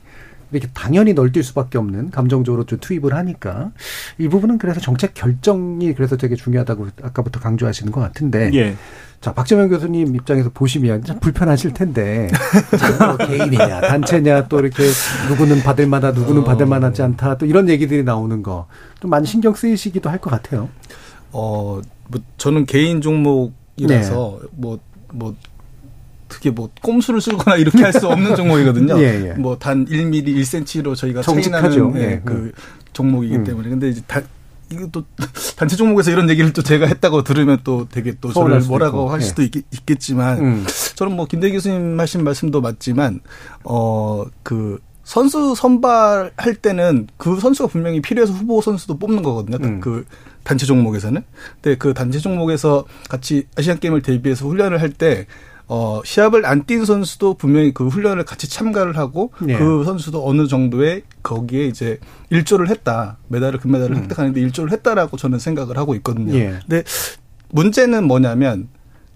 이렇게 0.54 0.70
당연히 0.74 1.14
널뛸 1.14 1.44
수밖에 1.44 1.78
없는 1.78 2.12
감정적으로 2.12 2.66
좀 2.66 2.80
투입을 2.80 3.14
하니까 3.14 3.72
이 4.18 4.30
부분은 4.30 4.58
그래서 4.60 4.80
정책 4.80 5.14
결정이 5.14 5.94
그래서 5.94 6.16
되게 6.16 6.36
중요하다고 6.36 6.88
아까부터 7.04 7.42
강조하시는 7.42 7.92
것 7.92 8.00
같은데. 8.00 8.50
예. 8.54 8.76
자, 9.22 9.32
박재명 9.34 9.70
교수님 9.70 10.16
입장에서 10.16 10.50
보시면 10.52 11.04
참 11.04 11.20
불편하실 11.20 11.74
텐데, 11.76 12.28
뭐 13.00 13.18
개인이냐, 13.18 13.82
단체냐, 13.82 14.48
또 14.48 14.60
이렇게 14.60 14.84
누구는 15.30 15.62
받을 15.62 15.86
만하, 15.86 16.10
누구는 16.12 16.42
어. 16.42 16.44
받을 16.44 16.66
만하지 16.66 17.04
않다, 17.04 17.38
또 17.38 17.46
이런 17.46 17.70
얘기들이 17.70 18.04
나오는 18.04 18.42
거, 18.42 18.66
좀 19.00 19.12
많이 19.12 19.28
신경 19.28 19.54
쓰이시기도 19.54 20.10
할 20.10 20.18
것 20.18 20.32
같아요. 20.32 20.70
어, 21.32 21.80
뭐, 22.08 22.22
저는 22.38 22.66
개인 22.66 23.00
종목이라서, 23.00 24.40
네. 24.42 24.48
뭐, 24.54 24.80
뭐, 25.14 25.36
특히 26.28 26.50
뭐 26.50 26.70
꼼수를 26.82 27.20
쓰거나 27.22 27.58
이렇게 27.58 27.84
할 27.84 27.92
수 27.94 28.08
없는 28.08 28.36
종목이거든요. 28.38 28.98
예, 29.04 29.28
예. 29.28 29.34
뭐단 29.34 29.86
1mm, 29.86 30.26
1cm로 30.38 30.96
저희가 30.96 31.22
차이나는 31.22 31.96
예, 31.98 32.22
그 32.24 32.34
음. 32.34 32.52
종목이기 32.94 33.36
음. 33.36 33.44
때문에. 33.44 33.68
근데 33.70 33.90
이제 33.90 34.02
다, 34.08 34.22
이것도 34.72 35.04
단체 35.58 35.76
종목에서 35.76 36.12
이런 36.12 36.30
얘기를 36.30 36.54
또 36.54 36.62
제가 36.62 36.88
했다고 36.88 37.24
들으면 37.24 37.60
또 37.64 37.88
되게 37.90 38.14
또 38.20 38.32
저를 38.32 38.62
뭐라고 38.62 39.00
있고. 39.00 39.12
할 39.12 39.22
수도 39.22 39.44
예. 39.44 39.46
있, 39.46 39.86
겠지만 39.86 40.40
음. 40.40 40.66
저는 40.96 41.16
뭐 41.16 41.26
김대 41.26 41.52
교수님 41.52 42.00
하신 42.00 42.24
말씀도 42.24 42.62
맞지만 42.62 43.20
어그 43.64 44.80
선수 45.04 45.56
선발할 45.56 46.56
때는 46.62 47.08
그 47.18 47.40
선수가 47.40 47.70
분명히 47.70 48.02
필요해서 48.02 48.32
후보 48.34 48.62
선수도 48.62 48.98
뽑는 48.98 49.24
거거든요. 49.24 49.58
음. 49.62 49.80
그 49.82 50.06
단체 50.44 50.66
종목에서는. 50.66 51.22
근데 51.62 51.78
그 51.78 51.94
단체 51.94 52.20
종목에서 52.20 52.86
같이 53.10 53.48
아시안 53.58 53.80
게임을 53.80 54.02
대비해서 54.02 54.48
훈련을 54.48 54.82
할 54.82 54.92
때 54.94 55.26
어, 55.74 56.02
시합을 56.04 56.46
안 56.46 56.66
뛴 56.66 56.86
선수도 56.86 57.36
분명히 57.36 57.74
그 57.74 57.88
훈련을 57.88 58.26
같이 58.26 58.50
참가를 58.50 58.98
하고 58.98 59.32
네. 59.42 59.58
그 59.58 59.86
선수도 59.86 60.28
어느 60.28 60.46
정도의 60.46 61.04
거기에 61.24 61.66
이제 61.66 61.98
일조를 62.30 62.70
했다. 62.70 63.18
메달을 63.30 63.60
금메달을 63.60 63.96
음. 63.96 64.02
획득하는데 64.04 64.42
일조를 64.42 64.74
했다라고 64.74 65.16
저는 65.16 65.40
생각을 65.40 65.78
하고 65.78 65.96
있거든요. 65.96 66.34
네. 66.34 66.60
근데 66.68 66.84
문제는 67.52 68.04
뭐냐면 68.06 68.68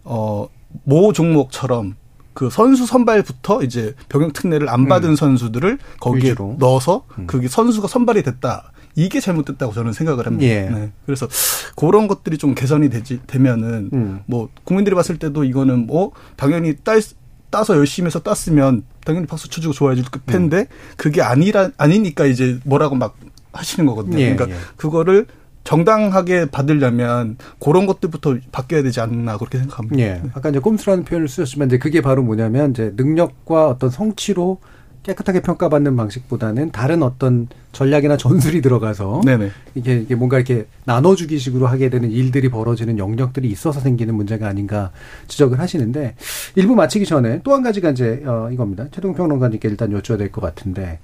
어, 0.05 0.47
모 0.85 1.11
종목처럼 1.11 1.95
그 2.33 2.49
선수 2.49 2.85
선발부터 2.85 3.63
이제 3.63 3.93
병역 4.07 4.31
특례를 4.31 4.69
안 4.69 4.87
받은 4.87 5.09
음. 5.09 5.15
선수들을 5.17 5.77
거기에 5.99 6.31
위주로. 6.31 6.55
넣어서 6.59 7.03
음. 7.19 7.27
그게 7.27 7.49
선수가 7.49 7.89
선발이 7.89 8.23
됐다. 8.23 8.71
이게 8.95 9.19
잘못됐다고 9.19 9.73
저는 9.73 9.93
생각을 9.93 10.25
합니다. 10.25 10.45
예. 10.45 10.69
네. 10.69 10.91
그래서 11.05 11.27
그런 11.75 12.07
것들이 12.07 12.37
좀 12.37 12.55
개선이 12.55 12.89
되지 12.89 13.19
되면은 13.27 13.89
음. 13.93 14.19
뭐 14.25 14.49
국민들이 14.63 14.95
봤을 14.95 15.19
때도 15.19 15.43
이거는 15.43 15.85
뭐 15.85 16.11
당연히 16.37 16.75
딸 16.83 17.01
따서 17.49 17.77
열심히 17.77 18.07
해서 18.07 18.19
땄으면 18.19 18.83
당연히 19.05 19.27
박수 19.27 19.49
쳐주고 19.49 19.73
좋아해 19.73 19.95
줄 19.95 20.05
텐데 20.25 20.59
음. 20.59 20.65
그게 20.97 21.21
아니라 21.21 21.69
아니니까 21.77 22.25
이제 22.25 22.59
뭐라고 22.63 22.95
막 22.95 23.15
하시는 23.53 23.85
거거든요. 23.85 24.19
예, 24.19 24.35
그러니까 24.35 24.55
예. 24.57 24.59
그거를 24.75 25.27
정당하게 25.63 26.45
받으려면 26.45 27.37
그런 27.59 27.85
것들부터 27.87 28.37
바뀌어야 28.51 28.83
되지 28.83 29.01
않나 29.01 29.37
그렇게 29.37 29.57
생각합니다. 29.57 29.99
예. 29.99 30.21
아까 30.33 30.49
이제 30.49 30.59
꼼수라는 30.59 31.05
표현을 31.05 31.27
쓰셨지만 31.27 31.67
이제 31.67 31.77
그게 31.77 32.01
바로 32.01 32.23
뭐냐면 32.23 32.71
이제 32.71 32.93
능력과 32.95 33.69
어떤 33.69 33.89
성취로 33.89 34.59
깨끗하게 35.05 35.41
평가받는 35.41 35.95
방식보다는 35.95 36.71
다른 36.71 37.03
어떤 37.03 37.47
전략이나 37.73 38.17
전술이 38.17 38.61
들어가서 38.61 39.21
네네. 39.23 39.51
이게, 39.75 39.97
이게 39.97 40.15
뭔가 40.15 40.37
이렇게 40.37 40.65
나눠주기식으로 40.85 41.67
하게 41.67 41.89
되는 41.89 42.09
일들이 42.11 42.49
벌어지는 42.49 42.97
영역들이 42.97 43.47
있어서 43.49 43.79
생기는 43.79 44.15
문제가 44.15 44.47
아닌가 44.47 44.91
지적을 45.27 45.59
하시는데 45.59 46.15
일부 46.55 46.75
마치기 46.75 47.05
전에 47.05 47.41
또 47.43 47.53
한 47.53 47.61
가지가 47.63 47.91
이제 47.91 48.21
어 48.25 48.49
이겁니다. 48.51 48.87
최동 48.91 49.13
평론가님께 49.13 49.67
일단 49.69 49.91
여쭤야 49.91 50.17
될 50.17 50.31
것 50.31 50.41
같은데 50.41 50.99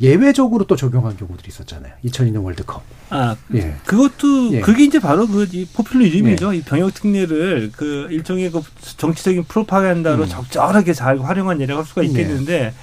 예외적으로 0.00 0.64
또 0.64 0.76
적용한 0.76 1.16
경우들이 1.16 1.48
있었잖아요. 1.48 1.92
2002년 2.04 2.44
월드컵. 2.44 2.82
아, 3.10 3.34
예. 3.54 3.74
그것도 3.84 4.52
예. 4.52 4.60
그게 4.60 4.84
이제 4.84 5.00
바로 5.00 5.26
그 5.26 5.48
포퓰리즘이죠. 5.74 6.54
예. 6.54 6.58
이 6.58 6.62
병역 6.62 6.94
특례를 6.94 7.72
그 7.74 8.06
일종의 8.10 8.52
그 8.52 8.60
정치적인 8.96 9.44
프로파간다로 9.44 10.22
음. 10.24 10.28
적절하게 10.28 10.92
잘 10.92 11.18
활용한 11.18 11.60
예라고 11.60 11.80
할 11.80 11.86
수가 11.86 12.02
네. 12.02 12.08
있겠는데 12.08 12.74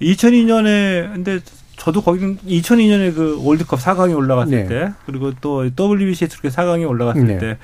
2002년에 0.00 1.12
근데 1.12 1.40
저도 1.76 2.02
거기 2.02 2.20
2002년에 2.36 3.14
그 3.14 3.40
월드컵 3.42 3.80
4강에 3.80 4.16
올라갔을 4.16 4.50
네. 4.50 4.66
때 4.66 4.92
그리고 5.06 5.32
또 5.40 5.64
WBC 5.64 6.28
특히 6.28 6.48
4강에 6.48 6.88
올라갔을 6.88 7.26
네. 7.26 7.38
때 7.38 7.58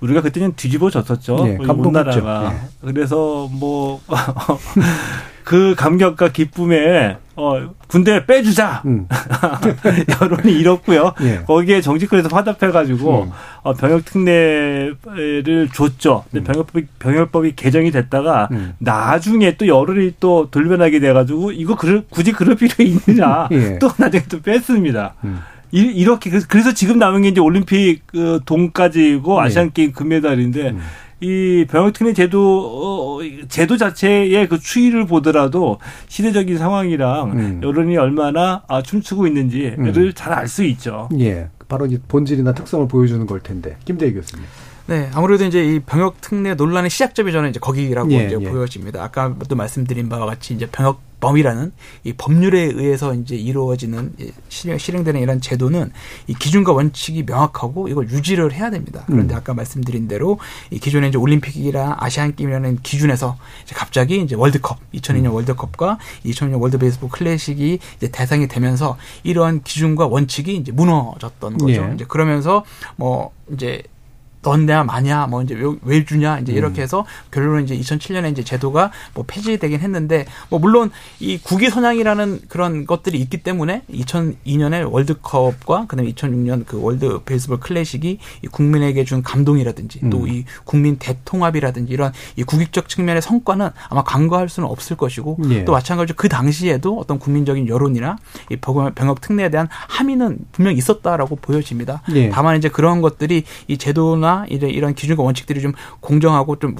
우리가 0.00 0.20
그때는 0.20 0.54
뒤집어졌었죠. 0.54 1.36
네, 1.44 1.56
우리 1.58 1.90
나라가. 1.90 2.50
네. 2.50 2.92
그래서 2.92 3.48
뭐 3.50 4.00
그 5.44 5.74
감격과 5.76 6.28
기쁨에 6.28 7.16
어 7.36 7.74
군대 7.88 8.24
빼주자 8.26 8.82
음. 8.84 9.08
여론이 10.20 10.52
이렇고요. 10.52 11.14
예. 11.22 11.40
거기에 11.46 11.80
정치권에서 11.80 12.28
화답해가지고 12.30 13.22
음. 13.24 13.30
어, 13.62 13.72
병역 13.74 14.04
특례를 14.04 15.68
줬죠. 15.72 16.24
근데 16.30 16.42
음. 16.42 16.44
병역법이 16.44 16.86
병역법이 16.98 17.56
개정이 17.56 17.90
됐다가 17.90 18.48
음. 18.52 18.74
나중에 18.78 19.56
또 19.56 19.66
여론이 19.66 20.14
또 20.20 20.48
돌변하게 20.50 21.00
돼가지고 21.00 21.52
이거 21.52 21.76
그럴, 21.76 22.04
굳이 22.08 22.32
그럴 22.32 22.54
필요 22.56 22.84
있느냐 22.84 23.48
예. 23.52 23.78
또 23.78 23.90
나중에 23.96 24.24
또 24.28 24.40
뺐습니다. 24.40 25.14
음. 25.24 25.40
이렇게 25.72 26.30
그래서 26.48 26.72
지금 26.72 27.00
남은 27.00 27.22
게 27.22 27.28
이제 27.28 27.40
올림픽 27.40 28.06
그 28.06 28.38
돈까지고 28.46 29.40
네. 29.40 29.46
아시안 29.46 29.72
게임 29.72 29.92
금메달인데. 29.92 30.76
음. 31.22 31.24
이 31.24 31.66
병역특례 31.68 32.12
제도 32.12 33.18
어, 33.18 33.20
제도 33.48 33.76
자체의 33.76 34.48
그 34.48 34.58
추이를 34.58 35.06
보더라도 35.06 35.78
시대적인 36.08 36.58
상황이랑 36.58 37.30
음. 37.32 37.60
여론이 37.62 37.96
얼마나 37.96 38.62
아, 38.68 38.82
춤추고 38.82 39.26
있는지를 39.26 39.78
음. 39.78 40.12
잘알 40.14 40.48
수 40.48 40.64
있죠. 40.64 41.08
예, 41.18 41.48
바로 41.68 41.86
이 41.86 41.98
본질이나 42.08 42.52
특성을 42.52 42.86
보여주는 42.88 43.24
걸 43.26 43.40
텐데 43.40 43.76
김대희 43.84 44.12
교수님. 44.12 44.44
네, 44.86 45.10
아무래도 45.14 45.44
이제 45.44 45.64
이 45.64 45.80
병역 45.80 46.20
특례 46.20 46.54
논란의 46.54 46.90
시작점이 46.90 47.32
저는 47.32 47.50
이제 47.50 47.60
거기라고 47.60 48.12
예, 48.12 48.26
이제 48.26 48.36
예. 48.40 48.50
보여집니다. 48.50 49.02
아까도 49.02 49.56
말씀드린 49.56 50.08
바와 50.08 50.26
같이 50.26 50.54
이제 50.54 50.66
병역 50.66 51.00
범이라는 51.24 51.72
이 52.04 52.12
법률에 52.12 52.60
의해서 52.60 53.14
이제 53.14 53.34
이루어지는 53.34 54.14
실행, 54.50 54.76
실행되는 54.76 55.20
이런 55.22 55.40
제도는 55.40 55.90
이 56.26 56.34
기준과 56.34 56.72
원칙이 56.72 57.22
명확하고 57.22 57.88
이걸 57.88 58.10
유지를 58.10 58.52
해야 58.52 58.70
됩니다. 58.70 59.04
그런데 59.06 59.34
음. 59.34 59.38
아까 59.38 59.54
말씀드린 59.54 60.06
대로 60.06 60.38
이 60.70 60.78
기존에 60.78 61.08
이제 61.08 61.16
올림픽이라 61.16 61.96
아시안 61.98 62.36
게임이라는 62.36 62.80
기준에서 62.82 63.38
이제 63.64 63.74
갑자기 63.74 64.20
이제 64.20 64.34
월드컵 64.34 64.78
2002년 64.92 65.26
음. 65.26 65.34
월드컵과 65.34 65.98
2002년 66.26 66.60
월드 66.60 66.76
베이스볼 66.76 67.08
클래식이 67.08 67.78
이제 67.96 68.08
대상이 68.08 68.46
되면서 68.46 68.98
이러한 69.22 69.62
기준과 69.62 70.06
원칙이 70.08 70.54
이제 70.56 70.72
무너졌던 70.72 71.56
거죠. 71.56 71.88
예. 71.88 71.94
이제 71.94 72.04
그러면서 72.06 72.64
뭐 72.96 73.32
이제 73.50 73.82
넌냐 74.44 74.84
마냐 74.84 75.26
뭐 75.26 75.42
이제 75.42 75.54
왜, 75.54 75.74
왜 75.82 76.04
주냐 76.04 76.38
이제 76.38 76.52
이렇게 76.52 76.80
음. 76.80 76.82
해서 76.82 77.06
결론은 77.30 77.64
이제 77.64 77.76
2007년에 77.76 78.30
이제 78.30 78.44
제도가 78.44 78.90
뭐 79.14 79.24
폐지되긴 79.26 79.80
했는데 79.80 80.26
뭐 80.50 80.58
물론 80.58 80.90
이 81.18 81.38
국위 81.38 81.70
선양이라는 81.70 82.42
그런 82.48 82.86
것들이 82.86 83.18
있기 83.18 83.38
때문에 83.38 83.82
2002년에 83.90 84.90
월드컵과 84.90 85.86
그다음에 85.86 86.12
2006년 86.12 86.66
그 86.66 86.80
월드 86.80 87.20
베이스볼 87.24 87.60
클래식이 87.60 88.18
이 88.42 88.46
국민에게 88.46 89.04
준 89.04 89.22
감동이라든지 89.22 90.00
음. 90.04 90.10
또이 90.10 90.44
국민 90.64 90.96
대통합이라든지 90.98 91.92
이런 91.92 92.12
이 92.36 92.44
국익적 92.44 92.88
측면의 92.88 93.22
성과는 93.22 93.70
아마 93.88 94.04
간과할 94.04 94.48
수는 94.48 94.68
없을 94.68 94.96
것이고 94.96 95.38
예. 95.50 95.64
또 95.64 95.72
마찬가지로 95.72 96.14
그 96.16 96.28
당시에도 96.28 96.98
어떤 96.98 97.18
국민적인 97.18 97.68
여론이나 97.68 98.18
이 98.50 98.56
병역 98.56 99.20
특례에 99.20 99.48
대한 99.48 99.68
함의는 99.70 100.38
분명히 100.52 100.76
있었다라고 100.76 101.36
보여집니다. 101.36 102.02
예. 102.14 102.28
다만 102.28 102.56
이제 102.56 102.68
그런 102.68 103.00
것들이 103.00 103.44
이 103.68 103.78
제도나 103.78 104.33
이런 104.48 104.70
이런 104.70 104.94
기준과 104.94 105.22
원칙들이 105.22 105.60
좀 105.60 105.72
공정하고 106.00 106.58
좀 106.58 106.74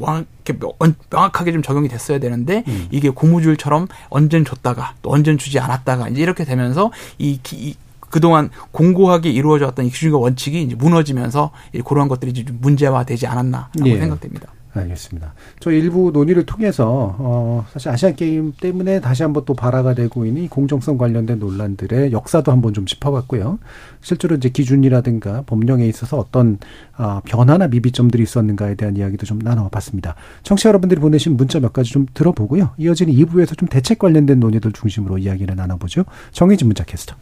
명확하게 1.10 1.52
좀 1.52 1.62
적용이 1.62 1.88
됐어야 1.88 2.18
되는데 2.18 2.64
음. 2.68 2.88
이게 2.90 3.10
고무줄처럼 3.10 3.88
언젠 4.08 4.44
줬다가 4.44 4.94
또 5.02 5.10
언젠 5.10 5.38
주지 5.38 5.58
않았다가 5.58 6.08
이제 6.08 6.22
이렇게 6.22 6.44
되면서 6.44 6.90
이, 7.18 7.38
이 7.52 7.74
그동안 8.00 8.50
공고하게 8.70 9.30
이루어졌던 9.30 9.86
이 9.86 9.90
기준과 9.90 10.18
원칙이 10.18 10.62
이제 10.62 10.74
무너지면서 10.76 11.50
그러한 11.84 12.08
것들이 12.08 12.32
좀 12.32 12.58
문제화되지 12.60 13.26
않았나라고 13.26 13.86
예. 13.86 13.98
생각됩니다. 13.98 14.48
알겠습니다. 14.74 15.34
저 15.60 15.70
일부 15.70 16.10
논의를 16.12 16.44
통해서 16.46 17.16
어 17.18 17.66
사실 17.72 17.88
아시안 17.88 18.16
게임 18.16 18.52
때문에 18.60 19.00
다시 19.00 19.22
한번 19.22 19.44
또 19.44 19.54
발화가 19.54 19.94
되고 19.94 20.26
있는 20.26 20.48
공정성 20.48 20.98
관련된 20.98 21.38
논란들의 21.38 22.12
역사도 22.12 22.52
한번 22.52 22.74
좀 22.74 22.86
짚어봤고요. 22.86 23.58
실제로 24.00 24.36
이제 24.36 24.48
기준이라든가 24.48 25.42
법령에 25.46 25.86
있어서 25.86 26.18
어떤 26.18 26.58
어 26.98 27.20
변화나 27.24 27.68
미비점들이 27.68 28.22
있었는가에 28.22 28.74
대한 28.74 28.96
이야기도 28.96 29.26
좀 29.26 29.38
나눠봤습니다. 29.38 30.14
청취자 30.42 30.68
여러분들이 30.70 31.00
보내신 31.00 31.36
문자 31.36 31.60
몇 31.60 31.72
가지 31.72 31.92
좀 31.92 32.06
들어보고요. 32.12 32.70
이어지는 32.76 33.14
2부에서 33.14 33.56
좀 33.56 33.68
대책 33.68 33.98
관련된 33.98 34.40
논의들 34.40 34.72
중심으로 34.72 35.18
이야기를 35.18 35.54
나눠보죠. 35.56 36.04
정혜진 36.32 36.66
문자 36.66 36.84
캐스터. 36.84 37.14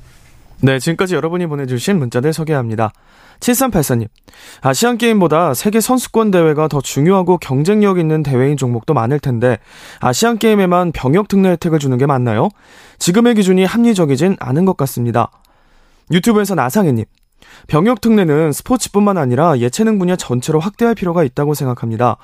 네, 0.64 0.78
지금까지 0.78 1.16
여러분이 1.16 1.46
보내주신 1.48 1.98
문자들 1.98 2.32
소개합니다. 2.32 2.92
7384님, 3.42 4.06
아시안게임보다 4.60 5.54
세계 5.54 5.80
선수권 5.80 6.30
대회가 6.30 6.68
더 6.68 6.80
중요하고 6.80 7.38
경쟁력 7.38 7.98
있는 7.98 8.22
대회인 8.22 8.56
종목도 8.56 8.94
많을 8.94 9.18
텐데, 9.18 9.58
아시안게임에만 10.00 10.92
병역 10.92 11.28
특례 11.28 11.50
혜택을 11.50 11.78
주는 11.78 11.98
게 11.98 12.06
맞나요? 12.06 12.48
지금의 12.98 13.34
기준이 13.34 13.64
합리적이진 13.64 14.36
않은 14.38 14.64
것 14.64 14.76
같습니다. 14.76 15.30
유튜브에서 16.12 16.54
나상해님, 16.54 17.04
병역 17.66 18.00
특례는 18.00 18.52
스포츠뿐만 18.52 19.18
아니라 19.18 19.58
예체능 19.58 19.98
분야 19.98 20.14
전체로 20.14 20.60
확대할 20.60 20.94
필요가 20.94 21.24
있다고 21.24 21.54
생각합니다. 21.54 22.18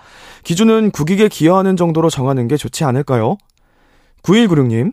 기준은 0.44 0.92
국익에 0.92 1.28
기여하는 1.28 1.76
정도로 1.76 2.10
정하는 2.10 2.46
게 2.46 2.56
좋지 2.56 2.84
않을까요? 2.84 3.36
9196님, 4.22 4.92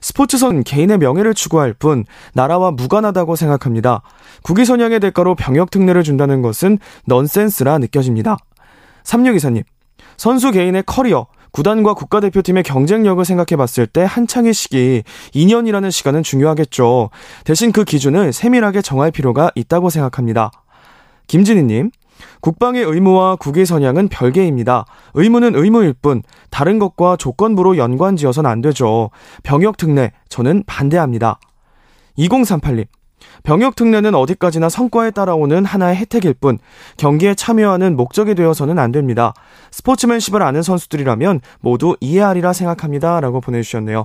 스포츠선 0.00 0.64
개인의 0.64 0.98
명예를 0.98 1.34
추구할 1.34 1.72
뿐 1.72 2.04
나라와 2.32 2.70
무관하다고 2.70 3.36
생각합니다. 3.36 4.02
국위 4.42 4.64
선양의 4.64 5.00
대가로 5.00 5.34
병역 5.34 5.70
특례를 5.70 6.02
준다는 6.02 6.42
것은 6.42 6.78
넌센스라 7.06 7.78
느껴집니다. 7.78 8.36
3624님, 9.04 9.64
선수 10.16 10.50
개인의 10.50 10.84
커리어, 10.84 11.26
구단과 11.52 11.94
국가대표팀의 11.94 12.64
경쟁력을 12.64 13.24
생각해 13.24 13.56
봤을 13.56 13.86
때 13.86 14.04
한창의 14.06 14.52
시기, 14.52 15.02
2년이라는 15.34 15.90
시간은 15.90 16.22
중요하겠죠. 16.22 17.08
대신 17.44 17.72
그 17.72 17.84
기준을 17.84 18.34
세밀하게 18.34 18.82
정할 18.82 19.10
필요가 19.10 19.50
있다고 19.54 19.88
생각합니다. 19.88 20.50
김진희님, 21.28 21.90
국방의 22.40 22.82
의무와 22.84 23.36
국위 23.36 23.64
선양은 23.66 24.08
별개입니다. 24.08 24.84
의무는 25.14 25.54
의무일 25.54 25.94
뿐 25.94 26.22
다른 26.50 26.78
것과 26.78 27.16
조건부로 27.16 27.76
연관지어선 27.76 28.46
안 28.46 28.60
되죠. 28.60 29.10
병역 29.42 29.76
특례 29.76 30.12
저는 30.28 30.64
반대합니다. 30.66 31.38
2038님 32.18 32.86
병역 33.42 33.76
특례는 33.76 34.14
어디까지나 34.14 34.68
성과에 34.68 35.10
따라오는 35.10 35.64
하나의 35.64 35.96
혜택일 35.96 36.34
뿐 36.34 36.58
경기에 36.96 37.34
참여하는 37.34 37.96
목적이 37.96 38.34
되어서는 38.34 38.78
안 38.78 38.92
됩니다. 38.92 39.34
스포츠맨십을 39.70 40.42
아는 40.42 40.62
선수들이라면 40.62 41.40
모두 41.60 41.96
이해하리라 42.00 42.52
생각합니다. 42.52 43.20
라고 43.20 43.40
보내 43.40 43.62
주셨네요. 43.62 44.04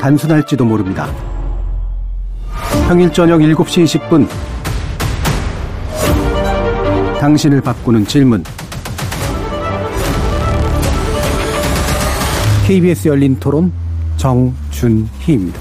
단순할지도 0.00 0.64
모릅니다. 0.64 1.06
평일 2.88 3.12
저녁 3.12 3.40
7시 3.40 3.84
20분 3.84 4.28
당신을 7.18 7.60
바꾸는 7.62 8.04
질문 8.04 8.44
KBS 12.66 13.08
열린 13.08 13.38
토론 13.40 13.72
정준희입니다. 14.16 15.60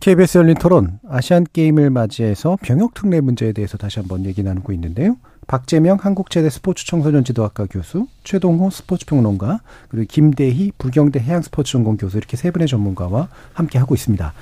KBS 0.00 0.38
열린 0.38 0.54
토론 0.54 0.98
아시안 1.08 1.44
게임을 1.52 1.90
맞이해서 1.90 2.56
병역 2.62 2.94
특례 2.94 3.20
문제에 3.20 3.52
대해서 3.52 3.76
다시 3.76 4.00
한번 4.00 4.24
얘기 4.24 4.42
나누고 4.42 4.72
있는데요. 4.72 5.16
박재명 5.50 5.98
한국체대 6.00 6.48
스포츠 6.48 6.86
청소년 6.86 7.24
지도학과 7.24 7.66
교수, 7.68 8.06
최동호 8.22 8.70
스포츠 8.70 9.04
평론가, 9.04 9.62
그리고 9.88 10.06
김대희 10.08 10.70
부경대 10.78 11.18
해양 11.18 11.42
스포츠 11.42 11.72
전공 11.72 11.96
교수 11.96 12.18
이렇게 12.18 12.36
세 12.36 12.52
분의 12.52 12.68
전문가와 12.68 13.26
함께 13.52 13.76
하고 13.80 13.96
있습니다. 13.96 14.32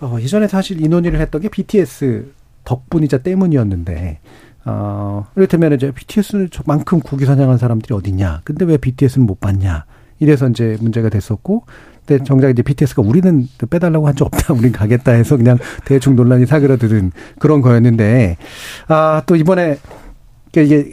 어, 0.00 0.16
예전에 0.20 0.46
사실 0.46 0.80
이 0.80 0.86
논의를 0.86 1.20
했던 1.20 1.40
게 1.40 1.48
BTS 1.48 2.30
덕분이자 2.64 3.18
때문이었는데 3.18 4.20
어, 4.66 5.26
이를테면 5.34 5.72
이제 5.72 5.90
BTS만큼 5.90 7.00
국위 7.00 7.24
선양한 7.24 7.58
사람들이 7.58 7.92
어딨냐. 7.92 8.42
근데 8.44 8.64
왜 8.64 8.76
BTS는 8.76 9.26
못 9.26 9.40
봤냐. 9.40 9.86
이래서 10.20 10.48
이제 10.48 10.76
문제가 10.80 11.08
됐었고, 11.08 11.64
근데 12.06 12.22
정작 12.22 12.50
이제 12.50 12.62
BTS가 12.62 13.02
우리는 13.02 13.48
빼달라고 13.70 14.06
한 14.06 14.14
적 14.14 14.26
없다. 14.26 14.54
우린 14.54 14.70
가겠다 14.70 15.12
해서 15.12 15.36
그냥 15.36 15.58
대충 15.84 16.14
논란이 16.14 16.46
사그라드는 16.46 17.10
그런 17.40 17.60
거였는데, 17.60 18.36
아, 18.86 19.22
또 19.26 19.34
이번에 19.34 19.78
그러니까 20.52 20.76
이게 20.76 20.92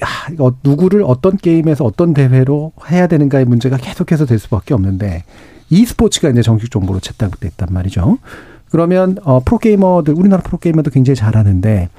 누구를 0.64 1.04
어떤 1.06 1.38
게임에서 1.38 1.84
어떤 1.86 2.14
대회로 2.14 2.74
해야 2.90 3.08
되는가의 3.08 3.46
문제가 3.46 3.78
계속해서 3.78 4.26
될 4.26 4.40
수밖에 4.40 4.74
없는데 4.74 5.24
e스포츠가 5.70 6.30
이제 6.30 6.42
정식 6.42 6.72
정보로 6.72 7.00
채택됐단 7.00 7.70
말이죠. 7.72 8.18
그러면 8.70 9.18
어 9.24 9.40
프로게이머들 9.44 10.14
우리나라 10.14 10.44
프로게이머도 10.44 10.92
굉장히 10.92 11.16
잘하는데 11.16 11.90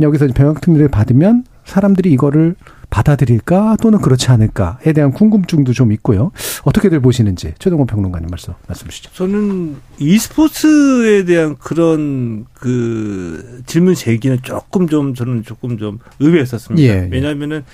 여기서 0.00 0.26
병역 0.34 0.60
특례를 0.60 0.88
받으면 0.88 1.44
사람들이 1.66 2.10
이거를 2.12 2.54
받아들일까 2.88 3.76
또는 3.82 3.98
그렇지 4.00 4.30
않을까에 4.30 4.92
대한 4.94 5.10
궁금증도 5.10 5.72
좀 5.72 5.92
있고요. 5.92 6.30
어떻게들 6.64 7.00
보시는지 7.00 7.52
최동원 7.58 7.86
평론가님 7.86 8.28
말씀 8.30 8.54
말씀 8.68 8.88
주시죠. 8.88 9.10
저는 9.12 9.76
e스포츠에 9.98 11.24
대한 11.24 11.56
그런 11.58 12.46
그 12.54 13.62
질문 13.66 13.94
제기는 13.94 14.38
조금 14.42 14.88
좀 14.88 15.14
저는 15.14 15.42
조금 15.42 15.76
좀 15.78 15.98
의외였었습니다. 16.20 16.82
예, 16.82 17.04
예. 17.04 17.08
왜냐하면은 17.10 17.64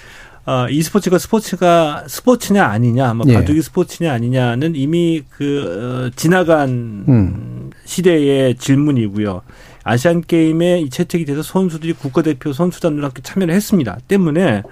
아, 0.45 0.66
e스포츠가 0.68 1.18
스포츠가 1.18 2.05
스포츠냐 2.09 2.64
아니냐, 2.64 3.14
뭐 3.14 3.26
예. 3.28 3.34
바둑이 3.34 3.62
스포츠냐 3.62 4.12
아니냐는 4.12 4.74
이미 4.74 5.22
그 5.30 6.09
어, 6.09 6.11
지나간 6.16 7.05
음. 7.07 7.70
시대의 7.84 8.57
질문이고요. 8.57 9.43
아시안 9.85 10.20
게임에 10.22 10.89
채택이 10.89 11.24
돼서 11.24 11.43
선수들이 11.43 11.95
국가대표 11.95 12.53
선수단으로 12.53 13.05
함께 13.05 13.22
참여를 13.22 13.55
했습니다. 13.55 13.99
때문에 14.09 14.62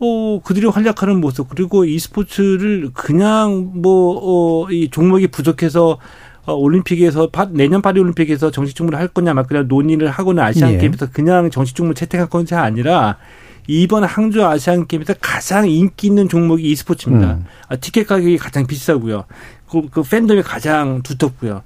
어, 0.00 0.40
그들이 0.42 0.66
활약하는 0.66 1.20
모습, 1.20 1.48
그리고 1.50 1.84
이 1.84 1.98
스포츠를 1.98 2.90
그냥 2.94 3.70
뭐, 3.74 4.64
어, 4.64 4.70
이 4.70 4.88
종목이 4.90 5.26
부족해서 5.28 5.98
어, 6.46 6.54
올림픽에서 6.54 7.28
파, 7.28 7.46
내년 7.50 7.82
파리 7.82 8.00
올림픽에서 8.00 8.50
정식 8.50 8.74
종목을 8.74 8.98
할 8.98 9.08
거냐 9.08 9.34
막 9.34 9.46
그냥 9.46 9.68
논의를 9.68 10.08
하거나 10.08 10.46
아시안 10.46 10.72
예. 10.72 10.78
게임에서 10.78 11.10
그냥 11.12 11.50
정식 11.50 11.76
종목 11.76 11.94
채택할 11.94 12.28
건지 12.28 12.54
아니라 12.54 13.18
이번 13.66 14.04
항저 14.04 14.48
아시안 14.48 14.86
게임에서 14.86 15.14
가장 15.20 15.68
인기 15.68 16.06
있는 16.06 16.28
종목이 16.28 16.70
e스포츠입니다. 16.70 17.34
음. 17.34 17.44
아, 17.68 17.76
티켓 17.76 18.06
가격이 18.06 18.38
가장 18.38 18.66
비싸고요. 18.66 19.26
그, 19.70 19.88
그 19.90 20.02
팬덤이 20.02 20.42
가장 20.42 21.02
두텁고요. 21.02 21.62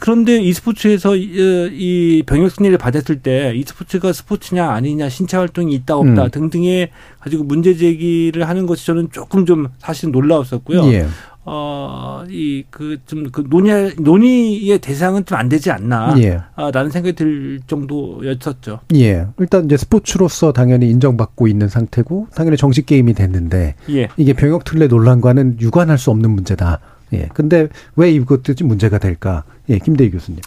그런데 0.00 0.40
e스포츠에서 0.42 1.16
이, 1.16 1.28
이 1.72 2.22
병역 2.26 2.50
승리를 2.50 2.76
받았을 2.76 3.20
때 3.20 3.54
e스포츠가 3.56 4.12
스포츠냐 4.12 4.70
아니냐 4.70 5.08
신체 5.08 5.36
활동이 5.36 5.74
있다 5.74 5.96
없다 5.96 6.24
음. 6.24 6.30
등등의 6.30 6.90
가지고 7.20 7.44
문제 7.44 7.74
제기를 7.74 8.48
하는 8.48 8.66
것이 8.66 8.86
저는 8.86 9.08
조금 9.12 9.46
좀 9.46 9.68
사실 9.78 10.10
놀라웠었고요. 10.10 10.92
예. 10.92 11.06
어, 11.50 12.24
이, 12.28 12.64
그, 12.68 12.98
좀, 13.06 13.30
그, 13.30 13.42
논의, 13.48 13.94
논의의 13.98 14.78
대상은 14.80 15.24
좀 15.24 15.38
안 15.38 15.48
되지 15.48 15.70
않나. 15.70 16.14
예. 16.18 16.40
아, 16.56 16.70
라는 16.70 16.90
생각이 16.90 17.14
들 17.14 17.60
정도였었죠. 17.66 18.80
예. 18.96 19.24
일단 19.38 19.64
이제 19.64 19.78
스포츠로서 19.78 20.52
당연히 20.52 20.90
인정받고 20.90 21.48
있는 21.48 21.68
상태고, 21.68 22.26
당연히 22.34 22.58
정식 22.58 22.84
게임이 22.84 23.14
됐는데, 23.14 23.76
예. 23.88 24.08
이게 24.18 24.34
병역 24.34 24.64
특례 24.64 24.88
논란과는 24.88 25.58
유관할 25.60 25.96
수 25.96 26.10
없는 26.10 26.30
문제다. 26.30 26.80
예. 27.12 27.28
근데 27.34 27.68
왜 27.96 28.10
이것들이 28.10 28.64
문제가 28.64 28.98
될까? 28.98 29.44
예, 29.70 29.78
김대희 29.78 30.10
교수님. 30.10 30.40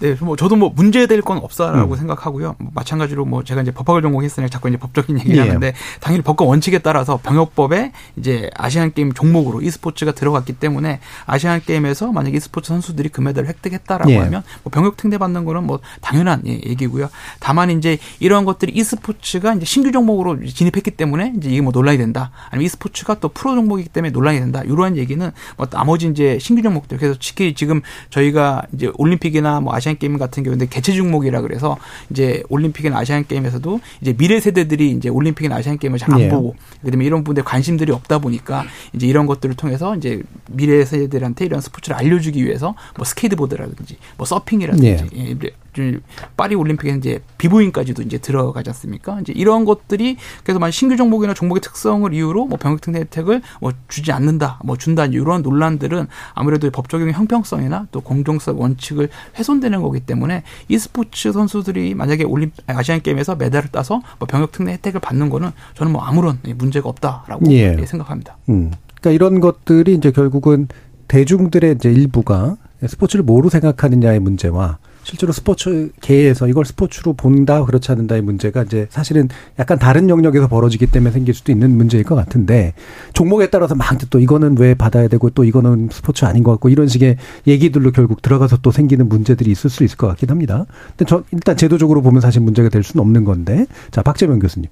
네, 0.00 0.16
뭐 0.20 0.36
저도 0.36 0.56
뭐 0.56 0.70
문제될 0.74 1.22
건 1.22 1.38
없다라고 1.38 1.94
음. 1.94 1.98
생각하고요. 1.98 2.56
뭐 2.58 2.70
마찬가지로 2.74 3.24
뭐 3.24 3.42
제가 3.42 3.62
이제 3.62 3.70
법학을 3.70 4.02
전공했으니 4.02 4.50
자꾸 4.50 4.68
이제 4.68 4.76
법적인 4.76 5.18
얘기를 5.20 5.36
예. 5.36 5.40
하는데 5.40 5.72
당연히 6.00 6.22
법과 6.22 6.44
원칙에 6.44 6.78
따라서 6.78 7.18
병역법에 7.22 7.92
이제 8.16 8.50
아시안 8.54 8.92
게임 8.92 9.12
종목으로 9.12 9.62
e스포츠가 9.62 10.12
들어갔기 10.12 10.54
때문에 10.54 11.00
아시안 11.24 11.60
게임에서 11.62 12.12
만약 12.12 12.34
e스포츠 12.34 12.68
선수들이 12.68 13.08
금메달을 13.08 13.48
획득했다라고 13.48 14.10
예. 14.10 14.18
하면 14.18 14.42
뭐 14.62 14.70
병역 14.70 14.96
특례 14.96 15.16
받는 15.16 15.44
거는 15.44 15.64
뭐 15.64 15.80
당연한 16.02 16.42
예, 16.46 16.52
얘기고요. 16.52 17.08
다만 17.40 17.70
이제 17.70 17.98
이러한 18.20 18.44
것들이 18.44 18.72
e스포츠가 18.74 19.54
이제 19.54 19.64
신규 19.64 19.90
종목으로 19.90 20.44
진입했기 20.44 20.90
때문에 20.92 21.32
이제 21.38 21.48
이게 21.48 21.60
뭐 21.62 21.72
논란이 21.72 21.96
된다. 21.96 22.30
아니면 22.50 22.66
e스포츠가 22.66 23.20
또 23.20 23.28
프로 23.28 23.54
종목이기 23.54 23.88
때문에 23.88 24.10
논란이 24.10 24.38
된다. 24.38 24.62
이러한 24.62 24.96
얘기는 24.98 25.30
뭐 25.56 25.66
나머지 25.66 26.08
이제 26.08 26.38
신규 26.38 26.62
종목들 26.62 26.98
그래서 26.98 27.16
특히 27.20 27.54
지금 27.54 27.80
저희가 28.10 28.65
이제 28.74 28.90
올림픽이나 28.96 29.60
뭐 29.60 29.74
아시안 29.74 29.98
게임 29.98 30.18
같은 30.18 30.42
경우인데 30.42 30.66
개최 30.66 30.92
종목이라 30.92 31.40
그래서 31.40 31.76
이제 32.10 32.42
올림픽이나 32.48 32.98
아시안 32.98 33.26
게임에서도 33.26 33.80
이제 34.00 34.12
미래 34.12 34.40
세대들이 34.40 34.90
이제 34.90 35.08
올림픽이나 35.08 35.56
아시안 35.56 35.78
게임을 35.78 35.98
잘 35.98 36.11
안 36.11 36.20
예. 36.20 36.28
보고 36.28 36.54
그다음에 36.82 37.04
이런 37.04 37.24
부분에 37.24 37.42
관심들이 37.44 37.92
없다 37.92 38.18
보니까 38.18 38.64
이제 38.94 39.06
이런 39.06 39.26
것들을 39.26 39.54
통해서 39.56 39.96
이제 39.96 40.22
미래 40.50 40.84
세대들한테 40.84 41.44
이런 41.44 41.60
스포츠를 41.60 41.96
알려주기 41.96 42.44
위해서 42.44 42.74
뭐 42.96 43.04
스케이트보드라든지 43.04 43.96
뭐 44.16 44.26
서핑이라든지 44.26 44.86
예. 45.16 45.36
예 45.78 45.98
파리 46.36 46.54
올림픽에 46.54 46.90
이제 46.92 47.20
b-boying까지도 47.38 48.02
이제 48.02 48.18
들어가지 48.18 48.70
않습니까? 48.70 49.20
이제 49.20 49.32
이런 49.34 49.64
것들이 49.64 50.16
그래서 50.42 50.58
만 50.58 50.70
신규 50.70 50.96
종목이나 50.96 51.34
종목의 51.34 51.60
특성을 51.60 52.12
이유로 52.12 52.46
뭐 52.46 52.58
병역 52.58 52.80
특례 52.80 53.00
혜택을 53.00 53.42
뭐 53.60 53.72
주지 53.88 54.12
않는다, 54.12 54.60
뭐 54.64 54.76
준다 54.76 55.06
이런 55.06 55.42
논란들은 55.42 56.06
아무래도 56.34 56.70
법 56.70 56.88
적용 56.88 57.10
형평성이나 57.10 57.86
또 57.92 58.00
공정성 58.00 58.60
원칙을 58.60 59.08
훼손되는 59.38 59.80
거기 59.82 60.00
때문에 60.00 60.42
이 60.68 60.78
스포츠 60.78 61.32
선수들이 61.32 61.94
만약에 61.94 62.24
올림 62.24 62.50
아시안 62.66 63.00
게임에서 63.00 63.36
메달을 63.36 63.70
따서 63.70 64.00
뭐 64.18 64.26
병역 64.26 64.52
특례 64.52 64.72
혜택을 64.72 65.00
받는 65.00 65.30
거는 65.30 65.50
저는 65.74 65.92
뭐 65.92 66.02
아무런 66.02 66.38
문제가 66.56 66.88
없다라고 66.88 67.50
예. 67.52 67.76
생각합니다. 67.86 68.36
음. 68.48 68.72
그러니까 69.00 69.10
이런 69.10 69.40
것들이 69.40 69.94
이제 69.94 70.10
결국은 70.10 70.68
대중들의 71.08 71.74
이제 71.76 71.90
일부가 71.90 72.56
스포츠를 72.84 73.24
뭐로 73.24 73.48
생각하느냐의 73.48 74.20
문제와 74.20 74.78
실제로 75.06 75.32
스포츠계에서 75.32 76.48
이걸 76.48 76.64
스포츠로 76.64 77.12
본다 77.12 77.64
그렇지 77.64 77.92
않는다의 77.92 78.22
문제가 78.22 78.64
이제 78.64 78.88
사실은 78.90 79.28
약간 79.56 79.78
다른 79.78 80.10
영역에서 80.10 80.48
벌어지기 80.48 80.88
때문에 80.88 81.12
생길 81.12 81.32
수도 81.32 81.52
있는 81.52 81.76
문제일 81.76 82.02
것 82.02 82.16
같은데 82.16 82.74
종목에 83.12 83.48
따라서 83.48 83.76
막 83.76 83.96
또 84.10 84.18
이거는 84.18 84.58
왜 84.58 84.74
받아야 84.74 85.08
되고 85.08 85.30
또 85.30 85.44
이거는 85.44 85.88
스포츠 85.92 86.24
아닌 86.24 86.42
것 86.42 86.50
같고 86.52 86.68
이런 86.68 86.88
식의 86.88 87.16
얘기들로 87.46 87.92
결국 87.92 88.20
들어가서 88.20 88.58
또 88.62 88.70
생기는 88.70 89.08
문제들이 89.08 89.50
있을 89.50 89.70
수 89.70 89.84
있을 89.84 89.96
것 89.96 90.06
같긴 90.08 90.30
합니다. 90.30 90.66
근데 90.90 91.04
저 91.08 91.22
일단 91.32 91.56
제도적으로 91.56 92.02
보면 92.02 92.20
사실 92.20 92.42
문제가 92.42 92.68
될 92.68 92.82
수는 92.82 93.00
없는 93.00 93.24
건데 93.24 93.66
자 93.90 94.02
박재명 94.02 94.38
교수님. 94.38 94.68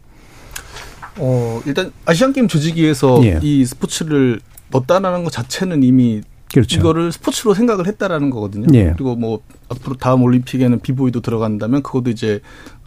어 1.19 1.63
일단 1.65 1.93
아시안 2.05 2.33
게임 2.33 2.49
조직위에서 2.49 3.25
예. 3.25 3.39
이 3.41 3.65
스포츠를 3.65 4.41
넣었다라는 4.71 5.25
것 5.25 5.33
자체는 5.33 5.83
이미 5.85 6.23
그렇죠. 6.55 6.79
이거를 6.79 7.11
스포츠로 7.11 7.53
생각을 7.55 7.87
했다라는 7.87 8.31
거거든요. 8.31 8.67
예. 8.75 8.93
그리고 8.93 9.17
뭐 9.17 9.41
앞으로 9.69 9.97
다음 9.97 10.23
올림픽에는 10.23 10.81
비보이도 10.81 11.21
들어간다면 11.21 11.83
그것도 11.83 12.11
이제 12.11 12.41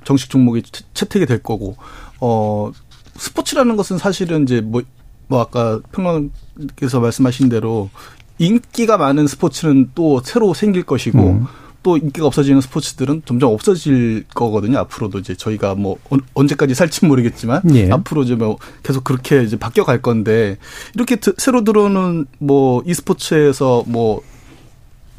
정식 0.04 0.30
종목이 0.30 0.64
채택이 0.94 1.26
될 1.26 1.44
거고 1.44 1.76
어 2.22 2.72
스포츠라는 3.18 3.76
것은 3.76 3.98
사실은 3.98 4.44
이제 4.44 4.62
뭐, 4.62 4.84
뭐 5.28 5.42
아까 5.42 5.82
평론께서 5.92 7.02
말씀하신 7.02 7.50
대로 7.50 7.90
인기가 8.38 8.98
많은 8.98 9.28
스포츠는 9.28 9.92
또 9.96 10.22
새로 10.24 10.54
생길 10.54 10.84
것이고 10.84 11.20
음. 11.20 11.46
또 11.88 11.96
인기가 11.96 12.28
없어지는 12.28 12.60
스포츠들은 12.60 13.22
점점 13.24 13.54
없어질 13.54 14.26
거거든요. 14.34 14.80
앞으로도 14.80 15.20
이제 15.20 15.36
저희가 15.36 15.74
뭐 15.76 15.96
언제까지 16.34 16.76
살지 16.76 17.06
모르겠지만 17.06 17.62
예. 17.76 17.90
앞으로 17.90 18.24
이제 18.24 18.36
뭐 18.36 18.58
계속 18.84 19.06
그렇게 19.06 19.42
이제 19.42 19.58
바뀌어 19.58 19.86
갈 19.86 20.02
건데 20.02 20.58
이렇게 20.96 21.16
새로 21.38 21.64
들어오는 21.64 22.26
뭐 22.40 22.84
e스포츠에서 22.86 23.86
뭐 23.88 24.22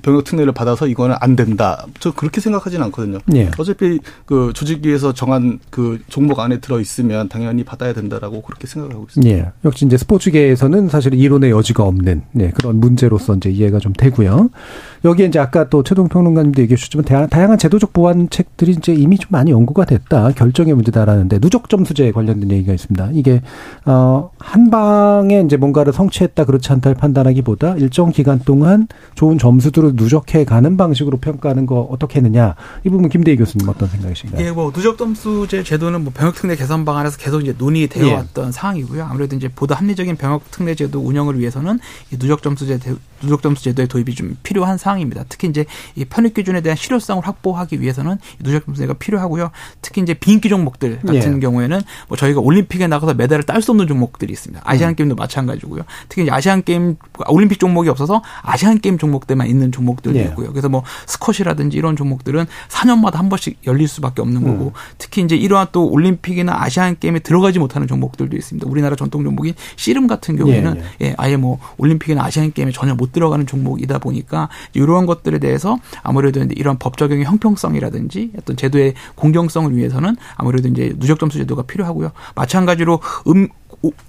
병역 0.02 0.24
특례를 0.24 0.52
받아서 0.52 0.86
이거는 0.86 1.16
안 1.20 1.36
된다. 1.36 1.86
저 1.98 2.12
그렇게 2.12 2.40
생각하지는 2.40 2.84
않거든요. 2.86 3.18
예. 3.34 3.50
어차피 3.58 3.98
그 4.24 4.52
조직위에서 4.54 5.12
정한 5.12 5.58
그 5.70 5.98
종목 6.08 6.40
안에 6.40 6.60
들어 6.60 6.80
있으면 6.80 7.28
당연히 7.28 7.64
받아야 7.64 7.92
된다라고 7.92 8.42
그렇게 8.42 8.66
생각하고 8.66 9.06
있습니다. 9.08 9.36
예. 9.36 9.50
역시 9.64 9.86
이제 9.86 9.96
스포츠계에서는 9.96 10.88
사실 10.88 11.14
이론의 11.14 11.50
여지가 11.50 11.82
없는 11.84 12.22
네, 12.32 12.50
그런 12.54 12.80
문제로서 12.80 13.34
이제 13.34 13.50
이해가 13.50 13.78
좀 13.78 13.92
되고요. 13.92 14.50
여기에 15.04 15.26
이제 15.26 15.38
아까 15.38 15.68
또 15.68 15.82
최동 15.82 16.08
평론가님도 16.08 16.62
얘기해 16.62 16.76
주셨지만 16.76 17.28
다양한 17.28 17.58
제도적 17.58 17.92
보완책들이 17.92 18.72
이제 18.72 18.92
이미 18.92 19.18
좀 19.18 19.28
많이 19.30 19.50
연구가 19.50 19.84
됐다. 19.84 20.32
결정의 20.32 20.74
문제다라는데 20.74 21.38
누적 21.38 21.68
점수제 21.68 22.12
관련된 22.12 22.50
얘기가 22.50 22.72
있습니다. 22.72 23.10
이게 23.12 23.42
어한 23.84 24.70
방에 24.70 25.40
이제 25.40 25.56
뭔가를 25.56 25.92
성취했다 25.92 26.44
그렇지 26.44 26.72
않다를 26.72 26.96
판단하기보다 26.96 27.76
일정 27.76 28.10
기간 28.10 28.40
동안 28.40 28.88
좋은 29.14 29.38
점수들을 29.38 29.87
누적해 29.94 30.44
가는 30.44 30.76
방식으로 30.76 31.18
평가하는 31.18 31.66
거 31.66 31.80
어떻게 31.80 32.16
했느냐. 32.16 32.54
이 32.84 32.88
부분 32.88 33.08
김대희 33.08 33.36
교수님 33.36 33.68
어떤 33.68 33.88
생각이신가요? 33.88 34.44
예, 34.44 34.50
뭐 34.50 34.72
누적 34.72 34.98
점수제 34.98 35.62
제도는 35.62 36.04
뭐 36.04 36.12
병역 36.14 36.34
특례 36.34 36.56
개선 36.56 36.84
방안에서 36.84 37.18
계속 37.18 37.40
이제 37.40 37.54
논의되어 37.56 38.06
예. 38.06 38.14
왔던 38.14 38.52
사항이고요. 38.52 39.04
아무래도 39.04 39.36
이제 39.36 39.48
보다 39.48 39.74
합리적인 39.74 40.16
병역 40.16 40.50
특례 40.50 40.74
제도 40.74 41.00
운영을 41.00 41.38
위해서는 41.38 41.78
이 42.12 42.18
누적 42.18 42.42
점수제 42.42 42.78
누적 43.20 43.42
점수 43.42 43.64
제도의 43.64 43.88
도입이 43.88 44.14
좀 44.14 44.36
필요한 44.42 44.78
사항입니다. 44.78 45.24
특히 45.28 45.48
이제 45.48 45.64
이 45.96 46.04
편입 46.04 46.34
기준에 46.34 46.60
대한 46.60 46.76
실효성을 46.76 47.26
확보하기 47.26 47.80
위해서는 47.80 48.18
누적 48.42 48.64
점수제가 48.66 48.94
필요하고요. 48.94 49.50
특히 49.82 50.02
이제 50.02 50.14
비인기 50.14 50.48
종목들 50.48 51.00
같은 51.00 51.36
예. 51.36 51.40
경우에는 51.40 51.80
뭐 52.08 52.16
저희가 52.16 52.40
올림픽에 52.40 52.86
나가서 52.86 53.14
메달을 53.14 53.44
딸 53.44 53.58
수 53.60 53.72
없는 53.72 53.88
종목들이 53.88 54.32
있습니다. 54.32 54.62
아시안 54.64 54.90
음. 54.90 54.94
게임도 54.94 55.16
마찬가지고요. 55.16 55.82
특히 56.08 56.30
아시안 56.30 56.62
게임 56.62 56.96
올림픽 57.28 57.58
종목이 57.58 57.88
없어서 57.88 58.22
아시안 58.42 58.78
게임 58.78 58.98
종목들만 58.98 59.48
있는 59.48 59.72
종목 59.72 59.77
들도 60.02 60.18
예. 60.18 60.24
있고요. 60.24 60.50
그래서 60.50 60.68
뭐 60.68 60.82
스쿼시라든지 61.06 61.76
이런 61.76 61.96
종목들은 61.96 62.46
4년마다 62.68 63.14
한 63.14 63.28
번씩 63.28 63.58
열릴 63.66 63.88
수밖에 63.88 64.22
없는 64.22 64.42
거고 64.42 64.66
음. 64.66 64.72
특히 64.98 65.22
이제 65.22 65.36
이러한 65.36 65.68
또 65.72 65.88
올림픽이나 65.88 66.62
아시안 66.62 66.98
게임에 66.98 67.20
들어가지 67.20 67.58
못하는 67.58 67.86
종목들도 67.86 68.36
있습니다. 68.36 68.68
우리나라 68.68 68.96
전통 68.96 69.24
종목인 69.24 69.54
씨름 69.76 70.06
같은 70.06 70.36
경우에는 70.36 70.76
예, 70.76 70.80
예. 70.80 71.08
예 71.08 71.14
아예 71.18 71.36
뭐 71.36 71.58
올림픽이나 71.76 72.24
아시안 72.24 72.52
게임에 72.52 72.72
전혀 72.72 72.94
못 72.94 73.12
들어가는 73.12 73.46
종목이다 73.46 73.98
보니까 73.98 74.48
이러한 74.72 75.06
것들에 75.06 75.38
대해서 75.38 75.78
아무래도 76.02 76.40
이런 76.56 76.78
법 76.78 76.96
적용의 76.96 77.24
형평성이라든지 77.24 78.32
어떤 78.38 78.56
제도의 78.56 78.94
공정성을 79.14 79.76
위해서는 79.76 80.16
아무래도 80.36 80.68
이제 80.68 80.94
누적 80.98 81.18
점수 81.18 81.38
제도가 81.38 81.62
필요하고요. 81.62 82.10
마찬가지로 82.34 83.00
음 83.28 83.48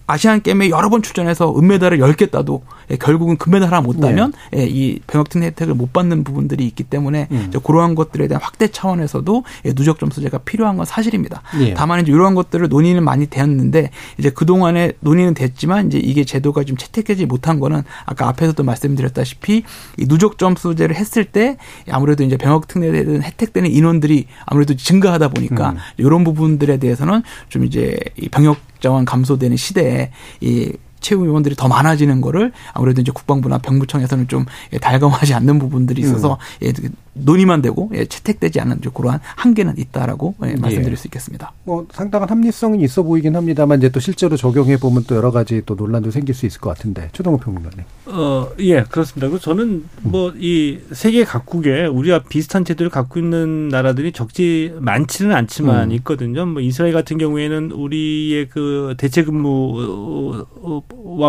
아시안 0.08 0.42
게임에 0.42 0.70
여러 0.70 0.90
번 0.90 1.02
출전해서 1.02 1.56
은메달을 1.58 2.00
10개 2.00 2.32
따도 2.32 2.64
예, 2.72 2.79
결국은 2.98 3.38
금메달 3.38 3.70
하나 3.70 3.82
못 3.82 4.00
따면 4.00 4.34
네. 4.52 4.62
예, 4.62 4.68
이 4.68 5.00
병역특례 5.06 5.48
혜택을 5.48 5.76
못 5.76 5.94
받는 5.94 6.24
부분들이 6.24 6.66
있기 6.66 6.84
때문에 6.84 7.28
음. 7.32 7.52
그러한 7.64 7.96
것들에 7.96 8.28
대한 8.28 8.42
확대 8.42 8.68
차원에서도 8.68 9.44
예, 9.66 9.74
누적 9.74 10.00
점수제가 10.00 10.40
필요한 10.40 10.78
건 10.78 10.86
사실입니다. 10.86 11.42
네. 11.58 11.74
다만 11.76 12.02
이제 12.02 12.12
이러한 12.12 12.36
것들을 12.36 12.68
논의는 12.70 13.04
많이 13.04 13.28
되었는데 13.28 13.92
이제 14.18 14.30
그 14.30 14.46
동안에 14.46 14.94
논의는 15.02 15.34
됐지만 15.34 15.88
이제 15.88 16.00
이게 16.00 16.24
제도가 16.24 16.64
좀 16.64 16.78
채택되지 16.78 17.26
못한 17.26 17.60
거는 17.60 17.84
아까 18.06 18.28
앞에서도 18.28 18.64
말씀드렸다시피 18.64 19.64
이 19.98 20.06
누적 20.08 20.38
점수제를 20.38 20.96
했을 20.96 21.26
때 21.26 21.58
아무래도 21.92 22.24
이제 22.24 22.38
병역특례는 22.38 23.22
혜택되는 23.22 23.70
인원들이 23.70 24.26
아무래도 24.46 24.76
증가하다 24.76 25.30
보니까 25.30 25.72
음. 25.72 25.78
이런 25.98 26.24
부분들에 26.24 26.78
대해서는 26.78 27.24
좀 27.50 27.66
이제 27.66 27.98
이 28.18 28.30
병역 28.30 28.58
자원 28.80 29.06
감소되는 29.06 29.58
시대에 29.58 30.12
이 30.42 30.74
채용 31.00 31.26
요원들이 31.26 31.56
더 31.56 31.68
많아지는 31.68 32.22
거를 32.22 32.52
아무래도 32.74 33.02
이제 33.02 33.12
국방부나 33.12 33.60
병무청에서는 33.60 34.28
좀 34.28 34.46
달감하지 34.82 35.34
않는 35.34 35.60
부분들이 35.60 36.02
있어서 36.02 36.38
음. 36.62 36.66
예, 36.68 36.74
논의만 37.20 37.62
되고 37.62 37.92
예, 37.94 38.06
채택되지 38.06 38.60
않는 38.62 38.80
그러한 38.94 39.20
한계는 39.24 39.76
있다라고 39.78 40.36
예, 40.46 40.56
말씀드릴 40.56 40.94
예. 40.94 40.96
수 40.96 41.08
있겠습니다. 41.08 41.52
뭐 41.64 41.86
상당한 41.92 42.30
합리성은 42.30 42.80
있어 42.82 43.04
보이긴 43.04 43.36
합니다만 43.36 43.80
이제 43.80 43.90
또 43.90 44.00
실제로 44.00 44.36
적용해 44.36 44.78
보면 44.78 45.04
또 45.08 45.16
여러 45.16 45.32
가지 45.32 45.62
또 45.66 45.76
논란도 45.76 46.12
생길 46.12 46.34
수 46.34 46.46
있을 46.46 46.60
것 46.60 46.70
같은데 46.70 47.10
최동호 47.14 47.38
평론가님. 47.38 47.86
어, 48.08 48.48
예, 48.60 48.84
그렇습니다. 48.84 49.30
그 49.30 49.40
저는 49.40 49.84
뭐 50.02 50.34
이 50.40 50.80
세계 50.92 51.24
각국에 51.24 51.86
우리와 51.86 52.20
비슷한 52.30 52.64
제도를 52.64 52.90
갖고 52.90 53.20
있는 53.20 53.68
나라들이 53.68 54.12
적지 54.12 54.74
많지는 54.80 55.36
않지만 55.36 55.92
음. 55.92 55.96
있거든요. 55.98 56.46
뭐 56.46 56.62
이스라엘 56.62 56.94
같은 56.94 57.18
경우에는 57.18 57.72
우리의 57.72 58.48
그 58.50 58.96
대체 58.98 59.24
근무와 59.24 60.46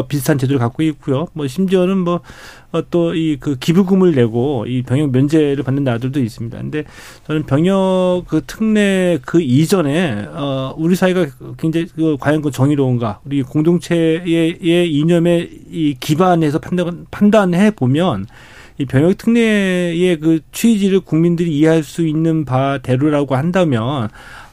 비슷한 0.09 0.39
제도를 0.39 0.59
갖고 0.59 0.83
있고요. 0.85 1.27
뭐 1.33 1.47
심지어는 1.47 1.99
뭐 1.99 2.15
어, 2.17 2.21
또 2.91 3.13
이 3.15 3.37
그 3.41 3.57
기부금을 3.59 4.15
내고 4.15 4.65
이 4.67 4.83
병역 4.83 5.11
면제를 5.11 5.65
받는 5.65 5.85
나라들도 5.85 6.21
있습니다. 6.21 6.57
근데 6.59 6.85
저는 7.27 7.45
병역 7.45 8.25
그 8.29 8.43
특례 8.47 9.19
그 9.25 9.41
이전에 9.41 10.27
어 10.33 10.75
우리 10.79 10.95
사회가 10.95 11.27
굉장히 11.59 11.87
그 11.97 12.17
과연 12.21 12.43
그 12.43 12.51
정의로운가 12.51 13.21
우리 13.25 13.43
공동체의 13.43 14.59
이념에 14.63 15.49
이 15.71 15.97
기반해서 15.99 16.59
판단 16.61 17.07
판단해 17.11 17.73
보면 17.73 18.27
이 18.79 18.87
병역 18.87 19.19
특례의 19.19 20.19
그 20.21 20.41
취지를 20.53 21.01
국민들이 21.01 21.53
이해할 21.57 21.83
수 21.83 22.07
있는 22.07 22.45
바대로라고 22.45 23.37
한다면 23.37 24.09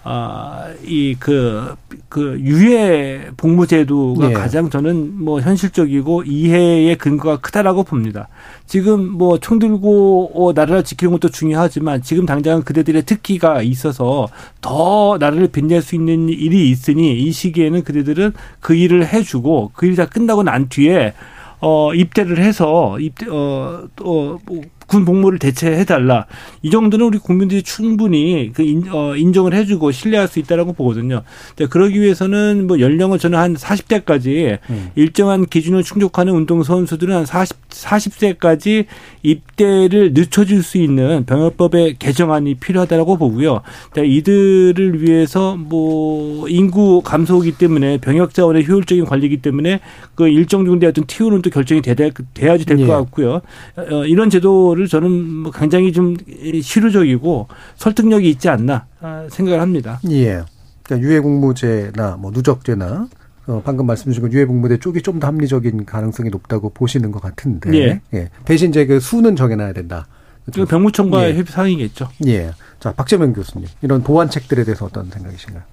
아, 0.09 0.69
이, 0.85 1.15
그, 1.19 1.75
그, 2.07 2.39
유해 2.39 3.27
복무제도가 3.35 4.29
예. 4.29 4.33
가장 4.33 4.69
저는 4.69 5.21
뭐 5.21 5.41
현실적이고 5.41 6.23
이해의 6.23 6.97
근거가 6.97 7.37
크다라고 7.37 7.83
봅니다. 7.83 8.29
지금 8.65 9.09
뭐 9.09 9.37
총 9.47 9.59
들고 9.59 10.31
어, 10.33 10.53
나라를 10.53 10.83
지키는 10.83 11.11
것도 11.13 11.29
중요하지만 11.29 12.01
지금 12.01 12.25
당장 12.25 12.63
그대들의 12.63 13.03
특기가 13.03 13.61
있어서 13.61 14.27
더 14.61 15.17
나라를 15.19 15.47
빛낼 15.47 15.81
수 15.81 15.95
있는 15.95 16.29
일이 16.29 16.69
있으니 16.69 17.17
이 17.19 17.31
시기에는 17.31 17.83
그대들은 17.83 18.33
그 18.59 18.75
일을 18.75 19.07
해주고 19.07 19.71
그 19.73 19.85
일이 19.85 19.95
다 19.95 20.05
끝나고 20.05 20.43
난 20.43 20.67
뒤에 20.69 21.13
어 21.59 21.93
입대를 21.93 22.39
해서 22.39 22.99
입대 22.99 23.25
어또 23.27 24.39
뭐, 24.45 24.61
군 24.87 25.05
복무를 25.05 25.37
대체해달라. 25.37 26.25
이 26.61 26.69
정도는 26.69 27.05
우리 27.05 27.17
국민들이 27.17 27.61
충분히 27.61 28.51
그 28.53 28.63
인, 28.63 28.85
어, 28.89 29.15
인정을 29.15 29.53
해주고 29.53 29.91
신뢰할 29.91 30.27
수 30.27 30.39
있다라고 30.39 30.73
보거든요. 30.73 31.23
그러기 31.69 32.01
위해서는 32.01 32.67
뭐 32.67 32.79
연령을 32.79 33.19
저는 33.19 33.37
한 33.37 33.53
40대까지 33.55 34.59
음. 34.69 34.89
일정한 34.95 35.45
기준을 35.45 35.83
충족하는 35.83 36.33
운동 36.33 36.63
선수들은 36.63 37.15
한 37.15 37.25
40, 37.25 37.69
40세까지 37.69 38.85
입대를 39.23 40.13
늦춰줄 40.13 40.63
수 40.63 40.77
있는 40.77 41.25
병역법의 41.25 41.97
개정안이 41.99 42.55
필요하다라고 42.55 43.17
보고요. 43.17 43.61
이들을 43.97 45.01
위해서 45.01 45.57
뭐 45.57 46.47
인구 46.47 47.01
감소이기 47.03 47.57
때문에 47.57 47.97
병역 47.97 48.33
자원의 48.33 48.67
효율적인 48.67 49.05
관리이기 49.05 49.37
때문에 49.37 49.81
그 50.15 50.27
일정 50.29 50.65
정도의 50.65 50.91
어떤 50.91 51.05
티오는 51.05 51.41
또 51.41 51.49
결정이 51.49 51.81
돼야, 51.81 51.95
돼야지 52.33 52.65
될것 52.65 52.87
예. 52.87 52.91
같고요. 52.91 53.41
어, 53.75 54.05
이런 54.05 54.29
제도 54.29 54.76
거를 54.77 54.87
저는 54.87 55.27
뭐 55.27 55.51
굉장히 55.51 55.91
좀 55.91 56.15
실효적이고 56.61 57.47
설득력이 57.75 58.29
있지 58.29 58.47
않나 58.47 58.85
생각을 59.29 59.59
합니다. 59.59 59.99
예. 60.09 60.43
그러니까 60.83 61.07
유해공무제나 61.07 62.17
뭐 62.17 62.31
누적제나 62.31 63.07
어, 63.47 63.61
방금 63.65 63.85
말씀 63.87 64.11
주신 64.11 64.31
유해공무제 64.31 64.77
쪽이 64.77 65.01
좀 65.01 65.19
더 65.19 65.27
합리적인 65.27 65.85
가능성이 65.85 66.29
높다고 66.29 66.69
보시는 66.69 67.11
것 67.11 67.21
같은데. 67.21 67.73
예. 67.73 68.01
예. 68.13 68.29
대신 68.45 68.69
이제 68.69 68.85
그 68.85 68.99
수는 68.99 69.35
정해놔야 69.35 69.73
된다. 69.73 70.05
그 70.53 70.65
병무청과의 70.65 71.33
예. 71.33 71.37
협의 71.39 71.51
사항이겠죠. 71.51 72.09
예. 72.27 72.51
자, 72.79 72.93
박재명 72.93 73.33
교수님. 73.33 73.67
이런 73.81 74.03
보완책들에 74.03 74.63
대해서 74.63 74.85
어떤 74.85 75.09
생각이신가요? 75.09 75.63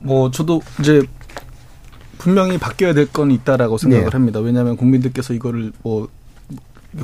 뭐, 0.00 0.30
저도 0.30 0.60
이제 0.80 1.00
분명히 2.18 2.58
바뀌어야 2.58 2.92
될 2.92 3.06
건 3.06 3.30
있다라고 3.30 3.78
생각을 3.78 4.04
예. 4.06 4.08
합니다. 4.12 4.40
왜냐하면 4.40 4.76
국민들께서 4.76 5.32
이거를 5.32 5.72
뭐 5.82 6.08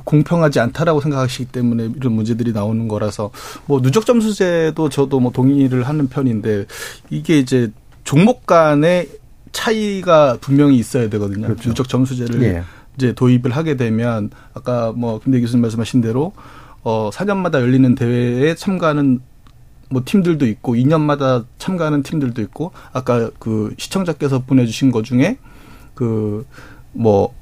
공평하지 0.05 0.61
않다라고 0.61 1.01
생각하시기 1.01 1.47
때문에 1.47 1.91
이런 1.97 2.13
문제들이 2.13 2.53
나오는 2.53 2.89
거라서 2.89 3.31
뭐 3.67 3.81
누적 3.81 4.07
점수제도 4.07 4.89
저도 4.89 5.21
뭐 5.21 5.33
동의를 5.33 5.85
하는 5.85 6.09
편인데 6.09 6.67
이게 7.11 7.39
이제 7.39 7.71
종목 8.05 8.47
간의 8.47 9.09
차이가 9.53 10.37
분명히 10.41 10.77
있어야 10.77 11.09
되거든요. 11.11 11.47
그렇죠. 11.47 11.71
누적 11.71 11.89
점수제를 11.89 12.43
예. 12.43 12.63
이제 12.97 13.13
도입을 13.13 13.53
하게 13.53 13.77
되면 13.77 14.31
아까 14.55 14.93
뭐 14.93 15.21
김대 15.21 15.41
교수님 15.41 15.63
말씀하신 15.63 16.01
대로 16.01 16.33
어 16.83 17.11
4년마다 17.13 17.61
열리는 17.61 17.95
대회에 17.95 18.55
참가하는 18.55 19.21
뭐 19.91 20.03
팀들도 20.05 20.47
있고 20.47 20.75
2년마다 20.75 21.47
참가하는 21.59 22.03
팀들도 22.03 22.43
있고 22.43 22.73
아까 22.93 23.31
그 23.39 23.75
시청자께서 23.79 24.41
보내주신 24.41 24.91
것 24.91 25.05
중에 25.05 25.39
그뭐 25.95 27.35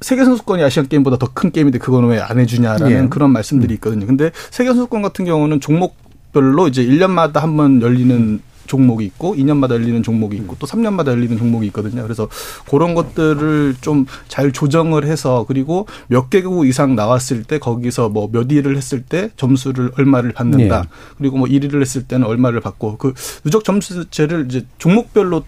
세계 0.00 0.24
선수권이 0.24 0.62
아시안 0.62 0.88
게임보다 0.88 1.16
더 1.18 1.28
큰 1.34 1.50
게임인데 1.52 1.78
그거는 1.78 2.08
왜안 2.08 2.38
해주냐라는 2.38 3.04
예. 3.04 3.08
그런 3.08 3.30
말씀들이 3.32 3.72
음. 3.72 3.76
있거든요. 3.76 4.06
근데 4.06 4.30
세계 4.50 4.70
선수권 4.70 5.02
같은 5.02 5.24
경우는 5.24 5.60
종목별로 5.60 6.68
이제 6.68 6.84
1년마다 6.84 7.40
한 7.40 7.56
번 7.56 7.82
열리는 7.82 8.40
종목이 8.66 9.04
있고 9.06 9.34
2년마다 9.34 9.72
열리는 9.72 10.02
종목이 10.02 10.36
있고 10.36 10.56
또 10.58 10.66
3년마다 10.66 11.08
열리는 11.08 11.36
종목이 11.38 11.66
있거든요. 11.68 12.02
그래서 12.02 12.28
그런 12.70 12.94
것들을 12.94 13.76
좀 13.80 14.04
잘 14.28 14.52
조정을 14.52 15.04
해서 15.06 15.44
그리고 15.48 15.86
몇 16.08 16.28
개국 16.28 16.66
이상 16.66 16.94
나왔을 16.94 17.44
때 17.44 17.58
거기서 17.58 18.10
뭐몇 18.10 18.50
위를 18.52 18.76
했을 18.76 19.02
때 19.02 19.30
점수를 19.36 19.92
얼마를 19.96 20.32
받는다. 20.32 20.82
네. 20.82 20.88
그리고 21.16 21.38
뭐 21.38 21.48
1위를 21.48 21.80
했을 21.80 22.02
때는 22.04 22.26
얼마를 22.26 22.60
받고 22.60 22.98
그 22.98 23.14
누적 23.42 23.64
점수제를 23.64 24.46
이제 24.48 24.66
종목별로 24.76 25.44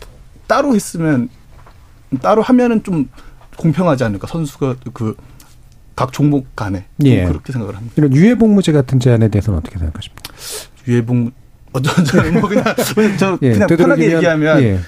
따로 0.46 0.74
했으면 0.74 1.28
따로 2.22 2.40
하면은 2.42 2.82
좀 2.82 3.09
공평하지 3.61 4.04
않을까 4.04 4.26
선수가 4.26 4.76
그 4.92 5.14
각 6.00 6.14
종목 6.14 6.56
간에 6.56 6.86
예. 7.04 7.26
그렇게 7.26 7.52
생각을 7.52 7.76
합니다. 7.76 7.92
이런 7.98 8.14
유해복무제 8.14 8.72
같은 8.72 8.98
제안에 8.98 9.28
대해서는 9.28 9.58
어떻게 9.58 9.76
생각하십니까? 9.76 10.32
유해복무 10.88 11.30
어떤 11.74 12.04
저는 12.06 12.40
뭐 12.40 12.48
그냥 12.48 12.64
저 13.18 13.38
예, 13.42 13.52
그냥 13.52 13.68
편하게 13.68 14.14
얘기하면 14.14 14.62
예. 14.62 14.80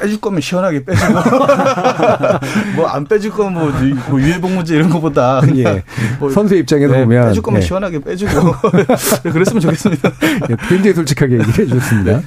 빼줄 0.00 0.20
거면 0.20 0.40
시원하게 0.40 0.84
빼주고 0.84 1.12
뭐 2.76 2.94
안 2.94 3.04
빼줄 3.04 3.32
거면 3.32 3.54
뭐, 3.54 3.72
뭐 4.08 4.20
유해복무제 4.20 4.76
이런 4.76 4.90
거보다 4.90 5.40
예. 5.56 5.82
뭐 6.20 6.30
선수 6.30 6.54
입장에서 6.54 6.92
네, 6.92 7.02
보면 7.02 7.28
빼줄 7.28 7.42
거면 7.42 7.60
예. 7.60 7.66
시원하게 7.66 7.98
빼주고 8.00 8.32
그랬으면 9.32 9.60
좋겠습니다. 9.60 10.10
예, 10.50 10.56
굉장히 10.68 10.94
솔직하게 10.94 11.38
얘기해 11.38 11.66
주셨습니다. 11.66 12.20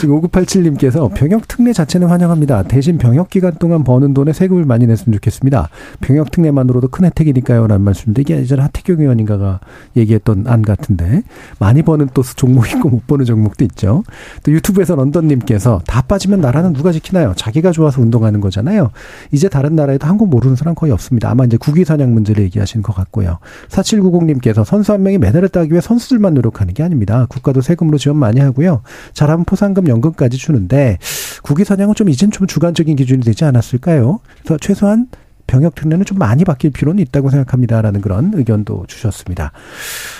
지금 0.00 0.20
5987님께서 0.20 1.12
병역 1.14 1.46
특례 1.48 1.72
자체는 1.72 2.08
환영합니다. 2.08 2.62
대신 2.64 2.96
병역 2.98 3.28
기간 3.28 3.52
동안 3.58 3.84
버는 3.84 4.14
돈에 4.14 4.32
세금을 4.32 4.64
많이 4.64 4.86
냈으면 4.86 5.14
좋겠습니다. 5.14 5.68
병역 6.00 6.30
특례만으로도 6.30 6.88
큰 6.88 7.04
혜택이니까요라는 7.04 7.84
말씀인데 7.84 8.22
이게 8.22 8.36
예전에 8.36 8.62
하태경 8.62 9.00
의원인가가 9.00 9.60
얘기했던 9.96 10.44
안 10.46 10.62
같은데 10.62 11.22
많이 11.58 11.82
버는 11.82 12.08
또 12.14 12.22
종목 12.22 12.70
있고 12.72 12.88
못 12.88 13.06
버는 13.06 13.24
종목도 13.24 13.64
있죠. 13.66 14.04
또 14.42 14.52
유튜브에서 14.52 14.94
런던님께서 14.94 15.82
다 15.86 16.02
빠지면 16.02 16.40
나라는 16.40 16.72
누가 16.72 16.92
지키나 16.92 17.20
하나요? 17.24 17.34
자기가 17.34 17.72
좋아서 17.72 18.00
운동하는 18.00 18.40
거잖아요. 18.40 18.90
이제 19.32 19.48
다른 19.48 19.74
나라에도 19.74 20.06
한국 20.06 20.28
모르는 20.28 20.56
사람 20.56 20.74
거의 20.74 20.92
없습니다. 20.92 21.30
아마 21.30 21.44
이제 21.44 21.56
국위 21.56 21.84
사냥 21.84 22.12
문제를 22.12 22.44
얘기하시는 22.44 22.82
것 22.82 22.94
같고요. 22.94 23.38
4790님께서 23.68 24.64
선수 24.64 24.92
한 24.92 25.02
명이 25.02 25.18
메달을 25.18 25.48
따기 25.48 25.72
위해 25.72 25.80
선수들만 25.80 26.34
노력하는 26.34 26.74
게 26.74 26.82
아닙니다. 26.82 27.26
국가도 27.28 27.62
세금으로 27.62 27.98
지원 27.98 28.18
많이 28.18 28.40
하고요. 28.40 28.82
잘하면 29.14 29.44
포상금 29.44 29.88
연금까지 29.88 30.36
주는데 30.36 30.98
국위 31.42 31.64
사냥은 31.64 31.94
좀 31.94 32.08
이젠 32.08 32.30
좀 32.30 32.46
주관적인 32.46 32.94
기준이 32.96 33.22
되지 33.22 33.44
않았을까요? 33.44 34.20
그래서 34.42 34.58
최소한 34.60 35.08
병역 35.46 35.74
특례는 35.74 36.04
좀 36.04 36.18
많이 36.18 36.44
바뀔 36.44 36.70
필요는 36.70 37.02
있다고 37.02 37.30
생각합니다라는 37.30 38.00
그런 38.00 38.32
의견도 38.34 38.84
주셨습니다. 38.88 39.52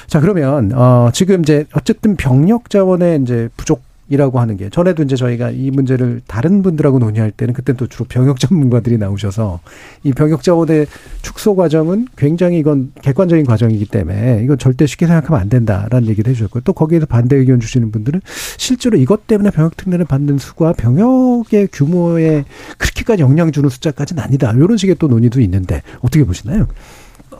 자 0.06 0.20
그러면 0.20 0.72
어 0.74 1.10
지금 1.12 1.40
이제 1.40 1.64
어쨌든 1.72 2.16
병력 2.16 2.68
자원의 2.68 3.22
이제 3.22 3.48
부족 3.56 3.82
이라고 4.08 4.38
하는 4.38 4.56
게 4.56 4.68
전에도 4.68 5.02
이제 5.02 5.16
저희가 5.16 5.50
이 5.50 5.70
문제를 5.70 6.20
다른 6.26 6.62
분들하고 6.62 6.98
논의할 6.98 7.30
때는 7.30 7.54
그때 7.54 7.72
또 7.72 7.86
주로 7.86 8.04
병역 8.04 8.38
전문가들이 8.38 8.98
나오셔서 8.98 9.60
이 10.02 10.12
병역 10.12 10.42
자원의 10.42 10.86
축소 11.22 11.56
과정은 11.56 12.08
굉장히 12.16 12.58
이건 12.58 12.92
객관적인 13.02 13.46
과정이기 13.46 13.86
때문에 13.86 14.42
이건 14.44 14.58
절대 14.58 14.86
쉽게 14.86 15.06
생각하면 15.06 15.40
안 15.40 15.48
된다라는 15.48 16.08
얘기를 16.08 16.30
해주셨고 16.30 16.60
또 16.60 16.72
거기에서 16.72 17.06
반대 17.06 17.36
의견 17.36 17.60
주시는 17.60 17.90
분들은 17.92 18.20
실제로 18.58 18.98
이것 18.98 19.26
때문에 19.26 19.50
병역 19.50 19.76
특례를 19.76 20.04
받는 20.04 20.38
수가 20.38 20.74
병역의 20.74 21.68
규모에 21.72 22.44
그렇게까지 22.76 23.22
영향 23.22 23.52
주는 23.52 23.68
숫자까지는 23.68 24.22
아니다 24.22 24.52
이런 24.52 24.76
식의 24.76 24.96
또 24.98 25.08
논의도 25.08 25.40
있는데 25.40 25.82
어떻게 26.00 26.24
보시나요? 26.24 26.66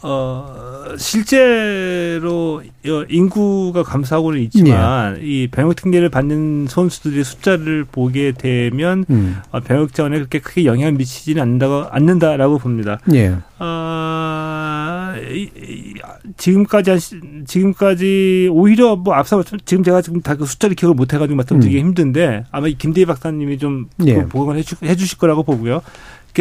어, 0.07 0.95
실제로 0.99 2.63
인구가 3.09 3.83
감소하고는 3.83 4.39
있지만 4.43 5.17
예. 5.19 5.23
이 5.23 5.49
병역 5.49 5.77
특례를 5.77 6.11
받는 6.11 6.67
선수들의 6.69 7.25
숫자를 7.25 7.87
보게 7.91 8.33
되면 8.33 9.07
음. 9.09 9.39
어, 9.51 9.61
병역 9.61 9.95
자원에 9.95 10.19
그렇게 10.19 10.41
크게 10.41 10.67
영향을 10.67 10.93
미치지는 10.93 11.41
않는다고 11.41 11.87
않는다라고 11.91 12.59
봅니다. 12.59 12.99
예. 13.15 13.35
어, 13.59 15.15
이, 15.33 15.49
이, 15.57 15.95
지금까지 16.37 16.91
한, 16.91 16.99
지금까지 17.47 18.51
오히려 18.53 18.97
뭐 18.97 19.15
앞서 19.15 19.43
지금 19.65 19.83
제가 19.83 20.03
지금 20.03 20.21
다 20.21 20.35
그 20.35 20.45
숫자를 20.45 20.75
기억을 20.77 20.95
못 20.97 21.15
해가지고 21.15 21.37
말씀드리기 21.37 21.81
음. 21.81 21.87
힘든데 21.87 22.45
아마 22.51 22.67
김대희 22.69 23.07
박사님이 23.07 23.57
좀 23.57 23.87
예. 24.05 24.25
보강을 24.27 24.59
해주, 24.59 24.77
해주실 24.83 25.17
거라고 25.17 25.45
보고요. 25.45 25.81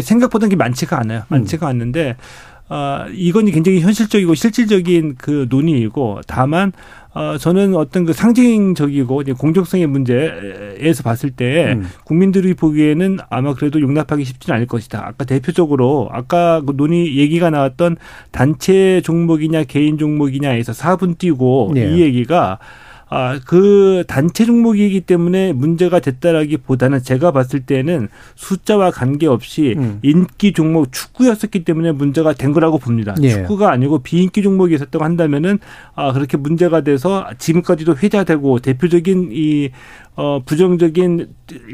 생각보다 0.01 0.47
게 0.47 0.55
많지가 0.55 0.99
않아요. 0.99 1.24
많지가 1.30 1.68
음. 1.68 1.70
않는데 1.70 2.18
어, 2.74 3.06
이건 3.14 3.46
굉장히 3.46 3.82
현실적이고 3.82 4.34
실질적인 4.34 5.14
그 5.20 5.46
논의이고 5.48 6.22
다만 6.26 6.72
어, 7.14 7.38
저는 7.38 7.76
어떤 7.76 8.04
그 8.04 8.14
상징적이고 8.14 9.22
이제 9.22 9.34
공정성의 9.34 9.86
문제에서 9.86 11.04
봤을 11.04 11.30
때 11.30 11.74
음. 11.74 11.88
국민들이 12.04 12.56
보기에는 12.56 13.20
아마 13.30 13.54
그래도 13.54 13.80
용납하기 13.80 14.24
쉽지는 14.24 14.56
않을 14.56 14.66
것이다. 14.66 15.06
아까 15.06 15.24
대표적으로 15.24 16.10
아까 16.12 16.62
그 16.66 16.74
논의 16.76 17.16
얘기가 17.16 17.52
나왔던 17.52 17.98
단체 18.32 19.02
종목이냐 19.02 19.66
개인 19.66 20.00
종목이냐에서 20.00 20.72
4분 20.72 21.20
뛰고 21.20 21.74
네. 21.76 21.92
이 21.92 22.02
얘기가 22.02 22.58
아, 23.16 23.39
그 23.45 24.03
단체 24.07 24.43
종목이기 24.43 25.01
때문에 25.01 25.53
문제가 25.53 25.99
됐다라기보다는 25.99 27.03
제가 27.03 27.32
봤을 27.32 27.59
때는 27.59 28.09
숫자와 28.34 28.89
관계없이 28.89 29.76
음. 29.78 29.99
인기 30.01 30.51
종목 30.51 30.91
축구였었기 30.91 31.64
때문에 31.64 31.91
문제가 31.91 32.34
된 32.34 32.53
거라고 32.53 32.80
봅니다. 32.80 33.14
예. 33.22 33.30
축구가 33.30 33.72
아니고 33.72 33.99
비인기 33.99 34.41
종목이 34.41 34.74
있었다고 34.74 35.05
한다면은 35.05 35.59
아, 35.93 36.11
그렇게 36.11 36.38
문제가 36.38 36.82
돼서 36.82 37.28
지금까지도 37.38 37.97
회자되고 37.97 38.57
대표적인 38.59 39.30
이 39.32 39.70
어, 40.16 40.41
부정적인 40.45 41.28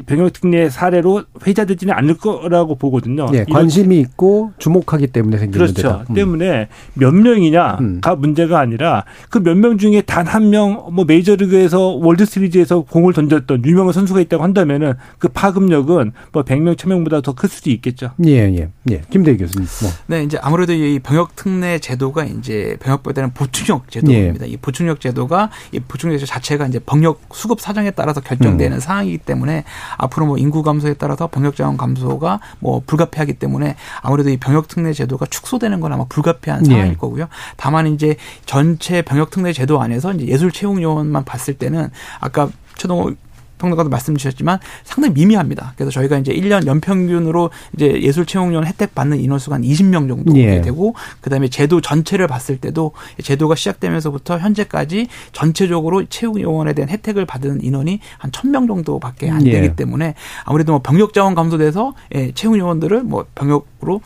병역 0.05 0.31
특례 0.33 0.69
사례로 0.69 1.23
회자되지는 1.45 1.93
않을 1.93 2.17
거라고 2.17 2.75
보거든요. 2.75 3.25
네, 3.31 3.45
관심이 3.45 3.99
있고 3.99 4.51
주목하기 4.59 5.07
때문에 5.07 5.37
생긴 5.37 5.59
그렇죠. 5.59 5.73
문제다. 5.73 6.05
음. 6.09 6.13
때문에 6.15 6.67
몇 6.93 7.13
명이냐가 7.13 7.77
음. 7.81 8.01
문제가 8.19 8.59
아니라 8.59 9.03
그 9.29 9.39
몇 9.39 9.55
명 9.57 9.77
중에 9.77 10.01
단 10.01 10.25
한 10.27 10.49
명 10.49 10.89
뭐 10.93 11.05
메이저리그에서 11.05 11.79
월드 12.01 12.25
시리즈에서 12.25 12.81
공을 12.81 13.13
던졌던 13.13 13.63
유명한 13.65 13.93
선수가 13.93 14.21
있다고 14.21 14.43
한다면은 14.43 14.93
그 15.17 15.27
파급력은 15.29 16.11
뭐 16.31 16.43
100명, 16.43 16.75
1000명보다 16.75 17.21
더 17.23 17.33
클 17.33 17.49
수도 17.49 17.69
있겠죠. 17.71 18.11
예, 18.25 18.31
예. 18.55 18.69
예. 18.91 19.01
김대희 19.09 19.37
교수님. 19.37 19.67
뭐. 19.81 19.91
네, 20.07 20.23
이제 20.23 20.37
아무래도 20.41 20.73
이 20.73 20.99
병역 20.99 21.35
특례 21.35 21.79
제도가 21.79 22.23
이제 22.25 22.77
병역보다는 22.81 23.33
보충력 23.33 23.89
제도입니다. 23.91 24.45
예. 24.47 24.51
이 24.51 24.57
보충력 24.57 24.99
제도가 25.01 25.49
이 25.71 25.79
보충력 25.79 26.17
제도 26.17 26.25
자체가 26.25 26.67
이제 26.67 26.79
병역 26.79 27.21
수급 27.33 27.59
사정에 27.61 27.91
따라서 27.91 28.19
결정되는 28.29 28.77
음. 28.77 28.79
상황이기 28.79 29.19
때문에 29.19 29.63
앞으로 29.97 30.27
뭐 30.27 30.37
인구 30.37 30.61
감소에 30.63 30.93
따라서 30.93 31.27
병역 31.27 31.55
자원 31.55 31.77
감소가 31.77 32.39
뭐 32.59 32.81
불가피하기 32.85 33.33
때문에 33.33 33.75
아무래도 34.01 34.29
이 34.29 34.37
병역 34.37 34.67
특례 34.67 34.93
제도가 34.93 35.25
축소되는 35.25 35.79
건 35.79 35.93
아마 35.93 36.05
불가피한 36.05 36.65
상황일 36.65 36.91
예. 36.91 36.95
거고요. 36.95 37.27
다만 37.57 37.87
이제 37.87 38.15
전체 38.45 39.01
병역 39.01 39.31
특례 39.31 39.53
제도 39.53 39.81
안에서 39.81 40.13
이제 40.13 40.27
예술 40.27 40.51
채용 40.51 40.81
요원만 40.81 41.25
봤을 41.25 41.55
때는 41.55 41.89
아까 42.19 42.49
최동호 42.75 43.13
평론가도 43.59 43.89
말씀 43.89 44.17
주셨지만 44.17 44.59
상당히 44.83 45.13
미미합니다. 45.13 45.73
그래서 45.75 45.91
저희가 45.91 46.17
이제 46.17 46.33
1년 46.33 46.65
연평균으로 46.65 47.51
이제 47.75 48.01
예술 48.01 48.25
채용요원 48.25 48.65
혜택 48.65 48.95
받는 48.95 49.19
인원수가 49.19 49.55
한 49.55 49.61
20명 49.61 50.07
정도 50.07 50.35
예. 50.37 50.61
되고 50.61 50.95
그다음에 51.21 51.47
제도 51.49 51.81
전체를 51.81 52.27
봤을 52.27 52.57
때도 52.57 52.93
제도가 53.21 53.55
시작되면서부터 53.55 54.39
현재까지 54.39 55.07
전체적으로 55.31 56.05
채용 56.05 56.41
요원에 56.41 56.73
대한 56.73 56.89
혜택을 56.89 57.25
받은 57.25 57.63
인원이 57.63 57.99
한 58.17 58.31
1000명 58.31 58.67
정도밖에 58.67 59.29
안 59.29 59.45
예. 59.45 59.51
되기 59.51 59.75
때문에 59.75 60.15
아무래도 60.45 60.71
뭐 60.71 60.81
병력 60.81 61.13
자원 61.13 61.35
감소돼서 61.35 61.93
예, 62.15 62.31
채용 62.31 62.57
요원들을 62.57 63.03
뭐 63.03 63.25
병역으로 63.35 64.01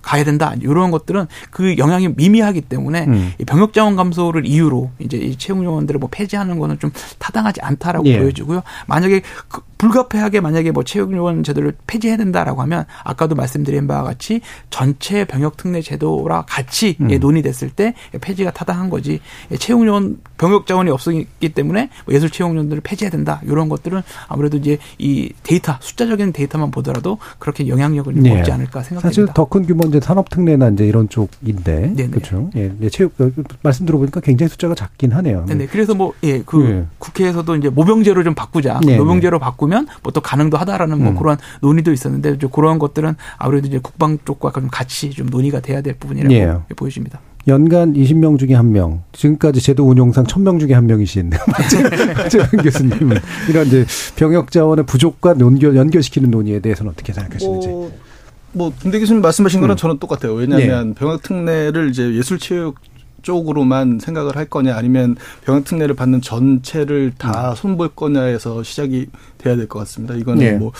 가야 0.00 0.24
된다 0.24 0.54
이런 0.60 0.90
것들은 0.90 1.26
그 1.50 1.76
영향이 1.76 2.08
미미하기 2.16 2.62
때문에 2.62 3.04
음. 3.04 3.32
병역 3.46 3.72
자원 3.72 3.96
감소를 3.96 4.46
이유로 4.46 4.90
이제 4.98 5.16
이 5.16 5.36
채용 5.36 5.64
요원들을 5.64 6.00
뭐 6.00 6.08
폐지하는 6.10 6.58
거는 6.58 6.78
좀 6.78 6.90
타당하지 7.18 7.60
않다라고 7.60 8.06
예. 8.06 8.18
보여지고요. 8.18 8.62
만약에 8.86 9.22
그 9.48 9.60
불가피하게 9.78 10.40
만약에 10.40 10.70
뭐 10.70 10.84
채용 10.84 11.12
요원 11.12 11.42
제도를 11.42 11.74
폐지해야 11.86 12.16
된다라고 12.16 12.62
하면 12.62 12.84
아까도 13.02 13.34
말씀드린 13.34 13.86
바와 13.88 14.04
같이 14.04 14.40
전체 14.70 15.24
병역 15.24 15.56
특례 15.56 15.82
제도랑 15.82 16.44
같이 16.46 16.96
음. 17.00 17.08
논의됐을 17.08 17.70
때 17.70 17.94
폐지가 18.20 18.52
타당한 18.52 18.90
거지 18.90 19.20
채용 19.58 19.86
요원 19.86 20.18
병역 20.38 20.66
자원이 20.66 20.90
없었기 20.90 21.48
때문에 21.54 21.90
뭐 22.06 22.14
예술 22.14 22.30
채용 22.30 22.54
요원들을 22.54 22.82
폐지해야 22.82 23.10
된다 23.10 23.40
이런 23.44 23.68
것들은 23.68 24.02
아무래도 24.28 24.56
이제 24.56 24.78
이 24.98 25.32
데이터 25.42 25.76
숫자적인 25.80 26.32
데이터만 26.32 26.70
보더라도 26.70 27.18
그렇게 27.40 27.66
영향력을 27.66 28.14
네. 28.14 28.38
없지 28.38 28.52
않을까 28.52 28.82
생각됩니다. 28.82 29.08
사실 29.08 29.26
더 29.34 29.52
큰 29.52 29.66
규모 29.66 29.86
이제 29.86 30.00
산업 30.00 30.30
특례나 30.30 30.70
이제 30.70 30.86
이런 30.86 31.10
쪽인데 31.10 31.92
네네. 31.94 32.08
그렇죠. 32.08 32.50
예, 32.56 32.72
예, 32.80 32.88
체육 32.88 33.20
어, 33.20 33.30
말씀 33.62 33.84
들어보니까 33.84 34.20
굉장히 34.20 34.48
숫자가 34.48 34.74
작긴 34.74 35.12
하네요. 35.12 35.44
네, 35.46 35.66
그래서 35.66 35.94
뭐 35.94 36.14
예, 36.22 36.42
그 36.42 36.64
예. 36.64 36.86
국회에서도 36.98 37.56
이제 37.56 37.68
모병제로 37.68 38.24
좀 38.24 38.34
바꾸 38.34 38.61
자. 38.62 38.80
네, 38.84 38.96
모병제로 38.96 39.38
바꾸면 39.38 39.88
뭐 40.02 40.12
또 40.12 40.20
가능도 40.20 40.56
하다라는 40.56 40.98
뭐 40.98 41.12
음. 41.12 41.16
그런 41.16 41.36
논의도 41.60 41.92
있었는데 41.92 42.36
그런 42.52 42.78
것들은 42.78 43.14
아무래도 43.38 43.66
이제 43.66 43.78
국방 43.82 44.18
쪽과 44.24 44.52
좀 44.52 44.68
같이 44.70 45.10
좀 45.10 45.26
논의가 45.28 45.60
돼야 45.60 45.80
될 45.80 45.94
부분이라고 45.94 46.32
예. 46.34 46.54
보여집니다. 46.76 47.20
연간 47.48 47.94
20명 47.94 48.38
중에 48.38 48.54
한 48.54 48.70
명, 48.70 49.02
지금까지 49.12 49.60
제도 49.60 49.84
운용상 49.88 50.24
1000명 50.24 50.60
중에 50.60 50.74
한 50.74 50.86
명이신 50.86 51.30
박재현 51.50 52.46
교수님은 52.62 53.18
이런 53.48 53.66
이제 53.66 53.84
병역 54.14 54.52
자원의 54.52 54.86
부족과 54.86 55.34
연결, 55.40 55.74
연결시키는 55.74 56.30
논의에 56.30 56.60
대해서는 56.60 56.92
어떻게 56.92 57.12
생각하시는지? 57.12 57.66
뭐, 57.66 57.90
뭐 58.52 58.72
김대 58.78 59.00
교수님 59.00 59.22
말씀하신 59.22 59.60
거랑 59.60 59.74
음. 59.74 59.76
저는 59.76 59.98
똑같아요. 59.98 60.34
왜냐하면 60.34 60.90
네. 60.90 60.94
병역 60.94 61.22
특례를 61.22 61.90
이제 61.90 62.14
예술체육 62.14 62.76
쪽으로만 63.22 63.98
생각을 64.00 64.36
할 64.36 64.44
거냐 64.46 64.76
아니면 64.76 65.16
병역 65.44 65.64
특례를 65.64 65.94
받는 65.94 66.20
전체를 66.20 67.12
다 67.18 67.50
음. 67.50 67.54
손볼 67.56 67.90
거냐에서 67.94 68.62
시작이 68.62 69.06
돼야 69.38 69.56
될 69.56 69.68
것 69.68 69.78
같습니다. 69.80 70.14
이거는 70.14 70.38
네. 70.44 70.52
뭐 70.52 70.72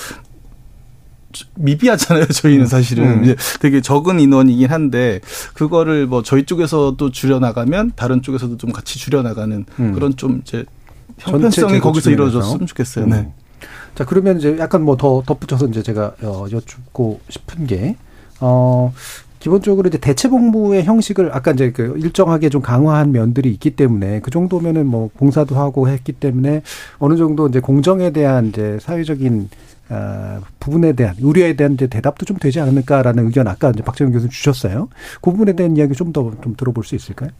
미비하잖아요. 1.57 2.27
저희는 2.27 2.65
음. 2.65 2.67
사실은 2.67 3.05
음. 3.05 3.25
이제 3.25 3.37
되게 3.61 3.81
적은 3.81 4.21
인원이긴 4.21 4.69
한데 4.71 5.21
그거를 5.55 6.07
뭐 6.07 6.23
저희 6.23 6.45
쪽에서도 6.45 7.11
줄여 7.11 7.39
나가면 7.39 7.93
다른 7.97 8.21
쪽에서도 8.21 8.59
좀 8.59 8.71
같이 8.73 8.99
줄여 8.99 9.23
나가는 9.23 9.65
음. 9.81 9.93
그런 9.93 10.15
좀 10.17 10.43
이제 10.45 10.65
형편성이 11.19 11.81
거기서 11.81 12.11
이루어졌으면 12.11 12.67
좋겠어요. 12.67 13.07
네. 13.07 13.17
음. 13.17 13.33
자 13.95 14.05
그러면 14.05 14.39
이제 14.39 14.57
약간 14.59 14.83
뭐 14.83 14.97
더 14.97 15.23
덧붙여서 15.25 15.67
이제 15.69 15.83
제가 15.83 16.15
어, 16.23 16.47
여쭙고 16.51 17.21
싶은 17.31 17.67
게 17.67 17.97
어. 18.41 18.93
기본적으로 19.43 19.89
이제 19.89 19.99
대체 19.99 20.29
복무의 20.29 20.85
형식을 20.85 21.35
아까 21.35 21.51
이제 21.51 21.73
그 21.73 21.99
일정하게 21.99 22.49
좀 22.49 22.63
강화한 22.63 23.11
면들이 23.11 23.51
있기 23.51 23.71
때문에 23.71 24.21
그 24.21 24.31
정도면은 24.31 24.87
뭐 24.87 25.11
봉사도 25.17 25.57
하고 25.57 25.89
했기 25.89 26.13
때문에 26.13 26.63
어느 27.01 27.17
정도 27.17 27.49
이제 27.49 27.59
공정에 27.59 28.11
대한 28.11 28.51
이제 28.51 28.79
사회적인 28.81 29.49
어, 29.89 30.41
부분에 30.61 30.93
대한 30.93 31.17
우려에 31.21 31.57
대한 31.57 31.75
이제 31.75 31.89
대답도 31.89 32.25
좀 32.25 32.37
되지 32.37 32.61
않을까라는 32.61 33.27
의견 33.27 33.49
아까 33.49 33.71
이제 33.71 33.83
박정현 33.83 34.13
교수 34.13 34.29
주셨어요. 34.29 34.89
그 35.21 35.33
부분에 35.33 35.55
대한 35.55 35.77
이야기 35.77 35.95
좀 35.95 36.13
더좀 36.13 36.41
좀 36.41 36.55
들어볼 36.57 36.85
수 36.85 36.95
있을까요? 36.95 37.31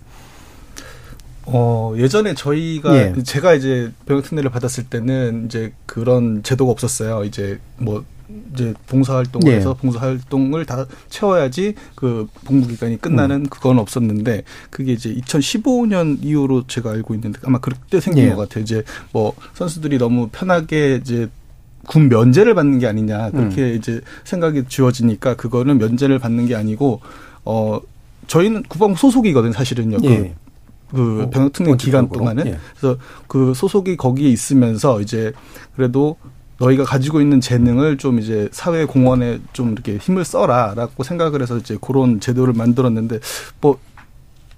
어, 1.45 1.95
예전에 1.97 2.35
저희가 2.35 2.97
예. 2.97 3.23
제가 3.23 3.55
이제 3.55 3.93
병역 4.07 4.25
특례를 4.25 4.51
받았을 4.51 4.85
때는 4.85 5.45
이제 5.47 5.73
그런 5.87 6.43
제도가 6.43 6.73
없었어요. 6.73 7.23
이제 7.23 7.61
뭐 7.77 8.05
이제 8.53 8.75
봉사 8.87 9.17
활동을 9.17 9.53
예. 9.53 9.57
해서 9.57 9.75
봉사 9.75 10.01
활동을 10.01 10.65
다 10.65 10.87
채워야지 11.09 11.75
그 11.95 12.27
복무 12.45 12.67
기간이 12.67 13.01
끝나는 13.01 13.43
음. 13.43 13.47
그건 13.49 13.79
없었는데 13.79 14.45
그게 14.71 14.93
이제 14.93 15.15
2015년 15.15 16.19
이후로 16.23 16.67
제가 16.67 16.91
알고 16.91 17.15
있는데 17.15 17.39
아마 17.45 17.59
그때 17.59 18.01
생긴 18.01 18.25
예. 18.25 18.31
것 18.31 18.37
같아요. 18.37 18.63
이제 18.63 18.83
뭐 19.13 19.35
선수들이 19.55 19.99
너무 19.99 20.29
편하게 20.31 20.97
이제 21.01 21.29
군 21.87 22.09
면제를 22.09 22.55
받는 22.55 22.79
게 22.79 22.87
아니냐 22.87 23.31
그렇게 23.31 23.63
음. 23.63 23.77
이제 23.77 24.01
생각이 24.25 24.65
지워지니까 24.69 25.37
그거는 25.37 25.79
면제를 25.79 26.19
받는 26.19 26.47
게 26.47 26.55
아니고 26.55 27.01
어 27.45 27.81
저희는 28.29 28.63
국방부 28.69 28.99
소속이거든요 28.99 29.53
사실은요. 29.53 29.99
그 29.99 30.07
예. 30.07 30.35
그, 30.91 30.97
그 30.97 31.31
병역 31.31 31.53
특례 31.53 31.75
기간 31.77 32.09
동안은 32.09 32.47
예. 32.47 32.59
그래서 32.79 32.99
그 33.27 33.55
소속이 33.55 33.97
거기에 33.97 34.29
있으면서 34.29 35.01
이제 35.01 35.33
그래도 35.75 36.17
너희가 36.63 36.85
가지고 36.85 37.21
있는 37.21 37.41
재능을 37.41 37.99
좀 37.99 38.19
이제 38.19 38.49
사회 38.53 38.85
공헌에 38.85 39.41
좀 39.53 39.73
이렇게 39.73 39.97
힘을 39.97 40.25
써라라고 40.25 41.03
생각을 41.03 41.43
해서 41.43 41.59
이제 41.59 41.77
그런 41.81 42.21
제도를 42.21 42.55
만들었는데 42.55 43.21
뭐 43.61 43.79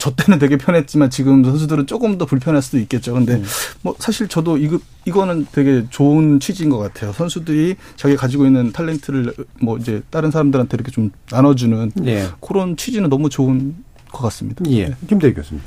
저 0.04 0.14
때는 0.14 0.38
되게 0.38 0.58
편했지만 0.58 1.08
지금 1.08 1.42
선수들은 1.42 1.86
조금 1.86 2.18
더 2.18 2.26
불편할 2.26 2.60
수도 2.60 2.78
있겠죠. 2.78 3.14
근데 3.14 3.36
음. 3.36 3.44
뭐 3.80 3.94
사실 3.98 4.28
저도 4.28 4.58
이거 4.58 4.78
이거는 5.06 5.46
되게 5.50 5.86
좋은 5.88 6.40
취지인 6.40 6.68
것 6.68 6.76
같아요. 6.76 7.10
선수들이 7.14 7.76
자기 7.96 8.14
가지고 8.14 8.44
있는 8.44 8.70
탤런트를 8.70 9.34
뭐 9.62 9.78
이제 9.78 10.02
다른 10.10 10.30
사람들한테 10.30 10.76
이렇게 10.76 10.90
좀 10.90 11.10
나눠주는 11.30 11.92
예. 12.04 12.28
그런 12.42 12.76
취지는 12.76 13.08
너무 13.08 13.30
좋은 13.30 13.76
것 14.14 14.22
같습니다. 14.22 14.64
예. 14.70 14.88
네. 14.88 14.94
김대희 15.08 15.34
교수님. 15.34 15.62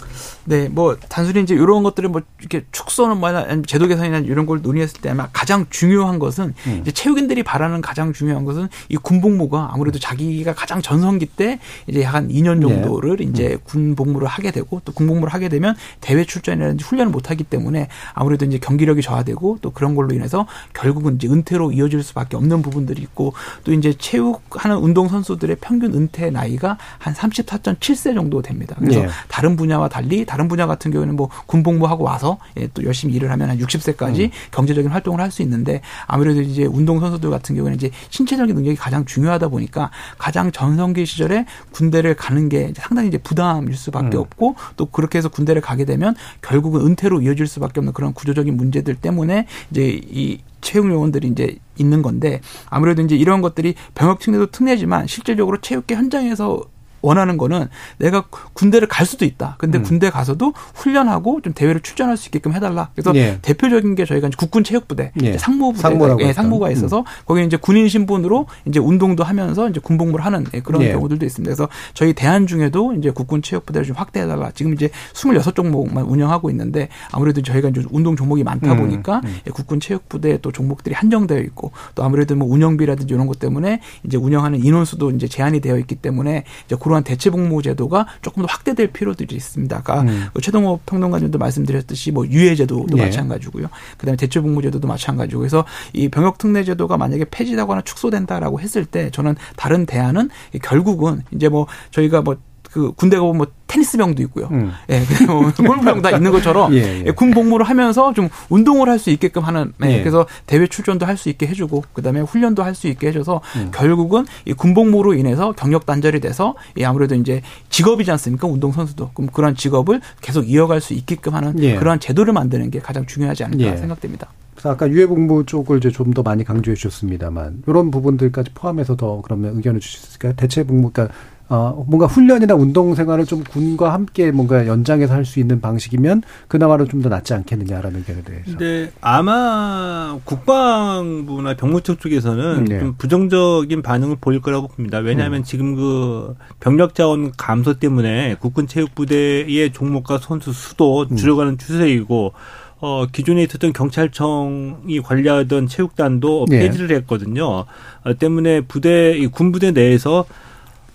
네, 0.46 0.70
뭐 0.70 0.98
단순히 1.10 1.42
이제 1.42 1.54
이런 1.54 1.84
것들을 1.84 2.10
뭐 2.10 2.22
이렇게 2.40 2.66
축소는 2.72 3.18
뭐냐 3.18 3.62
제도 3.68 3.88
개선이나 3.88 4.20
이런 4.20 4.46
걸 4.46 4.62
논의했을 4.62 5.02
때 5.02 5.10
아마 5.10 5.28
가장 5.32 5.68
중요한 5.70 6.18
것은 6.18 6.54
음. 6.66 6.80
이제 6.82 6.92
체육인들이 6.92 7.44
바라는 7.44 7.82
가장 7.82 8.14
중요한 8.14 8.46
것은 8.46 8.70
이 8.90 8.96
군복무가 8.96 9.72
아무래도 9.74 10.00
자기가 10.00 10.54
가장 10.56 10.82
전성기 10.82 11.28
때 11.28 11.60
이제 11.86 12.04
한 12.04 12.30
2년 12.30 12.62
정도를 12.62 13.18
네. 13.18 13.26
이제 13.26 13.54
음. 13.54 13.60
군복무를 13.66 14.28
하게 14.28 14.52
되고 14.52 14.82
또 14.86 14.94
군복무를 14.94 15.34
하게 15.34 15.50
되면 15.50 15.76
대회 16.00 16.24
출전이라든지 16.24 16.86
훈련을 16.86 17.12
못 17.12 17.30
하기 17.30 17.44
때문에 17.44 17.90
아무래도 18.14 18.46
이제 18.46 18.58
경기력이 18.58 19.02
저하되고 19.02 19.60
또 19.62 19.72
그런 19.72 19.96
걸로 19.96 20.16
인해서 20.16 20.48
결국은 20.74 21.16
이제 21.16 21.28
은퇴로 21.28 21.74
이어질 21.74 22.02
수밖에 22.04 22.38
없는 22.38 22.62
부분들이 22.62 23.02
있고 23.02 23.34
또 23.66 23.74
이제 23.74 23.94
체육하는 23.94 24.78
운동 24.78 25.10
선수들의 25.10 25.58
평균 25.60 25.94
은퇴 25.94 26.30
나이가 26.30 26.78
한 26.98 27.14
34.7세 27.14 28.14
정도 28.16 28.37
됩니다. 28.42 28.76
그래서 28.80 29.02
네. 29.02 29.08
다른 29.28 29.56
분야와 29.56 29.90
달리 29.90 30.26
다른 30.26 30.48
분야 30.48 30.68
같은 30.68 30.92
경우에는 30.92 31.16
뭐 31.16 31.30
군복무하고 31.46 32.04
와서 32.04 32.38
예, 32.58 32.68
또 32.74 32.84
열심히 32.84 33.14
일을 33.14 33.32
하면 33.32 33.50
한 33.50 33.58
60세까지 33.60 34.26
음. 34.26 34.30
경제적인 34.52 34.92
활동을 34.92 35.22
할 35.22 35.28
수 35.28 35.42
있는데 35.42 35.82
아무래도 36.06 36.42
이제 36.42 36.64
운동 36.66 37.00
선수들 37.00 37.30
같은 37.30 37.56
경우에는 37.56 37.76
이제 37.76 37.92
신체적인 38.10 38.56
능력이 38.56 38.78
가장 38.78 39.06
중요하다 39.06 39.50
보니까 39.50 39.92
가장 40.18 40.52
전성기 40.52 41.06
시절에 41.06 41.46
군대를 41.72 42.16
가는 42.16 42.50
게 42.50 42.74
상당히 42.76 43.10
이제 43.10 43.18
부담일 43.18 43.76
수밖에 43.76 44.18
음. 44.18 44.22
없고 44.22 44.56
또 44.78 44.86
그렇게 44.86 45.18
해서 45.18 45.30
군대를 45.30 45.62
가게 45.62 45.86
되면 45.86 46.16
결국은 46.42 46.82
은퇴로 46.86 47.22
이어질 47.22 47.48
수밖에 47.48 47.80
없는 47.80 47.94
그런 47.94 48.14
구조적인 48.14 48.56
문제들 48.56 48.96
때문에 48.96 49.48
이제 49.72 50.00
이 50.10 50.40
체육 50.62 50.90
요원들이 50.90 51.28
이제 51.28 51.58
있는 51.78 52.02
건데 52.02 52.42
아무래도 52.70 53.02
이제 53.02 53.16
이런 53.16 53.42
것들이 53.42 53.76
병역 53.94 54.20
특례도 54.20 54.48
특례지만 54.48 55.08
실질적으로 55.08 55.62
체육계 55.62 55.96
현장에서 55.96 56.62
원하는 57.02 57.38
거는 57.38 57.68
내가 57.98 58.26
군대를 58.54 58.88
갈 58.88 59.06
수도 59.06 59.26
있다. 59.26 59.56
근데 59.60 59.78
음. 59.78 59.84
군대 59.84 60.10
가서도 60.10 60.54
훈련하고 60.76 61.42
좀 61.42 61.54
대회를 61.54 61.82
출전할 61.82 62.18
수 62.18 62.28
있게끔 62.28 62.54
해달라. 62.54 62.90
그래서 62.94 63.14
예. 63.16 63.40
대표적인 63.42 63.96
게 63.96 64.06
저희가 64.06 64.30
국군 64.38 64.64
체육부대 64.64 65.12
예. 65.24 65.38
상무부대 65.38 66.16
예, 66.20 66.34
상무가 66.34 66.72
있어서 66.72 67.00
음. 67.00 67.04
거기 67.26 67.44
이제 67.44 67.58
군인 67.58 67.88
신분으로 67.88 68.48
이제 68.66 68.80
운동도 68.80 69.24
하면서 69.24 69.70
이제 69.70 69.80
군복무를 69.80 70.26
하는 70.26 70.46
예, 70.54 70.60
그런 70.60 70.82
예. 70.82 70.92
경우들도 70.92 71.26
있습니다. 71.26 71.48
그래서 71.50 71.70
저희 71.94 72.14
대한 72.14 72.48
중에도 72.48 72.94
이제 72.94 73.12
국군 73.12 73.42
체육부대를 73.42 73.86
좀 73.86 73.96
확대해달라. 73.96 74.52
지금 74.52 74.74
이제 74.74 74.90
26종목만 75.14 76.10
운영하고 76.10 76.50
있는데 76.50 76.90
아무래도 77.12 77.42
저희가 77.42 77.70
이제 77.70 77.84
운동 77.92 78.16
종목이 78.16 78.44
많다 78.44 78.74
음. 78.74 78.78
보니까 78.78 79.22
음. 79.24 79.38
국군 79.54 79.80
체육부대 79.80 80.40
또 80.42 80.52
종목들이 80.52 80.96
한정되어 80.96 81.40
있고 81.40 81.72
또 81.96 82.04
아무래도 82.04 82.36
뭐 82.36 82.48
운영비라든지 82.48 83.14
이런 83.14 83.28
것 83.28 83.40
때문에 83.40 83.82
이제 84.04 84.18
운영하는 84.18 84.64
인원수도 84.64 85.12
이제 85.12 85.28
제한이 85.28 85.60
되어 85.60 85.78
있기 85.78 85.96
때문에 85.96 86.44
이제 86.66 86.76
그러한 86.88 87.04
대체 87.04 87.30
복무 87.30 87.62
제도가 87.62 88.08
조금 88.22 88.44
더 88.44 88.48
확대될 88.50 88.88
필요들이 88.88 89.36
있습니다. 89.36 89.78
아까 89.78 90.02
음. 90.02 90.28
그 90.34 90.42
최동호 90.42 90.80
평론가님도 90.86 91.38
말씀드렸듯이 91.38 92.12
뭐 92.12 92.26
유예 92.28 92.56
제도도 92.56 92.96
네. 92.96 93.06
마찬가지고요. 93.06 93.68
그다음에 93.98 94.18
대체 94.18 94.40
복무 94.40 94.62
제도도 94.62 94.88
마찬가지고 94.88 95.40
그래서 95.40 95.66
이 95.94 96.10
병역 96.10 96.38
특례 96.38 96.64
제도가 96.64 96.98
만약에 96.98 97.26
폐지되거나 97.30 97.82
축소된다라고 97.82 98.60
했을 98.60 98.86
때 98.86 99.10
저는 99.12 99.36
다른 99.56 99.86
대안은 99.86 100.30
결국은 100.64 101.24
이제 101.32 101.50
뭐 101.50 101.68
저희가 101.92 102.22
뭐 102.22 102.38
그 102.78 102.92
군대 102.92 103.18
가보면 103.18 103.38
뭐 103.38 103.48
테니스병도 103.66 104.22
있고요. 104.24 104.50
음. 104.52 104.72
예, 104.92 105.02
뭐 105.26 105.42
골프병 105.58 106.04
다 106.04 106.12
있는 106.12 106.32
것처럼 106.32 106.72
예, 106.76 107.04
예. 107.08 107.12
군 107.12 107.32
복무를 107.32 107.66
하면서 107.68 108.14
좀 108.14 108.30
운동을 108.50 108.88
할 108.88 109.00
수 109.00 109.10
있게끔 109.10 109.42
하는 109.44 109.74
예, 109.84 109.94
예. 109.94 110.00
그래서 110.00 110.28
대회 110.46 110.68
출전도 110.68 111.06
할 111.08 111.18
수 111.18 111.30
있게 111.30 111.48
해주고 111.48 111.84
그다음에 111.94 112.20
훈련도 112.22 112.62
할 112.64 112.76
수 112.76 112.88
있게 112.88 113.08
해줘서 113.08 113.42
음. 113.56 113.72
결국은 113.74 114.28
이군 114.46 114.76
복무로 114.76 115.16
인해서 115.16 115.54
경력 115.54 115.88
단절이 115.88 116.20
돼서 116.20 116.54
이 116.78 116.84
아무래도 116.84 117.16
이제 117.16 117.42
직업이지 117.70 118.12
않습니까 118.12 118.48
운동 118.48 118.72
선수도 118.72 119.10
그럼 119.16 119.30
그런 119.34 119.56
직업을 119.56 120.00
계속 120.22 120.48
이어갈 120.48 120.80
수 120.80 120.94
있게끔 120.94 121.34
하는 121.34 121.58
예. 121.64 121.76
그러한 121.78 122.00
제도를 122.00 122.34
만드는 122.34 122.70
게 122.70 122.80
가장 122.80 123.08
중요하지 123.08 123.44
않을까 123.46 123.64
예. 123.64 123.78
생각됩니다. 123.78 124.28
그래서 124.54 124.72
아까 124.72 124.90
유해복무 124.90 125.46
쪽을 125.46 125.78
이제 125.78 125.90
좀 125.92 126.14
더 126.14 126.22
많이 126.24 126.44
강조해 126.44 126.76
주셨습니다만 126.76 127.64
이런 127.68 127.92
부분들까지 127.92 128.52
포함해서 128.56 128.96
더 128.96 129.22
그러면 129.24 129.56
의견을 129.58 129.80
주실 129.80 130.00
수 130.00 130.08
있을까요? 130.10 130.34
대체 130.36 130.64
복무 130.64 130.92
그러니까 130.92 131.14
어, 131.50 131.86
뭔가 131.88 132.08
훈련이나 132.08 132.56
운동 132.56 132.94
생활을 132.94 133.26
좀 133.26 133.44
군과 133.44 133.94
함께 133.94 134.32
뭔가 134.32 134.68
연장해서 134.68 135.14
할 135.14 135.24
수 135.26 135.40
있는 135.40 135.62
방식이면 135.62 136.24
그나마로 136.48 136.86
좀 136.88 137.02
더 137.02 137.10
낫지 137.10 137.34
않겠느냐라는 137.36 138.00
의견에 138.00 138.24
대해서. 138.24 138.46
근데 138.46 138.92
아마 139.02 140.18
국방부나 140.24 141.56
병무청 141.56 141.98
쪽에서는 141.98 142.66
네. 142.66 142.80
좀 142.80 142.96
부정적인 142.98 143.82
반응을 143.82 144.18
보일 144.20 144.42
거라고 144.42 144.68
봅니다. 144.68 144.98
왜냐하면 145.00 145.42
음. 145.42 145.44
지금 145.44 145.76
그 145.76 146.36
병력 146.60 146.96
자원 146.96 147.32
감소 147.38 147.76
때문에 147.76 148.36
국군 148.40 148.68
체육부대의 148.68 149.72
종목과 149.74 150.18
선수 150.18 150.52
수도 150.54 151.06
음. 151.12 151.16
줄여가는 151.16 151.54
음. 151.54 151.58
추세이고 151.58 152.34
어, 152.80 153.06
기존에 153.12 153.44
있었던 153.44 153.74
경찰청이 153.74 155.02
관리하던 155.02 155.68
체육단도 155.68 156.46
네. 156.50 156.60
폐지를 156.60 156.96
했거든요. 156.98 157.66
어, 158.04 158.14
때문에 158.20 158.62
부대, 158.62 159.18
이 159.18 159.28
군부대 159.28 159.72
내에서 159.72 160.26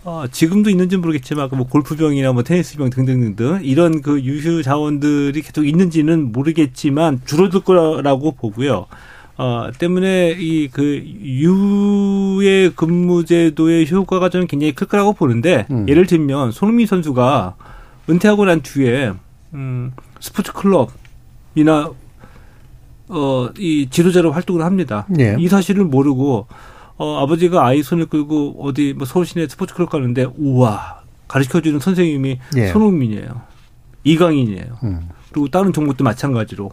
어, 0.05 0.25
지금도 0.31 0.69
있는지 0.71 0.97
모르겠지만 0.97 1.49
뭐 1.53 1.67
골프병이나 1.69 2.33
뭐 2.33 2.43
테니스병 2.43 2.91
등등등등 2.91 3.61
이런 3.63 4.03
그 4.03 4.21
유휴 4.23 4.63
자원들이 4.63 5.43
계속 5.43 5.65
있는지는 5.67 6.33
모르겠지만 6.33 7.21
줄어들 7.25 7.61
거라고 7.61 8.33
보고요. 8.33 8.87
어, 9.39 9.71
때문에 9.79 10.37
이 10.39 10.69
그 10.73 11.03
유예 11.05 12.71
근무제도의 12.77 13.91
효과가 13.91 14.29
저는 14.29 14.47
굉장히 14.47 14.73
클 14.73 14.87
거라고 14.87 15.13
보는데 15.13 15.67
음. 15.71 15.89
예를 15.89 16.07
들면 16.07 16.51
손흥민 16.51 16.87
선수가 16.87 17.55
은퇴하고 18.11 18.45
난 18.45 18.63
뒤에 18.63 19.13
음, 19.55 19.93
스포츠 20.21 20.53
클럽이나 20.53 21.91
어, 23.09 23.49
이 23.59 23.89
지도자로 23.91 24.33
활동을 24.33 24.65
합니다. 24.65 25.07
예. 25.19 25.37
이 25.39 25.49
사실을 25.49 25.85
모르고 25.85 26.47
어, 26.97 27.19
아버지가 27.23 27.67
아이 27.67 27.83
손을 27.83 28.07
끌고 28.07 28.57
어디 28.61 28.95
뭐 28.97 29.07
서울 29.07 29.27
시내 29.27 29.49
스포츠 29.49 29.75
클럽 29.75 29.91
가는데 29.91 30.27
우와 30.37 31.03
가르쳐 31.29 31.61
주는 31.61 31.81
선생님이 31.81 32.39
예. 32.57 32.69
손흥민이에요. 32.69 33.41
이강인이에요. 34.05 34.79
음. 34.85 35.09
그리고 35.31 35.49
다른 35.49 35.73
종목도 35.73 36.05
마찬가지로 36.05 36.71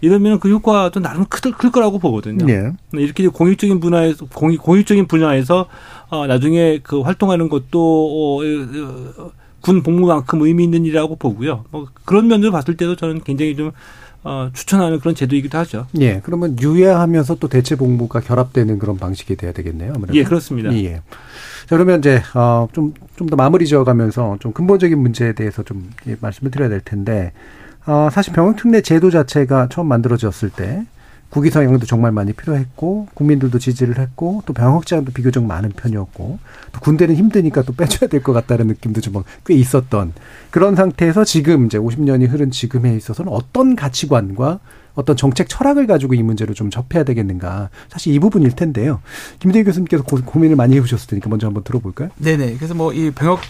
이러면 0.00 0.38
그 0.38 0.48
효과도 0.48 1.00
나름 1.00 1.24
클, 1.26 1.52
클 1.52 1.70
거라고 1.70 1.98
보거든요. 1.98 2.46
예. 2.52 2.72
이렇게 2.92 3.26
공익적인 3.28 3.80
분야에서 3.80 4.26
공익, 4.26 4.62
공익적인 4.62 5.06
분야에서 5.06 5.66
어, 6.08 6.26
나중에 6.26 6.78
그 6.82 7.00
활동하는 7.00 7.48
것도 7.48 8.40
어, 8.40 8.42
어, 9.22 9.30
군 9.60 9.82
복무만큼 9.82 10.40
의미 10.42 10.64
있는 10.64 10.84
일이라고 10.84 11.16
보고요. 11.16 11.64
뭐 11.70 11.88
그런 12.04 12.28
면으로 12.28 12.52
봤을 12.52 12.76
때도 12.76 12.96
저는 12.96 13.22
굉장히 13.24 13.56
좀 13.56 13.72
어, 14.24 14.50
추천하는 14.52 14.98
그런 14.98 15.14
제도이기도 15.14 15.56
하죠. 15.58 15.86
예. 16.00 16.20
그러면 16.20 16.56
유예하면서 16.60 17.36
또 17.36 17.48
대체 17.48 17.76
복무가 17.76 18.20
결합되는 18.20 18.78
그런 18.78 18.96
방식이 18.96 19.36
돼야 19.36 19.52
되겠네요. 19.52 19.92
아무래도. 19.94 20.16
예, 20.16 20.24
그렇습니다. 20.24 20.72
예. 20.74 21.02
자, 21.66 21.76
그러면 21.76 22.00
이제 22.00 22.22
어, 22.34 22.68
좀좀 22.72 23.28
더 23.28 23.36
마무리 23.36 23.66
지어가면서 23.66 24.38
좀 24.40 24.52
근본적인 24.52 24.98
문제에 24.98 25.32
대해서 25.32 25.62
좀 25.62 25.90
예, 26.06 26.16
말씀을 26.20 26.50
드려야 26.50 26.68
될 26.68 26.80
텐데 26.80 27.32
어, 27.86 28.08
사실 28.10 28.32
병역특례 28.32 28.82
제도 28.82 29.10
자체가 29.10 29.68
처음 29.70 29.86
만들어졌을 29.88 30.50
때 30.50 30.84
국위 31.30 31.50
성향도 31.50 31.84
정말 31.84 32.10
많이 32.10 32.32
필요했고 32.32 33.08
국민들도 33.14 33.58
지지를 33.58 33.98
했고 33.98 34.42
또 34.46 34.52
병역 34.54 34.86
제한도 34.86 35.12
비교적 35.12 35.44
많은 35.44 35.70
편이었고 35.70 36.38
또 36.72 36.80
군대는 36.80 37.14
힘드니까 37.16 37.62
또 37.62 37.74
빼줘야 37.74 38.08
될 38.08 38.22
것 38.22 38.32
같다는 38.32 38.66
느낌도 38.68 39.00
좀 39.02 39.22
꽤 39.44 39.54
있었던 39.54 40.12
그런 40.50 40.74
상태에서 40.74 41.24
지금 41.24 41.66
이제 41.66 41.78
50년이 41.78 42.28
흐른 42.28 42.50
지금에 42.50 42.94
있어서는 42.96 43.30
어떤 43.32 43.76
가치관과 43.76 44.60
어떤 44.98 45.16
정책 45.16 45.48
철학을 45.48 45.86
가지고 45.86 46.14
이 46.14 46.22
문제를 46.22 46.54
좀 46.54 46.68
접해야 46.68 47.04
되겠는가. 47.04 47.70
사실 47.88 48.12
이 48.12 48.18
부분일 48.18 48.52
텐데요. 48.52 49.00
김대희 49.38 49.62
교수님께서 49.64 50.02
고, 50.02 50.38
민을 50.38 50.56
많이 50.56 50.76
해보셨을 50.76 51.06
테니까 51.08 51.30
먼저 51.30 51.46
한번 51.46 51.62
들어볼까요? 51.64 52.10
네네. 52.18 52.56
그래서 52.56 52.74
뭐 52.74 52.88
이 52.98 53.10
병역 53.12 53.40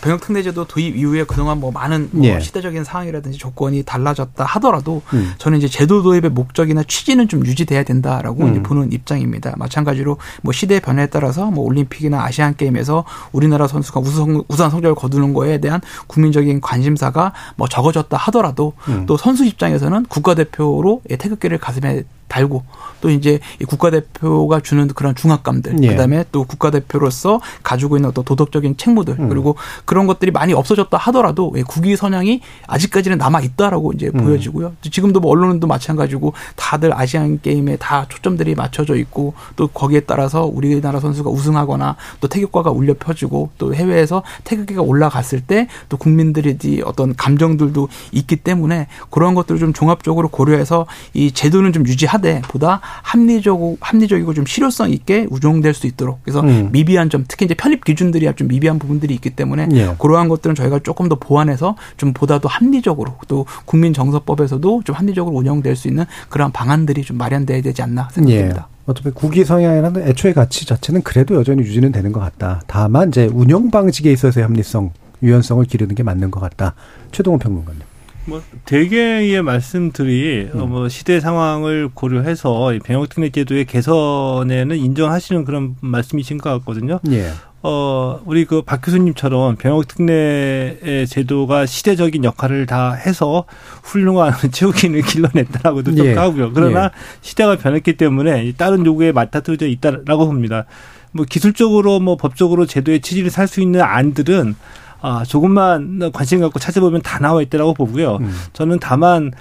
병역 0.00 0.20
특례제도 0.20 0.64
도입 0.64 0.96
이후에 0.96 1.24
그동안 1.24 1.60
뭐 1.60 1.70
많은 1.70 2.08
뭐 2.12 2.26
예. 2.26 2.40
시대적인 2.40 2.84
상황이라든지 2.84 3.38
조건이 3.38 3.82
달라졌다 3.84 4.44
하더라도 4.44 5.02
음. 5.12 5.32
저는 5.38 5.58
이제 5.58 5.68
제도 5.68 6.02
도입의 6.02 6.30
목적이나 6.30 6.82
취지는 6.82 7.28
좀 7.28 7.44
유지돼야 7.46 7.84
된다라고 7.84 8.44
음. 8.44 8.62
보는 8.62 8.92
입장입니다. 8.92 9.54
마찬가지로 9.56 10.16
뭐 10.42 10.52
시대 10.52 10.80
변화에 10.80 11.06
따라서 11.06 11.50
뭐 11.50 11.64
올림픽이나 11.64 12.24
아시안 12.24 12.56
게임에서 12.56 13.04
우리나라 13.32 13.68
선수가 13.68 14.00
우수 14.00 14.44
우수한 14.48 14.70
성적을 14.70 14.94
거두는 14.94 15.32
거에 15.32 15.58
대한 15.58 15.80
국민적인 16.08 16.60
관심사가 16.60 17.32
뭐 17.56 17.68
적어졌다 17.68 18.16
하더라도 18.16 18.72
음. 18.88 19.06
또 19.06 19.16
선수 19.16 19.44
입장에서는 19.44 20.06
국가대표로 20.06 20.87
정도로 20.88 21.02
태극기를 21.18 21.58
가슴에 21.58 22.02
달고 22.28 22.62
또 23.00 23.10
이제 23.10 23.38
이 23.60 23.64
국가대표가 23.64 24.60
주는 24.60 24.86
그런 24.88 25.14
중압감들 25.14 25.82
예. 25.82 25.88
그다음에 25.88 26.24
또 26.32 26.44
국가대표로서 26.44 27.40
가지고 27.62 27.96
있는 27.96 28.10
어떤 28.10 28.24
도덕적인 28.24 28.76
책무들 28.76 29.16
음. 29.18 29.28
그리고 29.28 29.56
그런 29.84 30.06
것들이 30.06 30.30
많이 30.30 30.52
없어졌다 30.52 30.96
하더라도 30.96 31.52
국위 31.66 31.96
선양이 31.96 32.40
아직까지는 32.66 33.18
남아 33.18 33.40
있다라고 33.40 33.92
이제 33.92 34.10
음. 34.14 34.24
보여지고요. 34.24 34.74
지금도 34.82 35.20
뭐 35.20 35.32
언론도 35.32 35.66
마찬가지고 35.66 36.34
다들 36.56 36.92
아시안 36.94 37.40
게임에 37.40 37.76
다 37.76 38.06
초점들이 38.08 38.54
맞춰져 38.54 38.96
있고 38.96 39.34
또 39.56 39.68
거기에 39.68 40.00
따라서 40.00 40.44
우리나라 40.44 41.00
선수가 41.00 41.30
우승하거나 41.30 41.96
또 42.20 42.28
태극과가 42.28 42.70
울려 42.70 42.94
펴지고 42.98 43.50
또 43.58 43.74
해외에서 43.74 44.22
태극기가 44.44 44.82
올라갔을 44.82 45.40
때 45.40 45.68
또 45.88 45.96
국민들이 45.96 46.82
어떤 46.84 47.14
감정들도 47.14 47.88
있기 48.12 48.36
때문에 48.36 48.88
그런 49.10 49.34
것들을 49.34 49.58
좀 49.58 49.72
종합적으로 49.72 50.28
고려해서 50.28 50.86
이 51.14 51.32
제도는 51.32 51.72
좀 51.72 51.86
유지하 51.86 52.17
하되 52.18 52.42
보다 52.48 52.80
합리적이고 53.02 53.78
합리적이고 53.80 54.34
좀 54.34 54.46
실효성 54.46 54.90
있게 54.90 55.26
운용될 55.30 55.74
수 55.74 55.86
있도록 55.86 56.20
그래서 56.22 56.40
음. 56.40 56.68
미비한 56.72 57.10
점 57.10 57.24
특히 57.26 57.46
이제 57.46 57.54
편입 57.54 57.84
기준들이 57.84 58.30
좀 58.36 58.48
미비한 58.48 58.78
부분들이 58.78 59.14
있기 59.14 59.30
때문에 59.30 59.68
예. 59.72 59.94
그러한 59.98 60.28
것들은 60.28 60.54
저희가 60.54 60.80
조금 60.80 61.08
더 61.08 61.16
보완해서 61.16 61.76
좀 61.96 62.12
보다 62.12 62.38
더 62.38 62.48
합리적으로 62.48 63.14
또 63.26 63.46
국민 63.64 63.92
정서법에서도 63.92 64.82
좀 64.84 64.94
합리적으로 64.94 65.36
운영될 65.36 65.76
수 65.76 65.88
있는 65.88 66.04
그러한 66.28 66.52
방안들이 66.52 67.02
좀 67.02 67.16
마련돼야 67.16 67.62
되지 67.62 67.82
않나 67.82 68.08
생각됩니다. 68.12 68.68
예. 68.70 68.78
어차피 68.86 69.10
국위 69.10 69.44
성향이라는 69.44 70.08
애초의 70.08 70.34
가치 70.34 70.66
자체는 70.66 71.02
그래도 71.02 71.34
여전히 71.34 71.62
유지는 71.62 71.92
되는 71.92 72.10
것 72.10 72.20
같다. 72.20 72.62
다만 72.66 73.08
이제 73.08 73.26
운영 73.26 73.70
방식에 73.70 74.10
있어서의 74.10 74.44
합리성, 74.46 74.92
유연성을 75.22 75.64
기르는 75.66 75.94
게 75.94 76.02
맞는 76.02 76.30
것 76.30 76.40
같다. 76.40 76.74
최동원 77.12 77.38
평론가님. 77.38 77.82
뭐 78.28 78.42
대개의 78.66 79.42
말씀들이 79.42 80.50
음. 80.54 80.68
뭐 80.68 80.88
시대 80.88 81.18
상황을 81.20 81.88
고려해서 81.94 82.72
병역특례 82.84 83.30
제도의 83.30 83.64
개선에는 83.64 84.76
인정하시는 84.76 85.44
그런 85.44 85.76
말씀이신 85.80 86.38
것 86.38 86.50
같거든요. 86.58 87.00
예. 87.10 87.30
어, 87.62 88.20
우리 88.24 88.44
그 88.44 88.62
박 88.62 88.82
교수님처럼 88.82 89.56
병역 89.56 89.88
특례 89.88 91.06
제도가 91.08 91.66
시대적인 91.66 92.22
역할을 92.22 92.66
다 92.66 92.92
해서 92.92 93.46
훌륭한 93.82 94.32
체육인을 94.52 95.02
길러냈다라고도 95.02 95.96
예. 96.04 96.14
하고요. 96.14 96.52
그러나 96.52 96.84
예. 96.84 96.90
시대가 97.20 97.56
변했기 97.56 97.96
때문에 97.96 98.52
다른 98.56 98.84
요구에 98.86 99.10
맞닥뜨려져 99.12 99.66
있다라고 99.66 100.26
봅니다. 100.26 100.66
뭐 101.12 101.24
기술적으로 101.28 101.98
뭐 102.00 102.16
법적으로 102.16 102.66
제도의 102.66 103.00
취지를 103.00 103.30
살 103.30 103.48
수 103.48 103.60
있는 103.62 103.80
안들은 103.80 104.54
아, 105.00 105.24
조금만 105.26 106.10
관심 106.12 106.40
갖고 106.40 106.58
찾아보면 106.58 107.02
다 107.02 107.18
나와 107.18 107.42
있다라고 107.42 107.74
보고요. 107.74 108.16
음. 108.20 108.32
저는 108.52 108.78
다만 108.80 109.32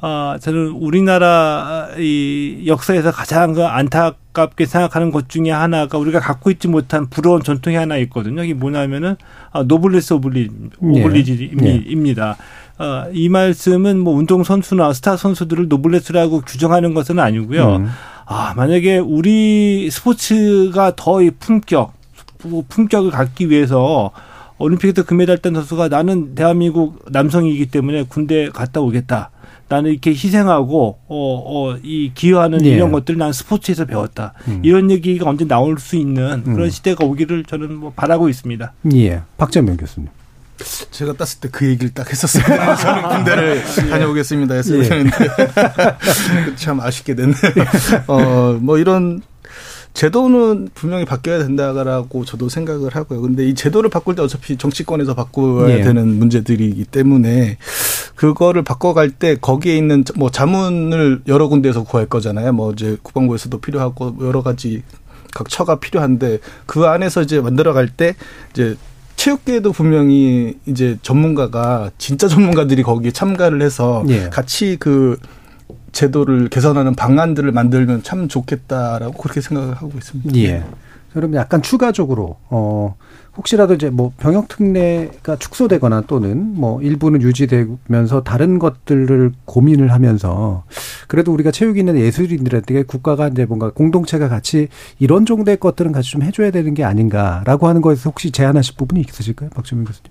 아, 0.00 0.38
저는 0.40 0.68
우리나라 0.70 1.88
이 1.98 2.64
역사에서 2.66 3.10
가장 3.10 3.54
그 3.54 3.64
안타깝게 3.64 4.66
생각하는 4.66 5.10
것 5.10 5.28
중에 5.28 5.50
하나가 5.50 5.96
우리가 5.96 6.20
갖고 6.20 6.50
있지 6.50 6.68
못한 6.68 7.08
부러운 7.08 7.42
전통이 7.42 7.76
하나 7.76 7.96
있거든요. 7.98 8.44
이게 8.44 8.52
뭐냐면은 8.54 9.16
아, 9.52 9.62
노블레스 9.62 10.14
오블리, 10.14 10.50
오블리지입니다. 10.80 12.36
네. 12.78 12.84
어, 12.84 13.06
이 13.12 13.28
말씀은 13.28 13.98
뭐 14.00 14.14
운동 14.14 14.42
선수나 14.42 14.92
스타 14.92 15.16
선수들을 15.16 15.68
노블레스라고 15.68 16.40
규정하는 16.40 16.92
것은 16.92 17.18
아니고요. 17.18 17.76
음. 17.76 17.88
아, 18.26 18.52
만약에 18.56 18.98
우리 18.98 19.88
스포츠가 19.90 20.92
더 20.96 21.22
이 21.22 21.30
품격, 21.30 21.94
품격을 22.68 23.10
갖기 23.10 23.48
위해서 23.48 24.10
올림픽에서 24.58 25.04
금메달 25.04 25.38
딴 25.38 25.54
선수가 25.54 25.88
나는 25.88 26.34
대한민국 26.34 27.04
남성이기 27.10 27.66
때문에 27.66 28.04
군대 28.08 28.48
갔다 28.50 28.80
오겠다. 28.80 29.30
나는 29.68 29.90
이렇게 29.90 30.10
희생하고 30.10 30.98
어어이 31.08 32.12
기여하는 32.14 32.64
예. 32.66 32.70
이런 32.70 32.92
것들을 32.92 33.18
난 33.18 33.32
스포츠에서 33.32 33.86
배웠다. 33.86 34.34
음. 34.48 34.60
이런 34.62 34.90
얘기가 34.90 35.28
언제 35.28 35.46
나올 35.46 35.78
수 35.78 35.96
있는 35.96 36.44
그런 36.44 36.64
음. 36.64 36.70
시대가 36.70 37.04
오기를 37.04 37.44
저는 37.44 37.74
뭐 37.76 37.92
바라고 37.96 38.28
있습니다. 38.28 38.72
예. 38.94 39.22
박재명 39.38 39.76
교수님. 39.76 40.08
제가 40.92 41.14
땄을 41.14 41.40
때 41.40 41.48
그 41.50 41.66
얘기를 41.66 41.92
딱 41.92 42.08
했었어요. 42.08 42.44
저는 42.76 43.08
군대를 43.08 43.56
예. 43.56 43.88
다녀오겠습니다 43.90 44.54
했어야 44.54 44.78
예. 44.84 44.88
되는데 44.88 45.10
참 46.56 46.80
아쉽게 46.80 47.14
됐네요. 47.16 47.34
어 48.06 48.56
뭐 48.60 48.78
이런 48.78 49.20
제도는 49.94 50.68
분명히 50.74 51.04
바뀌어야 51.04 51.38
된다라고 51.38 52.24
저도 52.24 52.48
생각을 52.48 52.94
하고요. 52.94 53.22
근데 53.22 53.46
이 53.46 53.54
제도를 53.54 53.88
바꿀 53.88 54.16
때 54.16 54.22
어차피 54.22 54.56
정치권에서 54.56 55.14
바꿔야 55.14 55.78
예. 55.78 55.82
되는 55.82 56.18
문제들이기 56.18 56.84
때문에 56.86 57.58
그거를 58.16 58.62
바꿔갈 58.62 59.10
때 59.10 59.36
거기에 59.40 59.76
있는 59.76 60.04
뭐 60.16 60.30
자문을 60.30 61.22
여러 61.28 61.46
군데에서 61.46 61.84
구할 61.84 62.06
거잖아요. 62.06 62.52
뭐 62.52 62.72
이제 62.72 62.96
국방부에서도 63.02 63.56
필요하고 63.60 64.16
여러 64.22 64.42
가지 64.42 64.82
각 65.32 65.48
처가 65.48 65.76
필요한데 65.76 66.40
그 66.66 66.86
안에서 66.86 67.22
이제 67.22 67.40
만들어갈 67.40 67.88
때 67.88 68.14
이제 68.52 68.76
체육계에도 69.14 69.70
분명히 69.70 70.58
이제 70.66 70.98
전문가가 71.02 71.92
진짜 71.98 72.26
전문가들이 72.26 72.82
거기에 72.82 73.12
참가를 73.12 73.62
해서 73.62 74.04
예. 74.08 74.28
같이 74.28 74.76
그 74.80 75.18
제도를 75.94 76.48
개선하는 76.48 76.94
방안들을 76.94 77.50
만들면 77.52 78.02
참 78.02 78.28
좋겠다라고 78.28 79.14
그렇게 79.14 79.40
생각을 79.40 79.74
하고 79.74 79.92
있습니다. 79.96 80.36
예. 80.36 80.64
그러면 81.14 81.38
약간 81.38 81.62
추가적으로 81.62 82.36
어 82.50 82.96
혹시라도 83.36 83.74
이제 83.74 83.88
뭐 83.88 84.12
병역 84.18 84.48
특례가 84.48 85.36
축소되거나 85.36 86.02
또는 86.02 86.54
뭐 86.54 86.82
일부는 86.82 87.22
유지되면서 87.22 88.24
다른 88.24 88.58
것들을 88.58 89.32
고민을 89.44 89.92
하면서 89.92 90.64
그래도 91.06 91.32
우리가 91.32 91.52
체육인은 91.52 91.96
예술인들한테 91.98 92.82
국가가 92.82 93.28
이제 93.28 93.44
뭔가 93.44 93.70
공동체가 93.70 94.28
같이 94.28 94.68
이런 94.98 95.24
정도의 95.24 95.58
것들은 95.58 95.92
같이 95.92 96.10
좀 96.10 96.22
해줘야 96.22 96.50
되는 96.50 96.74
게 96.74 96.82
아닌가라고 96.82 97.68
하는 97.68 97.80
거에서 97.80 98.10
혹시 98.10 98.32
제안하실 98.32 98.74
부분이 98.76 99.00
있으실까요, 99.00 99.50
박주민 99.50 99.84
교수님? 99.84 100.10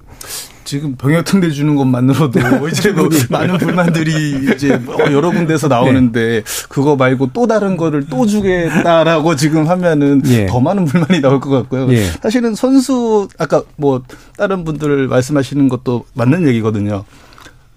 지금 0.64 0.96
병역 0.96 1.26
특례 1.26 1.50
주는 1.50 1.76
것만으로도 1.76 2.40
이제 2.70 2.92
뭐 2.92 3.10
많은 3.30 3.58
불만들이 3.58 4.54
이제 4.54 4.78
뭐 4.78 4.98
여러 5.12 5.32
군데서 5.32 5.68
나오는데 5.68 6.44
네. 6.44 6.44
그거 6.70 6.96
말고 6.96 7.30
또 7.34 7.48
다른 7.48 7.78
거를 7.78 8.08
또 8.08 8.26
주겠다라고 8.26 9.36
지금 9.36 9.68
하면은 9.68 10.22
예. 10.28 10.46
더 10.46 10.60
많은 10.60 10.86
불만이 10.86 11.22
나올 11.22 11.40
것 11.40 11.50
같고요. 11.50 11.92
예. 11.94 12.06
사실은 12.22 12.56
선수 12.56 13.28
아까 13.38 13.64
뭐 13.76 14.04
다른 14.38 14.64
분들 14.64 15.08
말씀하시는 15.08 15.70
것도 15.70 16.06
맞는 16.14 16.48
얘기거든요. 16.48 17.04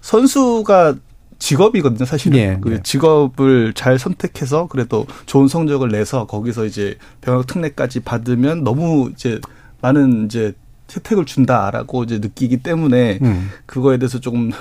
선수가 0.01 0.95
직업이거든요, 1.39 2.05
사실은. 2.05 2.37
예, 2.37 2.57
그 2.59 2.73
예. 2.73 2.79
직업을 2.81 3.73
잘 3.73 3.99
선택해서 3.99 4.67
그래도 4.67 5.05
좋은 5.25 5.47
성적을 5.47 5.89
내서 5.89 6.25
거기서 6.25 6.65
이제 6.65 6.95
병역 7.21 7.47
특례까지 7.47 7.99
받으면 7.99 8.63
너무 8.63 9.11
이제 9.13 9.39
많은 9.81 10.25
이제 10.25 10.53
혜택을 10.95 11.25
준다라고 11.25 12.03
이제 12.03 12.19
느끼기 12.19 12.57
때문에 12.57 13.19
음. 13.21 13.49
그거에 13.65 13.97
대해서 13.97 14.19
조금 14.19 14.51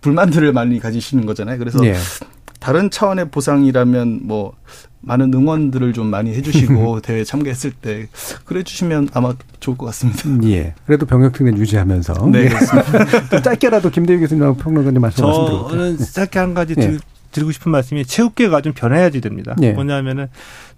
불만들을 0.00 0.52
많이 0.52 0.78
가지시는 0.78 1.26
거잖아요. 1.26 1.58
그래서 1.58 1.84
예. 1.84 1.96
다른 2.58 2.90
차원의 2.90 3.30
보상이라면 3.30 4.20
뭐 4.24 4.54
많은 5.02 5.32
응원들을 5.32 5.94
좀 5.94 6.08
많이 6.08 6.34
해주시고 6.34 7.00
대회 7.02 7.24
참가했을 7.24 7.72
때 7.72 8.08
그래 8.44 8.62
주시면 8.62 9.08
아마 9.14 9.34
좋을 9.58 9.76
것 9.76 9.86
같습니다. 9.86 10.28
음, 10.28 10.44
예. 10.44 10.74
그래도 10.86 11.06
병역 11.06 11.32
특례 11.32 11.52
유지하면서 11.52 12.28
네, 12.30 12.48
그렇습니다. 12.48 13.40
짧게라도 13.40 13.90
김대희 13.90 14.18
교수님 14.18 14.54
평론가님 14.56 15.00
말씀 15.00 15.24
말씀드릴게요. 15.24 15.68
저는 15.70 15.98
짧게 15.98 16.38
한 16.38 16.54
가지 16.54 16.74
예. 16.78 16.98
드리고 17.32 17.52
싶은 17.52 17.72
말씀이 17.72 18.04
체육계가 18.04 18.60
좀 18.60 18.72
변해야지 18.74 19.20
됩니다. 19.20 19.56
예. 19.62 19.72
뭐냐면은 19.72 20.28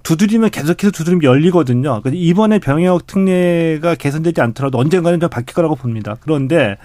두드리면 0.03 0.51
계속해서 0.51 0.91
두드리면 0.91 1.23
열리거든요. 1.23 2.03
이번에 2.13 2.59
병역 2.59 3.07
특례가 3.07 3.95
개선되지 3.95 4.41
않더라도 4.41 4.79
언젠가는 4.79 5.21
좀 5.21 5.31
바뀔 5.31 5.55
거라고 5.55 5.77
봅니다. 5.77 6.17
그런데 6.21 6.77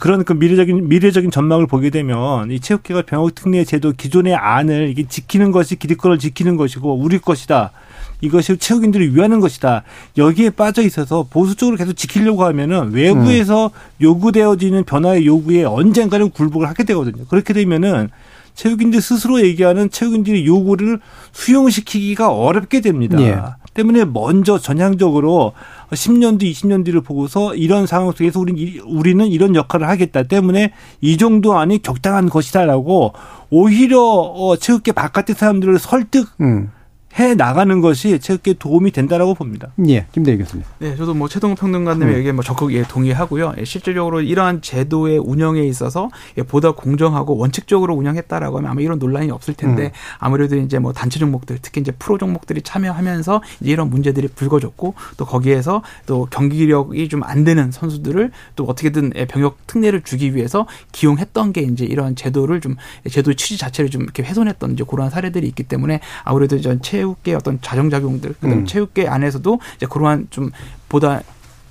그런 0.00 0.24
그 0.24 0.32
미래적인 0.34 0.88
미래적인 0.88 1.30
전망을 1.30 1.66
보게 1.66 1.90
되면 1.90 2.50
이 2.50 2.60
체육계가 2.60 3.02
병역 3.02 3.34
특례 3.34 3.64
제도 3.64 3.92
기존의 3.92 4.34
안을 4.34 4.88
이게 4.90 5.06
지키는 5.08 5.50
것이 5.50 5.76
기득권을 5.76 6.18
지키는 6.18 6.56
것이고 6.56 6.94
우리 6.94 7.18
것이다. 7.18 7.72
이것이 8.20 8.56
체육인들을 8.56 9.14
위하는 9.14 9.40
것이다. 9.40 9.84
여기에 10.16 10.50
빠져 10.50 10.82
있어서 10.82 11.26
보수적으로 11.30 11.76
계속 11.76 11.94
지키려고 11.94 12.44
하면은 12.44 12.92
외부에서 12.92 13.66
음. 13.66 13.70
요구되어지는 14.02 14.84
변화의 14.84 15.26
요구에 15.26 15.64
언젠가는 15.64 16.30
굴복을 16.30 16.68
하게 16.68 16.84
되거든요. 16.84 17.24
그렇게 17.26 17.54
되면은 17.54 18.10
체육인들 18.58 19.00
스스로 19.00 19.40
얘기하는 19.40 19.88
체육인들의 19.88 20.44
요구를 20.44 20.98
수용시키기가 21.30 22.32
어렵게 22.32 22.80
됩니다. 22.80 23.20
예. 23.20 23.38
때문에 23.74 24.04
먼저 24.04 24.58
전향적으로 24.58 25.52
10년 25.90 26.40
뒤, 26.40 26.50
20년 26.50 26.84
뒤를 26.84 27.00
보고서 27.00 27.54
이런 27.54 27.86
상황 27.86 28.10
속에서 28.10 28.40
우리, 28.40 28.80
우리는 28.84 29.24
이런 29.28 29.54
역할을 29.54 29.88
하겠다 29.88 30.24
때문에 30.24 30.72
이 31.00 31.16
정도 31.16 31.56
안이 31.56 31.80
적당한 31.80 32.28
것이다라고 32.28 33.12
오히려 33.50 34.00
어, 34.00 34.56
체육계 34.56 34.90
바깥의 34.90 35.36
사람들을 35.36 35.78
설득 35.78 36.28
음. 36.40 36.72
해 37.18 37.34
나가는 37.34 37.80
것이 37.80 38.18
체육계에 38.18 38.54
도움이 38.58 38.90
된다라고 38.92 39.34
봅니다. 39.34 39.68
예, 39.88 40.06
김대희 40.12 40.36
교수님. 40.38 40.64
네, 40.78 40.94
저도 40.96 41.14
뭐 41.14 41.28
최동 41.28 41.54
평론가님의 41.54 42.14
음. 42.14 42.18
얘기에 42.18 42.32
뭐 42.32 42.44
적극 42.44 42.72
예, 42.72 42.82
동의하고요. 42.82 43.54
예, 43.58 43.64
실질적으로 43.64 44.20
이러한 44.20 44.62
제도의 44.62 45.18
운영에 45.18 45.62
있어서 45.62 46.10
예, 46.36 46.42
보다 46.42 46.72
공정하고 46.72 47.36
원칙적으로 47.36 47.94
운영했다라고 47.94 48.58
하면 48.58 48.70
아마 48.70 48.80
이런 48.80 48.98
논란이 48.98 49.30
없을 49.30 49.54
텐데 49.54 49.84
음. 49.84 49.90
아무래도 50.18 50.56
이제 50.56 50.78
뭐 50.78 50.92
단체 50.92 51.18
종목들 51.18 51.58
특히 51.62 51.80
이제 51.80 51.92
프로 51.98 52.18
종목들이 52.18 52.62
참여하면서 52.62 53.42
이제 53.60 53.72
이런 53.72 53.90
문제들이 53.90 54.28
불거졌고 54.28 54.94
또 55.16 55.24
거기에서 55.24 55.82
또 56.06 56.26
경기력이 56.30 57.08
좀 57.08 57.18
안 57.24 57.44
되는 57.44 57.70
선수들을 57.70 58.30
또 58.54 58.64
어떻게든 58.64 59.12
예, 59.16 59.24
병역 59.26 59.66
특례를 59.66 60.02
주기 60.02 60.34
위해서 60.34 60.66
기용했던 60.92 61.52
게 61.52 61.62
이제 61.62 61.84
이러한 61.84 62.16
제도를 62.16 62.60
좀 62.60 62.76
제도의 63.10 63.34
취지 63.36 63.58
자체를 63.58 63.90
좀 63.90 64.02
이렇게 64.02 64.22
훼손했던 64.22 64.72
이제 64.72 64.84
그러한 64.88 65.10
사례들이 65.10 65.46
있기 65.48 65.64
때문에 65.64 66.00
아무래도 66.24 66.60
전 66.60 66.80
체육 66.80 66.97
체육계 66.98 67.34
어떤 67.34 67.60
자정작용들, 67.60 68.34
그다음 68.34 68.52
음. 68.52 68.66
체육계 68.66 69.06
안에서도 69.06 69.60
이제 69.76 69.86
그러한 69.88 70.26
좀 70.30 70.50
보다 70.88 71.22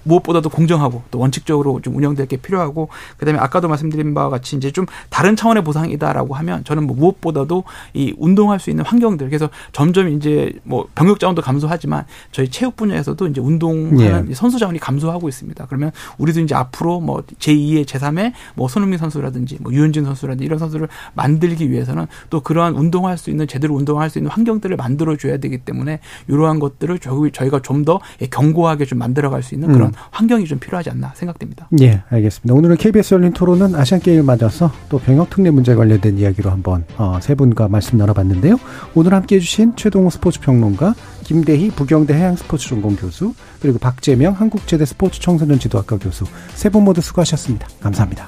무엇보다도 0.07 0.49
공정하고 0.49 1.01
또 1.09 1.19
원칙적으로 1.19 1.81
좀 1.81 1.95
운영될 1.95 2.27
게 2.27 2.37
필요하고 2.37 2.89
그다음에 3.17 3.39
아까도 3.39 3.67
말씀드린 3.67 4.13
바와 4.13 4.29
같이 4.29 4.55
이제 4.55 4.71
좀 4.71 4.85
다른 5.09 5.35
차원의 5.35 5.63
보상이다라고 5.63 6.35
하면 6.35 6.63
저는 6.63 6.85
뭐 6.85 6.95
무엇보다도 6.95 7.63
이 7.93 8.13
운동할 8.17 8.59
수 8.59 8.69
있는 8.69 8.85
환경들 8.85 9.27
그래서 9.27 9.49
점점 9.71 10.09
이제 10.09 10.53
뭐 10.63 10.87
병역 10.95 11.19
자원도 11.19 11.41
감소하지만 11.41 12.05
저희 12.31 12.49
체육 12.49 12.75
분야에서도 12.75 13.27
이제 13.27 13.41
운동하는 13.41 14.29
예. 14.29 14.33
선수 14.33 14.59
자원이 14.59 14.79
감소하고 14.79 15.27
있습니다. 15.27 15.65
그러면 15.67 15.91
우리도 16.17 16.41
이제 16.41 16.55
앞으로 16.55 16.99
뭐 16.99 17.23
제2의 17.39 17.85
제3의 17.85 18.33
뭐 18.55 18.67
손흥민 18.67 18.99
선수라든지 18.99 19.57
뭐 19.61 19.73
유현진 19.73 20.05
선수라든지 20.05 20.45
이런 20.45 20.59
선수를 20.59 20.87
만들기 21.13 21.71
위해서는 21.71 22.05
또 22.29 22.41
그러한 22.41 22.75
운동할 22.75 23.17
수 23.17 23.29
있는 23.29 23.47
제대로 23.47 23.75
운동할 23.75 24.09
수 24.09 24.19
있는 24.19 24.31
환경들을 24.31 24.75
만들어 24.77 25.15
줘야 25.17 25.37
되기 25.37 25.57
때문에 25.57 25.99
이러한 26.27 26.59
것들을 26.59 26.99
저희가 26.99 27.61
좀더 27.61 27.99
경고하게 28.29 28.85
좀 28.85 28.99
만들어 28.99 29.29
갈 29.29 29.47
수 29.47 29.55
있는 29.55 29.71
그런 29.71 29.87
음. 29.87 29.93
환경이 30.11 30.45
좀 30.45 30.59
필요하지 30.59 30.89
않나 30.91 31.13
생각됩니다. 31.15 31.67
예, 31.81 32.01
알겠습니다. 32.09 32.53
오늘은 32.53 32.77
KBS 32.77 33.13
열린 33.15 33.33
토론은 33.33 33.75
아시안 33.75 33.99
게임을 34.01 34.23
맞아서 34.23 34.71
또 34.89 34.99
병역 34.99 35.29
특례 35.29 35.49
문제 35.51 35.75
관련된 35.75 36.17
이야기로 36.17 36.49
한번 36.49 36.85
어, 36.97 37.19
세 37.21 37.35
분과 37.35 37.67
말씀 37.67 37.97
나눠봤는데요. 37.97 38.57
오늘 38.95 39.13
함께해 39.13 39.39
주신 39.39 39.75
최동호 39.75 40.09
스포츠 40.09 40.39
평론가, 40.39 40.95
김대희 41.23 41.69
부경대 41.71 42.13
해양 42.13 42.35
스포츠 42.35 42.67
전공 42.69 42.95
교수, 42.95 43.33
그리고 43.61 43.79
박재명 43.79 44.33
한국제대 44.33 44.85
스포츠 44.85 45.19
청소년 45.19 45.59
지도학과 45.59 45.97
교수 45.97 46.25
세 46.53 46.69
분 46.69 46.83
모두 46.83 47.01
수고하셨습니다. 47.01 47.67
감사합니다. 47.81 48.27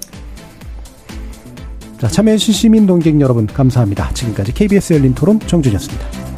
자, 1.99 2.07
참여해주신 2.07 2.53
시민 2.53 2.87
동객 2.87 3.19
여러분 3.19 3.45
감사합니다. 3.45 4.13
지금까지 4.13 4.53
KBS 4.53 4.93
열린 4.93 5.13
토론 5.13 5.39
정준이었습니다. 5.41 6.28